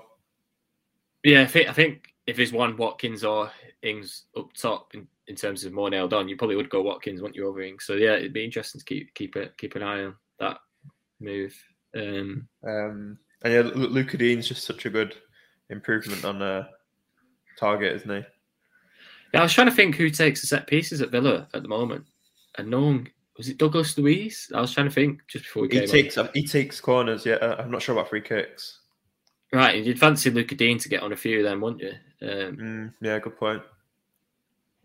Yeah, 1.23 1.43
I 1.43 1.47
think 1.47 1.69
I 1.69 1.73
think 1.73 2.09
if 2.27 2.37
there's 2.37 2.53
one 2.53 2.77
Watkins 2.77 3.25
or 3.25 3.51
Ings 3.83 4.25
up 4.37 4.53
top 4.55 4.95
in, 4.95 5.07
in 5.27 5.37
terms 5.37 5.65
of 5.65 5.73
more 5.73 5.91
nailed 5.91 6.13
on, 6.15 6.29
you 6.29 6.37
probably 6.37 6.57
would 6.57 6.71
go 6.71 6.83
Watkins, 6.83 7.21
wouldn't 7.21 7.37
you, 7.37 7.49
over 7.49 7.63
Ings? 7.63 7.85
So 7.85 7.95
yeah, 7.95 8.13
it'd 8.15 8.33
be 8.33 8.45
interesting 8.45 8.79
to 8.79 8.85
keep 8.85 9.15
keep 9.15 9.37
it 9.37 9.57
keep 9.59 9.75
an 9.75 9.83
eye 9.83 10.05
on 10.05 10.15
that 10.39 10.59
move. 11.21 11.55
Um, 11.97 12.47
Um, 12.67 13.19
and 13.43 13.53
yeah, 13.53 13.61
Lu- 13.61 13.89
Lucas 13.89 14.19
Digne's 14.19 14.49
just 14.49 14.65
such 14.65 14.87
a 14.87 14.91
good 14.91 15.15
improvement 15.75 16.25
on 16.25 16.41
uh, 16.43 16.67
target, 17.59 17.97
isn't 17.97 18.11
he? 18.11 18.23
yeah, 19.33 19.41
I 19.41 19.43
was 19.43 19.53
trying 19.53 19.69
to 19.69 19.75
think 19.75 19.97
who 19.97 20.09
takes 20.11 20.41
the 20.41 20.47
set 20.47 20.67
pieces 20.67 21.03
at 21.03 21.11
Villa 21.11 21.49
at 21.55 21.63
the 21.63 21.69
moment, 21.69 22.05
and 22.57 22.71
no 22.71 22.81
one 22.81 23.09
was 23.37 23.49
it 23.49 23.59
Douglas 23.59 23.99
Luiz? 23.99 24.51
I 24.55 24.61
was 24.61 24.73
trying 24.73 24.89
to 24.89 24.93
think 24.95 25.21
just 25.29 25.45
before 25.45 25.63
we 25.63 25.69
He 25.69 25.81
came 25.81 25.89
takes 25.89 26.19
he 26.35 26.47
takes 26.47 26.81
corners. 26.81 27.27
Yeah, 27.27 27.35
uh, 27.35 27.57
I'm 27.59 27.71
not 27.71 27.83
sure 27.83 27.95
about 27.97 28.09
free 28.11 28.21
kicks. 28.21 28.79
right. 29.53 29.77
and 29.77 29.85
You'd 29.85 29.99
fancy 29.99 30.31
Lucas 30.31 30.57
Digne 30.57 30.79
to 30.79 30.89
get 30.89 31.03
on 31.03 31.13
a 31.13 31.17
few 31.17 31.39
of 31.39 31.45
them, 31.45 31.61
wouldn't 31.61 31.83
you? 31.83 31.93
Um, 32.23 32.57
Mm, 32.57 32.93
yeah, 33.03 33.19
good 33.19 33.37
point. 33.37 33.63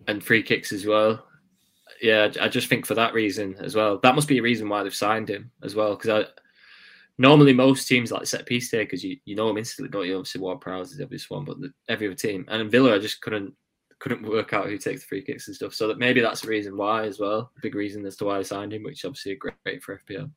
and 0.08 0.24
free 0.24 0.42
kicks 0.44 0.72
as 0.72 0.86
well. 0.86 1.26
Yeah, 2.02 2.30
I 2.40 2.46
I 2.46 2.48
just 2.50 2.70
think 2.70 2.86
for 2.86 2.96
that 2.96 3.14
reason 3.14 3.56
as 3.60 3.76
well. 3.76 4.00
That 4.00 4.16
must 4.16 4.28
be 4.28 4.40
a 4.40 4.42
reason 4.44 4.68
why 4.70 4.82
they've 4.84 4.96
signed 4.96 5.30
him 5.30 5.52
as 5.64 5.76
well. 5.76 5.96
Because 5.96 6.10
I 6.10 6.30
normally 7.20 7.54
most 7.54 7.88
teams 7.88 8.12
like 8.12 8.26
set 8.26 8.48
piece 8.48 8.72
takers, 8.72 9.04
you 9.04 9.18
you 9.26 9.36
know 9.36 9.48
them 9.48 9.58
instantly, 9.60 9.92
don't 9.92 10.08
you? 10.08 10.18
Obviously, 10.18 10.42
Ward 10.42 10.62
Prowse 10.62 10.92
is 10.92 10.98
the 10.98 11.04
obvious 11.04 11.30
one, 11.30 11.46
but 11.46 11.60
the, 11.60 11.72
every 11.88 12.08
other 12.08 12.16
team 12.16 12.46
and 12.48 12.62
in 12.62 12.70
Villa, 12.70 12.96
I 12.96 13.00
just 13.00 13.22
couldn't 13.22 13.54
couldn't 14.00 14.28
work 14.28 14.54
out 14.54 14.68
who 14.68 14.78
takes 14.78 15.02
the 15.02 15.08
free 15.08 15.22
kicks 15.22 15.48
and 15.48 15.56
stuff. 15.56 15.74
So 15.74 15.88
that 15.90 16.00
maybe 16.00 16.22
that's 16.22 16.42
the 16.42 16.48
reason 16.48 16.78
why 16.78 17.04
as 17.04 17.20
well. 17.20 17.52
Big 17.62 17.76
reason 17.76 18.06
as 18.06 18.16
to 18.18 18.26
why 18.26 18.40
I 18.40 18.42
signed 18.42 18.74
him, 18.74 18.84
which 18.84 19.06
obviously 19.06 19.34
a 19.34 19.36
great, 19.36 19.62
great 19.64 19.84
for 19.84 20.02
FPL. 20.10 20.32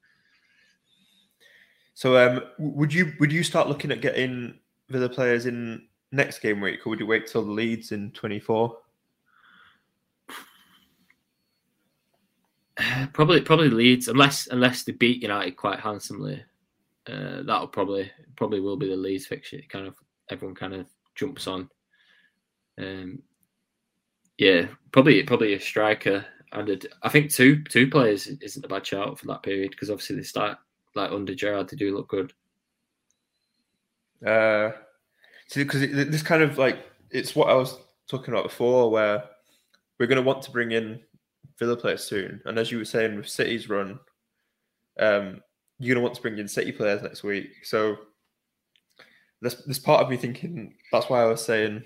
So, 1.95 2.17
um, 2.17 2.43
would 2.59 2.93
you 2.93 3.13
would 3.21 3.33
you 3.33 3.45
start 3.45 3.69
looking 3.69 3.93
at 3.93 4.01
getting 4.01 4.59
Villa 4.89 5.09
players 5.09 5.47
in 5.47 5.87
next 6.11 6.41
game 6.41 6.61
week, 6.61 6.85
or 6.85 6.91
would 6.91 7.01
you 7.01 7.07
wait 7.07 7.29
till 7.29 7.45
the 7.45 7.51
Leeds 7.51 7.93
in 7.93 8.11
24? 8.11 8.77
Probably 13.13 13.41
probably 13.43 13.69
Leeds, 13.69 14.09
unless 14.09 14.49
unless 14.49 14.83
they 14.83 14.93
beat 14.93 15.23
United 15.23 15.57
quite 15.57 15.79
handsomely. 15.79 16.43
Uh, 17.09 17.43
that'll 17.43 17.67
probably 17.67 18.11
probably 18.37 18.61
will 18.61 18.77
be 18.77 18.89
the 18.89 18.97
Leeds 18.97 19.27
fixture. 19.27 19.61
Kind 19.69 19.87
of 19.87 19.95
everyone 20.31 20.55
kind 20.55 20.75
of 20.75 20.87
jumps 21.15 21.47
on. 21.47 21.69
Um, 22.79 23.23
yeah, 24.39 24.67
probably 24.93 25.23
probably 25.25 25.55
a 25.55 25.61
striker 25.61 26.25
and 26.53 26.69
a, 26.69 26.79
I 27.03 27.09
think 27.09 27.33
two 27.33 27.63
two 27.65 27.89
players 27.89 28.27
isn't 28.27 28.65
a 28.65 28.69
bad 28.69 28.87
shout 28.87 29.19
for 29.19 29.27
that 29.27 29.43
period 29.43 29.71
because 29.71 29.91
obviously 29.91 30.17
they 30.17 30.23
start 30.23 30.59
like 30.95 31.11
under 31.11 31.35
Gerrard 31.35 31.69
they 31.69 31.77
do 31.77 31.95
look 31.95 32.09
good. 32.09 32.33
Uh, 34.25 34.71
see, 35.49 35.65
because 35.65 35.81
this 35.81 36.23
kind 36.23 36.43
of 36.43 36.59
like 36.59 36.79
it's 37.11 37.35
what 37.35 37.49
I 37.49 37.55
was 37.55 37.79
talking 38.09 38.33
about 38.33 38.45
before, 38.45 38.91
where 38.91 39.25
we're 39.99 40.07
going 40.07 40.17
to 40.17 40.27
want 40.27 40.43
to 40.43 40.51
bring 40.51 40.73
in 40.73 41.01
Villa 41.59 41.77
players 41.77 42.05
soon, 42.05 42.41
and 42.45 42.59
as 42.59 42.71
you 42.71 42.79
were 42.79 42.85
saying 42.85 43.17
with 43.17 43.29
City's 43.29 43.69
run, 43.69 43.99
um, 45.01 45.41
you're 45.83 45.95
going 45.95 46.03
to 46.03 46.07
want 46.07 46.15
to 46.15 46.23
bring 46.23 46.39
in 46.39 46.47
City 46.47 46.71
players 46.71 47.03
next 47.03 47.25
week. 47.25 47.51
So 47.65 47.97
there's 49.41 49.57
there's 49.65 49.79
part 49.79 50.03
of 50.03 50.09
me 50.09 50.17
thinking 50.17 50.75
that's 50.93 51.09
why 51.09 51.23
I 51.23 51.27
was 51.27 51.45
saying 51.45 51.83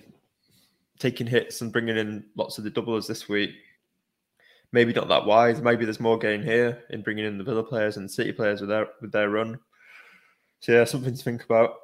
taking 0.99 1.27
hits 1.27 1.61
and 1.63 1.73
bringing 1.73 1.97
in 1.97 2.25
lots 2.37 2.59
of 2.59 2.65
the 2.65 2.71
doublers 2.71 3.07
this 3.07 3.29
week. 3.29 3.51
Maybe 4.73 4.93
not 4.93 5.09
that 5.09 5.25
wise. 5.25 5.63
Maybe 5.63 5.85
there's 5.85 6.01
more 6.01 6.19
gain 6.19 6.43
here 6.43 6.83
in 6.91 7.03
bringing 7.03 7.25
in 7.25 7.39
the 7.39 7.45
Villa 7.45 7.63
players 7.63 7.97
and 7.97 8.11
City 8.11 8.33
players 8.33 8.61
with 8.61 8.69
their 8.69 8.89
with 9.01 9.13
their 9.13 9.31
run. 9.31 9.59
So 10.61 10.73
yeah, 10.73 10.85
something 10.85 11.17
to 11.17 11.23
think 11.23 11.45
about. 11.45 11.77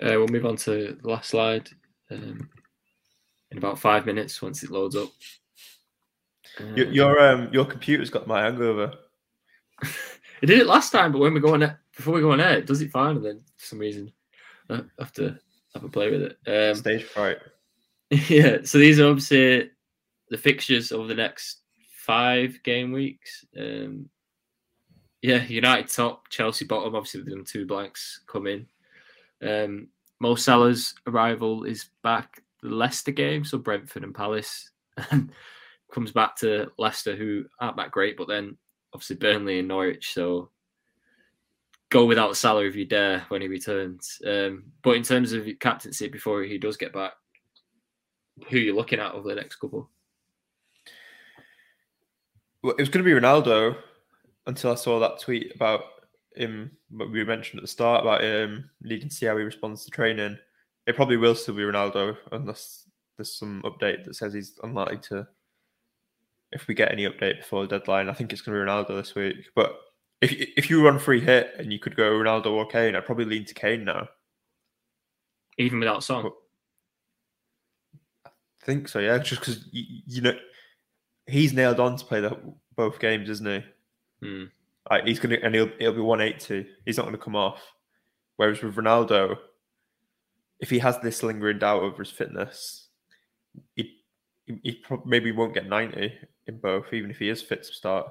Uh, 0.00 0.14
we'll 0.18 0.28
move 0.28 0.46
on 0.46 0.56
to 0.56 0.96
the 1.00 1.08
last 1.08 1.30
slide 1.30 1.68
um, 2.10 2.48
in 3.50 3.58
about 3.58 3.78
five 3.78 4.06
minutes 4.06 4.42
once 4.42 4.62
it 4.62 4.70
loads 4.70 4.96
up. 4.96 5.10
Your 6.76 6.86
Um, 6.86 6.92
your 6.92 7.20
um 7.20 7.48
your 7.52 7.64
computer's 7.64 8.10
got 8.10 8.28
my 8.28 8.42
hangover. 8.42 8.94
It 10.42 10.46
did 10.46 10.58
it 10.58 10.66
last 10.66 10.90
time, 10.90 11.12
but 11.12 11.18
when 11.18 11.34
we 11.34 11.40
go 11.40 11.54
on 11.54 11.62
air, 11.62 11.80
before 11.96 12.14
we 12.14 12.20
go 12.20 12.32
on 12.32 12.40
air, 12.40 12.58
it 12.58 12.66
does 12.66 12.82
it 12.82 12.90
fine, 12.90 13.16
and 13.16 13.24
then 13.24 13.40
for 13.56 13.66
some 13.66 13.78
reason 13.78 14.12
I 14.68 14.80
have 14.98 15.12
to 15.14 15.38
have 15.74 15.84
a 15.84 15.88
play 15.88 16.10
with 16.10 16.22
it. 16.22 16.70
Um, 16.70 16.76
Stage 16.76 17.04
fright. 17.04 17.38
yeah, 18.10 18.58
so 18.64 18.78
these 18.78 19.00
are 19.00 19.08
obviously 19.08 19.70
the 20.30 20.38
fixtures 20.38 20.92
over 20.92 21.06
the 21.06 21.14
next 21.14 21.60
five 21.96 22.62
game 22.62 22.92
weeks. 22.92 23.44
Um, 23.58 24.08
yeah, 25.22 25.42
United 25.44 25.88
top, 25.88 26.28
Chelsea 26.28 26.64
bottom. 26.64 26.94
Obviously, 26.94 27.20
with 27.20 27.30
them 27.30 27.44
two 27.44 27.66
blanks 27.66 28.20
come 28.26 28.46
in. 28.46 28.66
Um, 29.42 29.88
Mo 30.20 30.34
Salah's 30.34 30.94
arrival 31.06 31.64
is 31.64 31.88
back. 32.02 32.42
The 32.62 32.68
Leicester 32.70 33.12
game, 33.12 33.44
so 33.44 33.58
Brentford 33.58 34.04
and 34.04 34.14
Palace. 34.14 34.70
comes 35.92 36.12
back 36.12 36.36
to 36.36 36.70
Leicester, 36.78 37.14
who 37.14 37.44
aren't 37.60 37.76
that 37.76 37.90
great, 37.90 38.16
but 38.16 38.28
then 38.28 38.56
obviously 38.94 39.16
Burnley 39.16 39.58
and 39.58 39.68
Norwich. 39.68 40.14
So 40.14 40.50
go 41.90 42.06
without 42.06 42.36
Salah 42.36 42.64
if 42.64 42.76
you 42.76 42.84
dare 42.84 43.24
when 43.28 43.42
he 43.42 43.48
returns. 43.48 44.20
Um, 44.26 44.64
but 44.82 44.96
in 44.96 45.02
terms 45.02 45.32
of 45.32 45.46
captaincy 45.60 46.08
before 46.08 46.42
he 46.42 46.58
does 46.58 46.76
get 46.76 46.92
back, 46.92 47.12
who 48.48 48.56
are 48.56 48.60
you 48.60 48.74
looking 48.74 49.00
at 49.00 49.12
over 49.12 49.28
the 49.28 49.34
next 49.34 49.56
couple? 49.56 49.90
Well, 52.62 52.74
it 52.78 52.82
was 52.82 52.88
going 52.88 53.04
to 53.04 53.14
be 53.14 53.20
Ronaldo 53.20 53.76
until 54.46 54.72
I 54.72 54.76
saw 54.76 54.98
that 55.00 55.20
tweet 55.20 55.54
about 55.54 55.82
him, 56.34 56.70
what 56.90 57.10
we 57.10 57.24
mentioned 57.24 57.58
at 57.58 57.62
the 57.62 57.68
start 57.68 58.02
about 58.02 58.22
him 58.22 58.70
needing 58.82 59.08
to 59.08 59.14
see 59.14 59.26
how 59.26 59.36
he 59.36 59.44
responds 59.44 59.84
to 59.84 59.90
training. 59.90 60.38
It 60.86 60.96
probably 60.96 61.16
will 61.16 61.34
still 61.34 61.54
be 61.54 61.62
Ronaldo 61.62 62.16
unless 62.32 62.88
there's 63.16 63.34
some 63.34 63.62
update 63.62 64.04
that 64.04 64.16
says 64.16 64.34
he's 64.34 64.58
unlikely 64.62 64.98
to. 65.08 65.26
If 66.54 66.68
we 66.68 66.74
get 66.74 66.92
any 66.92 67.04
update 67.04 67.38
before 67.38 67.66
the 67.66 67.78
deadline, 67.78 68.08
I 68.08 68.12
think 68.12 68.32
it's 68.32 68.40
going 68.40 68.56
to 68.56 68.64
be 68.64 68.70
Ronaldo 68.70 68.96
this 69.00 69.14
week. 69.14 69.48
But 69.54 69.76
if 70.20 70.32
if 70.56 70.70
you 70.70 70.84
run 70.84 70.98
free 70.98 71.20
hit 71.20 71.52
and 71.58 71.72
you 71.72 71.78
could 71.78 71.96
go 71.96 72.12
Ronaldo 72.12 72.46
or 72.46 72.66
Kane, 72.66 72.94
I'd 72.96 73.06
probably 73.06 73.24
lean 73.26 73.44
to 73.46 73.54
Kane 73.54 73.84
now. 73.84 74.08
Even 75.58 75.78
without 75.80 76.02
Son? 76.02 76.30
I 78.26 78.30
think 78.62 78.88
so, 78.88 78.98
yeah. 79.00 79.18
Just 79.18 79.40
because 79.40 79.66
you, 79.72 80.02
you 80.06 80.22
know 80.22 80.38
he's 81.26 81.52
nailed 81.52 81.80
on 81.80 81.96
to 81.96 82.04
play 82.04 82.20
the, 82.20 82.36
both 82.76 82.98
games, 82.98 83.28
isn't 83.28 83.46
he? 83.46 84.26
Hmm. 84.26 84.44
Like 84.90 85.06
he's 85.06 85.18
gonna 85.18 85.38
and 85.42 85.54
he'll 85.54 85.70
it'll 85.78 85.94
be 85.94 86.00
180. 86.00 86.68
He's 86.84 86.96
not 86.96 87.06
gonna 87.06 87.18
come 87.18 87.36
off. 87.36 87.62
Whereas 88.36 88.62
with 88.62 88.76
Ronaldo, 88.76 89.36
if 90.60 90.70
he 90.70 90.78
has 90.78 90.98
this 91.00 91.22
lingering 91.22 91.58
doubt 91.58 91.82
over 91.82 92.02
his 92.02 92.10
fitness, 92.12 92.88
he 93.76 93.98
he, 94.46 94.58
he 94.62 94.72
prob- 94.72 95.06
maybe 95.06 95.32
won't 95.32 95.54
get 95.54 95.68
90 95.68 96.12
in 96.46 96.58
both, 96.58 96.92
even 96.92 97.10
if 97.10 97.18
he 97.18 97.28
is 97.28 97.42
fit 97.42 97.62
to 97.64 97.72
start. 97.72 98.06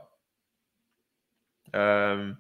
Um, 1.74 2.38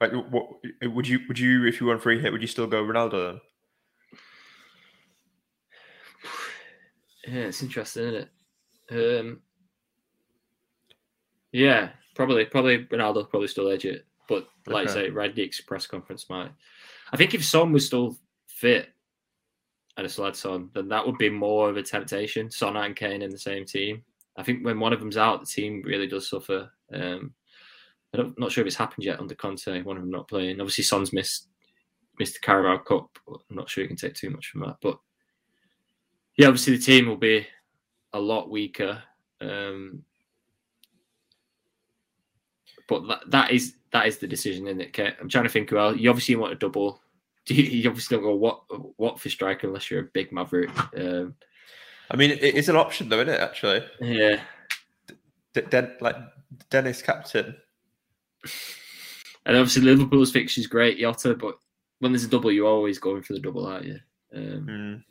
like 0.00 0.12
what 0.12 0.48
would 0.82 1.08
you 1.08 1.20
would 1.28 1.38
you 1.38 1.64
if 1.66 1.80
you 1.80 1.86
were 1.86 1.94
on 1.94 2.00
free 2.00 2.20
hit 2.20 2.32
would 2.32 2.42
you 2.42 2.48
still 2.48 2.66
go 2.66 2.82
Ronaldo 2.84 3.32
then? 3.32 3.40
Yeah, 7.26 7.42
it's 7.44 7.62
interesting, 7.62 8.02
isn't 8.04 8.28
it? 8.90 9.20
Um, 9.20 9.40
yeah, 11.52 11.90
probably, 12.14 12.44
probably 12.44 12.84
Ronaldo 12.86 13.30
probably 13.30 13.48
still 13.48 13.70
edge 13.70 13.86
it, 13.86 14.04
but 14.28 14.46
like 14.66 14.88
Okay. 14.88 14.90
I 14.90 15.06
say, 15.06 15.10
Rangnick's 15.10 15.60
press 15.60 15.86
conference 15.86 16.28
might. 16.28 16.50
I 17.12 17.16
think 17.16 17.32
if 17.32 17.44
Son 17.44 17.72
was 17.72 17.86
still 17.86 18.18
fit 18.46 18.93
and 19.96 20.06
a 20.06 20.22
had 20.22 20.36
Son, 20.36 20.70
then 20.74 20.88
that 20.88 21.06
would 21.06 21.18
be 21.18 21.30
more 21.30 21.70
of 21.70 21.76
a 21.76 21.82
temptation. 21.82 22.50
Son 22.50 22.76
and 22.76 22.96
Kane 22.96 23.22
in 23.22 23.30
the 23.30 23.38
same 23.38 23.64
team. 23.64 24.02
I 24.36 24.42
think 24.42 24.64
when 24.64 24.80
one 24.80 24.92
of 24.92 25.00
them's 25.00 25.16
out, 25.16 25.40
the 25.40 25.46
team 25.46 25.82
really 25.84 26.08
does 26.08 26.28
suffer. 26.28 26.70
Um, 26.92 27.32
I 28.12 28.18
don't, 28.18 28.38
not 28.38 28.50
sure 28.50 28.62
if 28.62 28.66
it's 28.66 28.76
happened 28.76 29.04
yet 29.04 29.20
under 29.20 29.34
Conte. 29.34 29.82
One 29.82 29.96
of 29.96 30.02
them 30.02 30.10
not 30.10 30.28
playing. 30.28 30.60
Obviously, 30.60 30.84
Son's 30.84 31.12
missed 31.12 31.48
missed 32.18 32.34
the 32.34 32.40
Carabao 32.40 32.82
Cup. 32.84 33.18
I'm 33.28 33.56
not 33.56 33.68
sure 33.68 33.82
you 33.82 33.88
can 33.88 33.96
take 33.96 34.14
too 34.14 34.30
much 34.30 34.48
from 34.48 34.60
that. 34.62 34.76
But 34.80 34.98
yeah, 36.36 36.46
obviously 36.46 36.76
the 36.76 36.82
team 36.82 37.08
will 37.08 37.16
be 37.16 37.46
a 38.12 38.18
lot 38.18 38.50
weaker. 38.50 39.02
Um, 39.40 40.02
but 42.88 43.06
that, 43.08 43.30
that 43.30 43.50
is 43.50 43.74
that 43.92 44.06
is 44.06 44.18
the 44.18 44.26
decision, 44.26 44.66
isn't 44.66 44.80
it? 44.80 45.16
I'm 45.20 45.28
trying 45.28 45.44
to 45.44 45.50
think. 45.50 45.70
Well, 45.70 45.96
you 45.96 46.10
obviously 46.10 46.36
want 46.36 46.52
a 46.52 46.56
double. 46.56 47.00
You, 47.48 47.62
you 47.62 47.90
obviously 47.90 48.16
don't 48.16 48.24
go 48.24 48.34
what 48.34 48.62
what 48.98 49.20
for 49.20 49.28
striker 49.28 49.66
unless 49.66 49.90
you're 49.90 50.00
a 50.00 50.10
big 50.14 50.32
maverick. 50.32 50.70
Um, 50.96 51.34
I 52.10 52.16
mean, 52.16 52.30
it 52.30 52.42
is 52.54 52.70
an 52.70 52.76
option 52.76 53.08
though, 53.10 53.20
isn't 53.20 53.34
it? 53.34 53.40
Actually, 53.40 53.84
yeah, 54.00 54.40
D- 55.52 55.60
Den- 55.68 55.96
like 56.00 56.16
Dennis 56.70 57.02
captain. 57.02 57.54
and 59.46 59.56
obviously 59.56 59.82
Liverpool's 59.82 60.32
fixture 60.32 60.60
is 60.60 60.66
great, 60.66 60.98
Jota. 60.98 61.34
But 61.34 61.56
when 61.98 62.12
there's 62.12 62.24
a 62.24 62.28
double, 62.28 62.50
you're 62.50 62.66
always 62.66 62.98
going 62.98 63.22
for 63.22 63.34
the 63.34 63.40
double, 63.40 63.66
aren't 63.66 63.86
you? 63.86 63.98
Um, 64.34 64.66
Mm. 64.66 65.04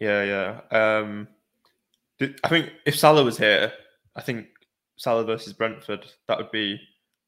Yeah, 0.00 0.60
yeah. 0.70 1.00
Um, 1.02 1.28
I 2.44 2.48
think 2.48 2.70
if 2.86 2.96
Salah 2.98 3.24
was 3.24 3.36
here, 3.36 3.72
I 4.16 4.22
think 4.22 4.46
Salah 4.96 5.24
versus 5.24 5.52
Brentford, 5.52 6.06
that 6.26 6.38
would 6.38 6.50
be. 6.52 6.80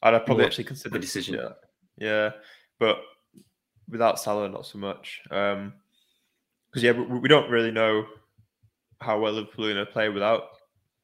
I'd 0.03 0.25
probably 0.25 0.47
actually 0.47 0.65
consider 0.65 0.99
decision. 0.99 1.35
Yeah, 1.35 1.49
yeah, 1.99 2.31
but 2.79 3.03
without 3.91 4.21
Salah, 4.21 4.49
not 4.49 4.67
so 4.67 4.79
much. 4.79 5.21
Um, 5.31 5.75
because 6.71 6.83
yeah, 6.85 6.93
we, 6.93 7.19
we 7.19 7.29
don't 7.29 7.51
really 7.51 7.73
know 7.73 8.07
how 9.01 9.19
well 9.19 9.33
Liverpool 9.33 9.67
are 9.67 9.75
going 9.75 9.85
to 9.85 9.93
play 9.93 10.09
without 10.09 10.45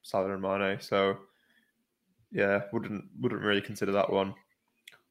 Salah 0.03 0.33
and 0.33 0.43
Mane. 0.43 0.79
So 0.81 1.19
yeah, 2.31 2.63
wouldn't 2.73 3.05
wouldn't 3.21 3.43
really 3.43 3.61
consider 3.61 3.93
that 3.93 4.11
one. 4.11 4.35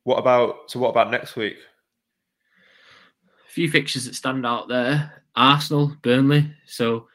What 0.04 0.20
about 0.20 0.72
so? 0.72 0.80
What 0.80 0.90
about 0.90 1.12
next 1.12 1.36
week? 1.36 1.58
a 3.48 3.52
few 3.52 3.70
fixtures 3.70 4.06
that 4.06 4.16
stand 4.16 4.46
out 4.46 4.68
there: 4.68 5.24
Arsenal, 5.36 5.96
Burnley. 6.02 6.54
So 6.66 7.08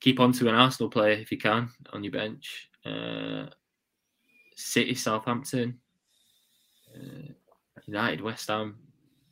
keep 0.00 0.20
on 0.20 0.32
to 0.32 0.48
an 0.48 0.54
Arsenal 0.54 0.90
player 0.90 1.12
if 1.12 1.32
you 1.32 1.38
can 1.38 1.70
on 1.92 2.04
your 2.04 2.12
bench. 2.12 2.68
Uh, 2.84 3.46
City, 4.56 4.94
Southampton, 4.94 5.78
uh, 6.94 7.32
United, 7.86 8.20
West 8.20 8.48
Ham. 8.48 8.76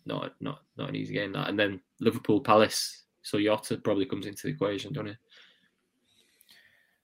Not 0.05 0.34
not 0.40 0.62
not 0.76 0.88
an 0.88 0.96
easy 0.96 1.14
game 1.14 1.32
that, 1.32 1.48
and 1.48 1.59
then 1.59 1.80
Liverpool, 2.00 2.40
Palace. 2.40 3.05
So 3.22 3.38
Jota 3.38 3.76
probably 3.76 4.07
comes 4.07 4.26
into 4.26 4.42
the 4.44 4.53
equation, 4.53 4.92
don't 4.92 5.09
it? 5.09 5.16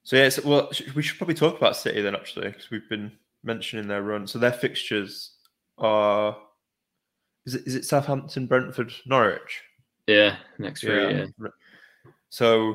So 0.03 0.17
yeah, 0.17 0.29
so, 0.31 0.43
well, 0.45 0.71
we 0.95 1.03
should 1.03 1.19
probably 1.19 1.35
talk 1.35 1.57
about 1.59 1.77
City 1.77 2.01
then, 2.01 2.15
actually, 2.17 2.49
because 2.49 2.71
we've 2.71 2.89
been 2.89 3.13
mentioning 3.45 3.87
their 3.87 4.03
run. 4.03 4.27
So 4.27 4.39
their 4.39 4.53
fixtures 4.53 5.33
are 5.77 6.37
is 7.47 7.55
it 7.55 7.67
is 7.67 7.75
it 7.75 7.85
Southampton, 7.85 8.47
Brentford, 8.47 8.93
Norwich? 9.07 9.63
Yeah, 10.07 10.37
next 10.59 10.81
three. 10.81 11.15
Yeah. 11.15 11.27
R- 11.43 11.55
So 12.31 12.75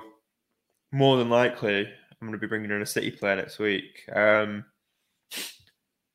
more 0.92 1.18
than 1.18 1.30
likely, 1.30 1.80
I'm 1.82 2.28
going 2.28 2.32
to 2.34 2.38
be 2.38 2.48
bringing 2.48 2.72
in 2.72 2.82
a 2.82 2.86
City 2.86 3.12
player 3.12 3.36
next 3.36 3.60
week. 3.60 4.08
Um, 4.16 4.64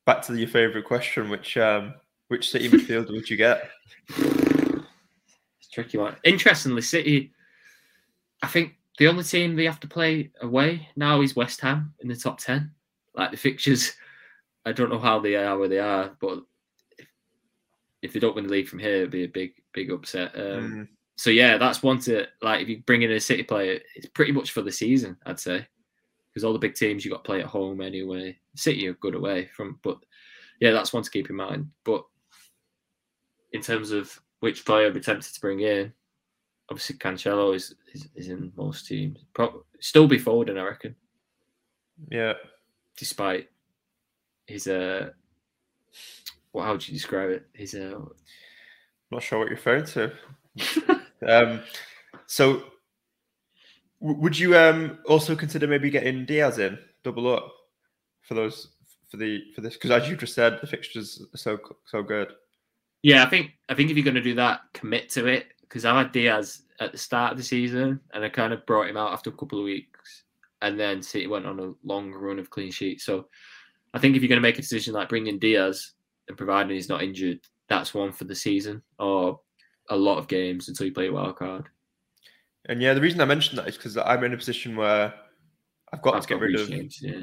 back 0.05 0.21
to 0.23 0.35
your 0.35 0.47
favourite 0.47 0.87
question, 0.87 1.29
which 1.29 1.57
um, 1.57 1.93
which 2.29 2.49
City 2.49 2.69
midfielder 2.69 3.11
would 3.11 3.29
you 3.29 3.37
get? 3.37 3.69
It's 4.07 5.67
a 5.67 5.71
tricky 5.71 5.97
one. 5.97 6.15
Interestingly, 6.23 6.81
City, 6.81 7.33
I 8.41 8.47
think 8.47 8.75
the 8.97 9.07
only 9.07 9.23
team 9.23 9.55
they 9.55 9.65
have 9.65 9.79
to 9.81 9.87
play 9.87 10.31
away 10.41 10.87
now 10.95 11.21
is 11.21 11.35
West 11.35 11.59
Ham 11.61 11.93
in 11.99 12.07
the 12.07 12.15
top 12.15 12.39
10. 12.39 12.71
Like 13.15 13.31
the 13.31 13.37
fixtures, 13.37 13.93
I 14.65 14.71
don't 14.71 14.89
know 14.91 14.99
how 14.99 15.19
they 15.19 15.35
are 15.35 15.57
where 15.57 15.67
they 15.67 15.79
are, 15.79 16.15
but 16.21 16.39
if, 16.97 17.07
if 18.01 18.13
they 18.13 18.19
don't 18.19 18.35
win 18.35 18.45
the 18.45 18.51
league 18.51 18.67
from 18.67 18.79
here, 18.79 18.97
it'd 18.97 19.11
be 19.11 19.23
a 19.23 19.27
big, 19.27 19.51
big 19.73 19.91
upset. 19.91 20.33
Um, 20.35 20.41
Mm, 20.71 20.87
So, 21.15 21.29
yeah, 21.31 21.57
that's 21.57 21.83
one 21.83 21.99
to, 22.01 22.27
like, 22.41 22.61
if 22.61 22.69
you 22.69 22.79
bring 22.85 23.01
in 23.01 23.11
a 23.11 23.19
City 23.19 23.43
player, 23.43 23.79
it's 23.95 24.07
pretty 24.07 24.31
much 24.31 24.51
for 24.51 24.61
the 24.61 24.71
season, 24.71 25.17
I'd 25.25 25.39
say. 25.39 25.67
Because 26.29 26.43
all 26.43 26.53
the 26.53 26.59
big 26.59 26.75
teams 26.75 27.03
you 27.03 27.11
got 27.11 27.23
to 27.23 27.27
play 27.27 27.39
at 27.41 27.47
home 27.47 27.81
anyway. 27.81 28.37
City 28.55 28.87
are 28.87 28.93
good 28.93 29.15
away 29.15 29.49
from, 29.55 29.79
but 29.83 29.97
yeah, 30.61 30.71
that's 30.71 30.93
one 30.93 31.03
to 31.03 31.09
keep 31.09 31.29
in 31.29 31.35
mind. 31.35 31.69
But 31.83 32.03
in 33.51 33.61
terms 33.61 33.91
of 33.91 34.19
which 34.39 34.65
player 34.65 34.91
be 34.91 34.99
tempted 34.99 35.33
to 35.33 35.41
bring 35.41 35.61
in, 35.61 35.91
obviously 36.69 36.97
Cancelo 36.97 37.55
is 37.55 37.75
is, 37.93 38.07
is 38.15 38.29
in 38.29 38.51
most 38.55 38.87
teams. 38.87 39.25
Probably 39.33 39.61
still 39.79 40.07
be 40.07 40.17
forward, 40.17 40.49
I 40.49 40.61
reckon, 40.61 40.95
yeah, 42.09 42.33
despite 42.97 43.49
his 44.47 44.67
uh, 44.67 45.09
what 46.51 46.63
how 46.63 46.71
would 46.73 46.87
you 46.87 46.93
describe 46.93 47.29
it? 47.29 47.45
His 47.53 47.75
uh, 47.75 47.99
not 49.11 49.23
sure 49.23 49.39
what 49.39 49.47
you're 49.47 49.55
referring 49.55 49.85
to. 49.85 50.11
um, 51.27 51.61
so 52.25 52.63
would 53.99 54.37
you 54.37 54.57
um 54.57 54.99
also 55.05 55.35
consider 55.35 55.67
maybe 55.67 55.89
getting 55.89 56.25
Dias 56.25 56.57
in 56.57 56.77
double 57.03 57.33
up 57.33 57.51
for 58.21 58.33
those 58.33 58.69
for 59.09 59.17
the 59.17 59.41
for 59.55 59.61
this 59.61 59.73
because 59.73 59.91
as 59.91 60.09
you 60.09 60.15
just 60.15 60.33
said 60.33 60.59
the 60.61 60.67
fixtures 60.67 61.21
are 61.33 61.37
so 61.37 61.59
so 61.85 62.03
good. 62.03 62.29
Yeah, 63.03 63.23
I 63.23 63.29
think 63.29 63.51
I 63.69 63.73
think 63.73 63.89
if 63.89 63.97
you're 63.97 64.03
going 64.03 64.15
to 64.15 64.21
do 64.21 64.35
that, 64.35 64.61
commit 64.73 65.09
to 65.09 65.27
it 65.27 65.47
because 65.61 65.85
I 65.85 65.97
had 65.97 66.11
Dias 66.11 66.63
at 66.79 66.91
the 66.91 66.97
start 66.97 67.31
of 67.31 67.37
the 67.37 67.43
season 67.43 67.99
and 68.13 68.23
I 68.23 68.29
kind 68.29 68.53
of 68.53 68.65
brought 68.65 68.89
him 68.89 68.97
out 68.97 69.13
after 69.13 69.29
a 69.29 69.33
couple 69.33 69.59
of 69.59 69.65
weeks, 69.65 70.23
and 70.61 70.79
then 70.79 71.01
City 71.01 71.27
went 71.27 71.45
on 71.45 71.59
a 71.59 71.73
long 71.83 72.11
run 72.11 72.39
of 72.39 72.49
clean 72.49 72.71
sheets. 72.71 73.05
So 73.05 73.27
I 73.93 73.99
think 73.99 74.15
if 74.15 74.21
you're 74.21 74.29
going 74.29 74.41
to 74.41 74.47
make 74.47 74.57
a 74.57 74.61
decision 74.61 74.93
like 74.93 75.09
bringing 75.09 75.39
Dias 75.39 75.93
and 76.27 76.37
providing 76.37 76.75
he's 76.75 76.89
not 76.89 77.03
injured, 77.03 77.39
that's 77.67 77.93
one 77.93 78.11
for 78.11 78.25
the 78.25 78.35
season 78.35 78.81
or 78.99 79.39
a 79.89 79.95
lot 79.95 80.17
of 80.17 80.27
games 80.27 80.67
until 80.67 80.85
you 80.85 80.93
play 80.93 81.07
a 81.07 81.13
wild 81.13 81.37
card. 81.37 81.67
And 82.65 82.81
yeah, 82.81 82.93
the 82.93 83.01
reason 83.01 83.21
I 83.21 83.25
mentioned 83.25 83.57
that 83.57 83.67
is 83.67 83.77
because 83.77 83.97
I'm 83.97 84.23
in 84.23 84.33
a 84.33 84.37
position 84.37 84.75
where 84.75 85.13
I've 85.91 86.01
got 86.01 86.15
I've 86.15 86.23
to 86.23 86.27
get 86.27 86.35
got 86.35 86.41
rid 86.41 86.59
of 86.59 86.69
James, 86.69 86.99
yeah. 87.01 87.21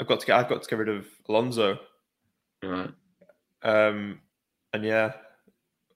I've 0.00 0.06
got 0.06 0.20
to 0.20 0.26
get 0.26 0.36
I've 0.36 0.48
got 0.48 0.62
to 0.62 0.68
get 0.68 0.78
rid 0.78 0.88
of 0.88 1.06
Alonso. 1.28 1.78
Right. 2.62 2.90
Um, 3.62 4.20
and 4.76 4.84
yeah, 4.84 5.12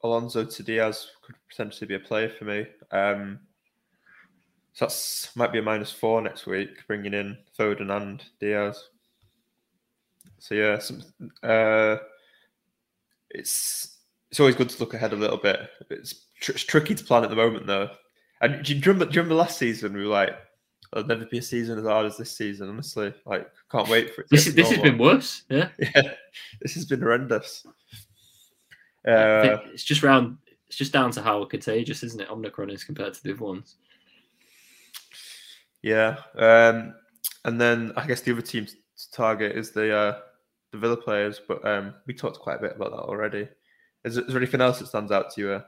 Alonso 0.03 0.45
to 0.45 0.63
Dias 0.63 1.11
could 1.23 1.37
potentially 1.49 1.87
be 1.87 1.95
a 1.95 2.01
player 2.01 2.31
for 2.31 2.47
me. 2.47 2.67
Um, 2.91 3.41
So 4.73 4.87
that's 4.87 5.35
might 5.37 5.53
be 5.53 5.59
a 5.59 5.63
minus 5.63 5.93
four 5.93 6.23
next 6.23 6.47
week, 6.47 6.87
bringing 6.87 7.15
in 7.15 7.37
Foden 7.59 7.95
and 7.95 8.25
Dias. 8.41 8.89
So 10.39 10.55
yeah, 10.55 10.79
some, 10.79 11.03
uh, 11.43 11.97
it's 13.31 13.99
it's 14.31 14.41
always 14.41 14.55
good 14.55 14.71
to 14.71 14.81
look 14.81 14.95
ahead 14.95 15.13
a 15.13 15.17
little 15.17 15.37
bit. 15.37 15.69
It's, 15.91 16.15
tr- 16.41 16.53
it's 16.53 16.65
tricky 16.65 16.95
to 16.95 17.05
plan 17.05 17.25
at 17.25 17.31
the 17.31 17.37
moment 17.37 17.67
though. 17.67 17.91
And 18.41 18.65
do 18.65 18.75
you 18.75 18.81
remember, 18.81 19.05
do 19.05 19.13
you 19.13 19.21
remember 19.21 19.35
last 19.35 19.59
season 19.59 19.93
we 19.93 20.05
were 20.05 20.09
like, 20.09 20.35
there'll 20.93 21.07
never 21.07 21.27
be 21.27 21.39
a 21.39 21.43
season 21.43 21.79
as 21.79 21.85
hard 21.85 22.07
as 22.07 22.17
this 22.17 22.35
season. 22.35 22.69
Honestly, 22.69 23.13
like 23.27 23.51
can't 23.71 23.89
wait 23.89 24.15
for 24.15 24.23
it. 24.23 24.29
to 24.29 24.37
This 24.37 24.47
is 24.47 24.55
this 24.55 24.71
has 24.71 24.79
been 24.79 24.99
worse. 24.99 25.43
Yeah, 25.51 25.69
yeah, 25.79 26.13
this 26.63 26.75
has 26.75 26.87
been 26.87 27.01
horrendous. 27.01 27.67
Uh, 29.07 29.59
it's 29.73 29.85
just 29.85 30.03
round. 30.03 30.37
It's 30.69 30.77
just 30.77 30.93
down 30.93 31.11
to 31.13 31.23
how 31.23 31.45
contagious, 31.47 32.03
isn't 32.03 32.21
it? 32.21 32.31
Omicron 32.31 32.71
is 32.71 32.85
compared 32.85 33.15
to 33.15 33.23
the 33.23 33.33
other 33.33 33.45
ones. 33.45 33.77
yeah, 35.83 36.17
um, 36.37 36.95
and 37.45 37.61
then 37.61 37.93
I 37.97 38.07
guess 38.07 38.21
the 38.21 38.33
other 38.33 38.43
team's 38.43 38.77
target 39.13 39.57
is 39.57 39.71
the 39.73 39.93
uh, 39.95 40.19
the 40.73 40.79
Villa 40.79 40.97
players, 40.97 41.41
but 41.49 41.67
um, 41.67 41.95
we 42.07 42.15
talked 42.15 42.39
quite 42.39 42.59
a 42.59 42.63
bit 42.63 42.77
about 42.77 42.91
that 42.93 43.03
already. 43.03 43.49
Is, 44.05 44.15
there- 44.15 44.25
is 44.25 44.29
there 44.33 44.37
anything 44.43 44.61
else 44.61 44.79
that 44.79 44.87
stands 44.89 45.11
out 45.13 45.31
to 45.35 45.41
you? 45.41 45.51
Uh? 45.53 45.63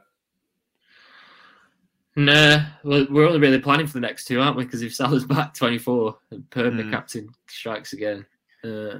Nah, 2.15 2.59
well, 2.83 3.07
we're 3.09 3.25
only 3.27 3.39
really 3.39 3.59
planning 3.59 3.87
for 3.87 3.93
the 3.93 3.99
next 3.99 4.25
two, 4.25 4.39
aren't 4.39 4.55
we? 4.55 4.65
Because 4.65 4.83
if 4.83 4.93
Salah's 4.93 5.25
back 5.27 5.53
24 5.53 6.17
and 6.31 6.47
Perm, 6.51 6.77
the 6.77 6.83
Hmm. 6.83 6.91
captain, 6.91 7.29
strikes 7.47 7.93
again. 7.93 8.25
Uh, 8.63 8.99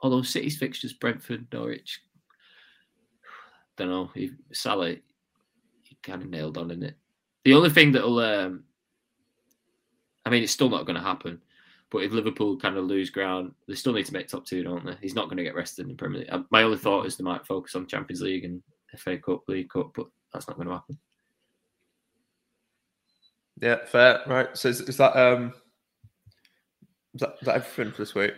although 0.00 0.22
City's 0.22 0.58
fixtures, 0.58 0.92
Brentford, 0.92 1.46
Norwich, 1.52 2.02
don't 3.82 3.90
know. 3.90 4.10
He, 4.14 4.30
Salah, 4.52 4.96
he 5.82 5.96
kind 6.02 6.22
of 6.22 6.28
nailed 6.28 6.58
on 6.58 6.70
in 6.70 6.82
it. 6.82 6.96
The 7.44 7.54
only 7.54 7.70
thing 7.70 7.92
that'll, 7.92 8.18
um, 8.18 8.64
I 10.24 10.30
mean, 10.30 10.42
it's 10.42 10.52
still 10.52 10.70
not 10.70 10.86
going 10.86 10.96
to 10.96 11.02
happen. 11.02 11.40
But 11.90 12.04
if 12.04 12.12
Liverpool 12.12 12.56
kind 12.56 12.78
of 12.78 12.84
lose 12.84 13.10
ground, 13.10 13.52
they 13.68 13.74
still 13.74 13.92
need 13.92 14.06
to 14.06 14.14
make 14.14 14.26
top 14.28 14.46
two, 14.46 14.62
don't 14.62 14.84
they? 14.86 14.96
He's 15.02 15.14
not 15.14 15.26
going 15.26 15.36
to 15.36 15.42
get 15.42 15.54
rested 15.54 15.82
in 15.82 15.88
the 15.88 15.94
Premier 15.94 16.20
League. 16.20 16.44
My 16.50 16.62
only 16.62 16.78
thought 16.78 17.04
is 17.04 17.16
they 17.16 17.24
might 17.24 17.46
focus 17.46 17.74
on 17.74 17.86
Champions 17.86 18.22
League 18.22 18.44
and 18.44 18.62
FA 18.96 19.18
Cup, 19.18 19.42
League 19.46 19.68
Cup, 19.68 19.92
but 19.94 20.06
that's 20.32 20.48
not 20.48 20.56
going 20.56 20.68
to 20.68 20.74
happen. 20.74 20.98
Yeah, 23.60 23.84
fair. 23.84 24.22
Right. 24.26 24.56
So 24.56 24.70
is, 24.70 24.80
is 24.80 24.96
that 24.96 25.14
um, 25.16 25.52
is 27.14 27.20
that, 27.20 27.36
is 27.40 27.46
that 27.46 27.56
everything 27.56 27.92
for 27.92 28.02
this 28.02 28.14
week? 28.14 28.32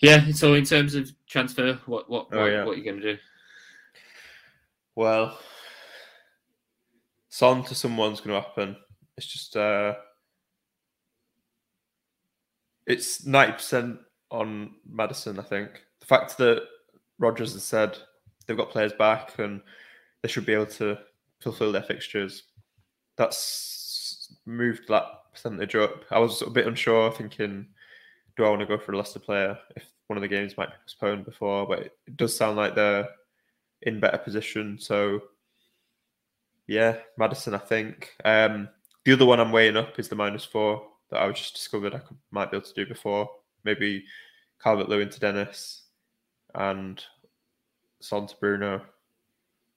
Yeah. 0.00 0.30
So 0.32 0.54
in 0.54 0.64
terms 0.64 0.94
of 0.94 1.10
transfer, 1.28 1.78
what 1.86 2.08
what 2.08 2.28
Oh, 2.32 2.40
what, 2.40 2.50
yeah. 2.50 2.64
what 2.64 2.72
are 2.72 2.78
you 2.78 2.84
going 2.84 3.00
to 3.00 3.14
do? 3.14 3.18
Well, 4.98 5.38
Son 7.28 7.62
to 7.62 7.74
someone's 7.76 8.20
going 8.20 8.34
to 8.34 8.48
happen. 8.48 8.76
It's 9.16 9.28
just 9.28 9.56
uh, 9.56 9.94
it's 12.84 13.24
ninety 13.24 13.52
percent 13.52 14.00
on 14.32 14.72
Maddison. 14.90 15.38
I 15.38 15.44
think 15.44 15.70
the 16.00 16.06
fact 16.06 16.36
that 16.38 16.64
Rodgers 17.20 17.52
has 17.52 17.62
said 17.62 17.96
they've 18.44 18.56
got 18.56 18.70
players 18.70 18.92
back 18.92 19.38
and 19.38 19.60
they 20.22 20.28
should 20.28 20.44
be 20.44 20.54
able 20.54 20.66
to 20.66 20.98
fulfil 21.42 21.70
their 21.70 21.82
fixtures. 21.82 22.42
That's 23.16 24.34
moved 24.46 24.88
that 24.88 25.04
percentage 25.32 25.76
up. 25.76 26.06
I 26.10 26.18
was 26.18 26.42
a 26.42 26.50
bit 26.50 26.66
unsure, 26.66 27.12
thinking, 27.12 27.68
do 28.36 28.44
I 28.44 28.50
want 28.50 28.62
to 28.62 28.66
go 28.66 28.78
for 28.78 28.90
a 28.90 28.96
Leicester 28.96 29.20
player 29.20 29.56
if 29.76 29.84
one 30.08 30.16
of 30.16 30.22
the 30.22 30.28
games 30.28 30.56
might 30.56 30.70
be 30.70 30.76
postponed 30.82 31.24
before? 31.24 31.68
But 31.68 31.82
it 31.82 32.16
does 32.16 32.36
sound 32.36 32.56
like 32.56 32.74
they're 32.74 33.06
in 33.82 34.00
better 34.00 34.18
position. 34.18 34.78
So 34.78 35.20
yeah, 36.66 36.98
Maddison, 37.16 37.54
I 37.54 37.58
think. 37.58 38.14
Um, 38.24 38.68
the 39.04 39.12
other 39.14 39.26
one 39.26 39.40
I'm 39.40 39.52
weighing 39.52 39.76
up 39.76 39.98
is 39.98 40.08
the 40.08 40.16
minus 40.16 40.44
four 40.44 40.86
that 41.10 41.20
I 41.20 41.26
was 41.26 41.38
just 41.38 41.54
discovered 41.54 41.94
I 41.94 41.98
could, 41.98 42.16
might 42.30 42.50
be 42.50 42.58
able 42.58 42.66
to 42.66 42.74
do 42.74 42.86
before. 42.86 43.28
Maybe 43.64 44.04
Calvert 44.62 44.88
Lewin 44.88 45.08
to 45.08 45.20
Dennis 45.20 45.82
and 46.54 47.02
Son 48.00 48.26
to 48.26 48.36
Bruno. 48.38 48.82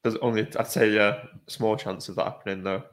There's 0.03 0.17
only, 0.17 0.47
I'd 0.57 0.67
say, 0.67 0.97
a 0.97 1.29
small 1.47 1.77
chance 1.77 2.09
of 2.09 2.15
that 2.15 2.25
happening 2.25 2.63
though. 2.63 2.83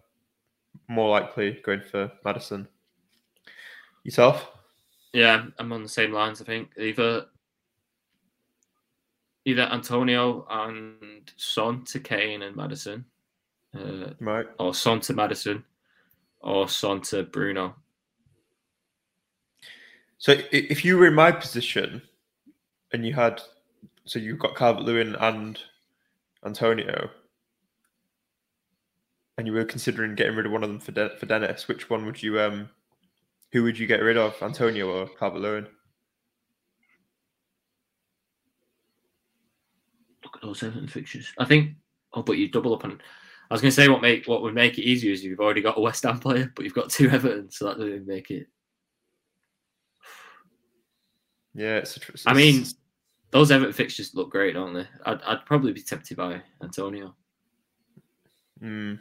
More 0.89 1.11
likely 1.11 1.61
going 1.65 1.83
for 1.83 2.13
Maddison. 2.25 2.69
Yourself? 4.05 4.49
Yeah, 5.13 5.47
I'm 5.59 5.73
on 5.73 5.83
the 5.83 5.89
same 5.89 6.13
lines. 6.13 6.41
I 6.41 6.45
think 6.45 6.71
either 6.79 7.27
either 9.49 9.63
Antonio 9.63 10.47
and 10.51 11.33
Son 11.37 11.83
to 11.87 11.99
Kane 11.99 12.43
and 12.43 12.55
Maddison, 12.55 13.03
uh, 13.75 14.11
Right. 14.21 14.47
or 14.59 14.75
Son 14.75 15.01
to 15.01 15.15
Maddison, 15.15 15.65
or 16.41 16.69
Son 16.69 17.01
to 17.03 17.23
Bruno. 17.23 17.75
So 20.19 20.35
if 20.53 20.85
you 20.85 20.99
were 20.99 21.07
in 21.07 21.15
my 21.15 21.33
position 21.33 22.03
and 22.93 23.07
you 23.07 23.15
had, 23.15 23.41
so 24.05 24.19
you've 24.19 24.39
got 24.39 24.55
Calvert 24.55 24.85
Lewin 24.85 25.15
and 25.17 25.59
Antonio, 26.45 27.09
and 29.39 29.47
you 29.47 29.55
were 29.55 29.65
considering 29.65 30.15
getting 30.15 30.37
rid 30.37 30.45
of 30.45 30.53
one 30.53 30.63
of 30.65 30.69
them 30.69 30.81
for 30.81 30.93
De- 30.93 31.17
for 31.17 31.25
Dennis, 31.25 31.69
which 31.69 31.89
one 31.89 32.05
would 32.05 32.23
you 32.23 32.39
um, 32.39 32.69
who 33.53 33.63
would 33.63 33.79
you 33.79 33.87
get 33.87 34.03
rid 34.03 34.19
of, 34.19 34.35
Antonio 34.43 34.91
or 34.91 35.09
Calvert 35.09 35.41
Lewin? 35.41 35.67
Those 40.49 40.63
Everton 40.63 40.89
fixtures. 40.89 41.31
I 41.39 41.45
think. 41.45 41.73
Oh, 42.15 42.23
but 42.23 42.39
you 42.39 42.49
double 42.49 42.75
up 42.75 42.85
on. 42.85 42.93
I 43.51 43.55
was 43.55 43.61
going 43.61 43.71
to 43.71 43.75
say 43.77 43.89
what 43.89 44.01
make 44.01 44.27
what 44.27 44.41
would 44.41 44.55
make 44.55 44.79
it 44.79 44.83
easier 44.83 45.13
is 45.13 45.23
you've 45.23 45.41
already 45.41 45.61
got 45.61 45.77
a 45.77 45.81
West 45.81 46.05
Ham 46.05 46.19
player, 46.19 46.51
but 46.57 46.65
you've 46.65 46.75
got 46.75 46.89
two 46.89 47.09
Everton, 47.11 47.51
so 47.51 47.67
that 47.67 47.79
would 47.79 48.07
make 48.07 48.31
it. 48.31 48.47
Yeah, 51.55 51.77
it's. 51.77 51.99
A 51.99 52.01
tr- 52.01 52.13
I 52.27 52.33
mean, 52.33 52.65
those 53.31 53.51
Everton 53.51 53.75
fixtures 53.75 54.15
look 54.15 54.31
great, 54.31 54.55
don't 54.55 54.73
they? 54.73 54.87
I'd, 55.05 55.21
I'd 55.23 55.45
probably 55.45 55.75
be 55.75 55.83
tempted 55.83 56.17
by 56.17 56.41
Antonio. 56.63 57.15
Mm. 58.63 59.01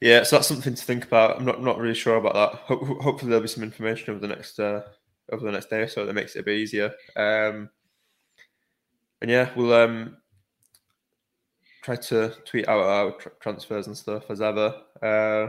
Yeah, 0.00 0.24
so 0.24 0.36
that's 0.36 0.48
something 0.48 0.74
to 0.74 0.84
think 0.84 1.04
about. 1.04 1.38
I'm 1.38 1.44
not 1.44 1.62
not 1.62 1.78
really 1.78 1.94
sure 1.94 2.16
about 2.16 2.34
that. 2.34 2.58
Ho- 2.62 2.98
hopefully, 3.00 3.30
there'll 3.30 3.42
be 3.42 3.48
some 3.48 3.62
information 3.62 4.10
over 4.10 4.18
the 4.18 4.26
next 4.34 4.58
uh, 4.58 4.82
over 5.30 5.44
the 5.44 5.52
next 5.52 5.70
day 5.70 5.82
or 5.82 5.88
so 5.88 6.04
that 6.04 6.14
makes 6.14 6.34
it 6.34 6.40
a 6.40 6.42
bit 6.42 6.58
easier. 6.58 6.92
Um, 7.14 7.70
and 9.24 9.30
yeah, 9.30 9.48
we'll 9.56 9.72
um, 9.72 10.18
try 11.82 11.96
to 11.96 12.28
tweet 12.44 12.68
out 12.68 12.82
our 12.84 13.12
tr- 13.12 13.30
transfers 13.40 13.86
and 13.86 13.96
stuff 13.96 14.24
as 14.28 14.42
ever. 14.42 14.74
Uh, 15.00 15.48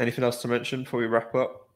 anything 0.00 0.24
else 0.24 0.42
to 0.42 0.48
mention 0.48 0.82
before 0.82 0.98
we 0.98 1.06
wrap 1.06 1.32
up? 1.36 1.68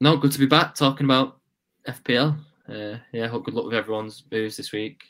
No, 0.00 0.16
good 0.16 0.30
to 0.30 0.38
be 0.38 0.46
back 0.46 0.76
talking 0.76 1.04
about 1.04 1.40
FPL. 1.88 2.38
Uh, 2.68 2.98
yeah, 3.12 3.26
hope 3.26 3.44
good 3.44 3.54
luck 3.54 3.64
with 3.64 3.74
everyone's 3.74 4.22
moves 4.30 4.56
this 4.56 4.70
week. 4.70 5.02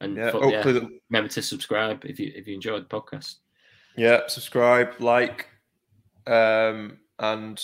And 0.00 0.16
Yeah, 0.16 0.30
yeah, 0.32 0.62
the- 0.62 1.00
remember 1.10 1.28
to 1.30 1.42
subscribe 1.42 2.04
if 2.04 2.20
you 2.20 2.30
if 2.36 2.46
you 2.46 2.54
enjoyed 2.54 2.88
the 2.88 3.00
podcast. 3.00 3.38
yeah, 3.96 4.20
subscribe, 4.28 5.00
like, 5.00 5.48
um, 6.28 6.98
and 7.18 7.60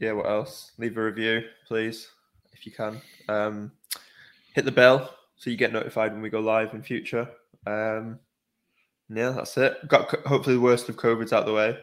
yeah, 0.00 0.10
what 0.14 0.26
else? 0.26 0.72
Leave 0.78 0.96
a 0.98 1.04
review, 1.04 1.42
please, 1.68 2.08
if 2.52 2.66
you 2.66 2.72
can. 2.72 3.00
Um, 3.28 3.70
hit 4.54 4.64
the 4.64 4.72
bell 4.72 5.14
so 5.36 5.50
you 5.50 5.56
get 5.56 5.72
notified 5.72 6.12
when 6.12 6.22
we 6.22 6.30
go 6.30 6.40
live 6.40 6.74
in 6.74 6.82
future. 6.82 7.28
Um, 7.66 8.18
yeah, 9.08 9.30
that's 9.30 9.56
it. 9.58 9.76
Got 9.88 10.10
hopefully 10.26 10.56
the 10.56 10.62
worst 10.62 10.88
of 10.88 10.96
COVID's 10.96 11.32
out 11.32 11.46
the 11.46 11.52
way. 11.52 11.78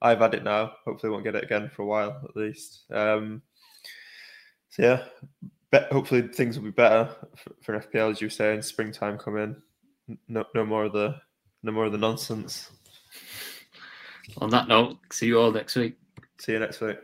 I've 0.00 0.20
had 0.20 0.34
it 0.34 0.44
now. 0.44 0.72
Hopefully, 0.84 1.10
won't 1.10 1.24
get 1.24 1.36
it 1.36 1.44
again 1.44 1.70
for 1.74 1.82
a 1.82 1.86
while 1.86 2.20
at 2.24 2.36
least. 2.36 2.84
Um, 2.90 3.42
so 4.70 4.82
yeah, 4.82 5.04
bet 5.70 5.92
hopefully 5.92 6.22
things 6.22 6.56
will 6.56 6.64
be 6.64 6.70
better 6.70 7.08
for, 7.36 7.52
for 7.62 7.80
FPL 7.80 8.10
as 8.10 8.20
you 8.20 8.26
were 8.26 8.30
saying. 8.30 8.62
Springtime 8.62 9.18
coming. 9.18 9.56
No, 10.28 10.44
no 10.54 10.64
more 10.64 10.84
of 10.84 10.92
the, 10.92 11.16
no 11.62 11.72
more 11.72 11.84
of 11.84 11.92
the 11.92 11.98
nonsense. 11.98 12.70
On 14.38 14.50
that 14.50 14.68
note, 14.68 14.98
see 15.12 15.26
you 15.26 15.38
all 15.38 15.52
next 15.52 15.76
week. 15.76 15.96
See 16.38 16.52
you 16.52 16.58
next 16.58 16.80
week. 16.80 16.98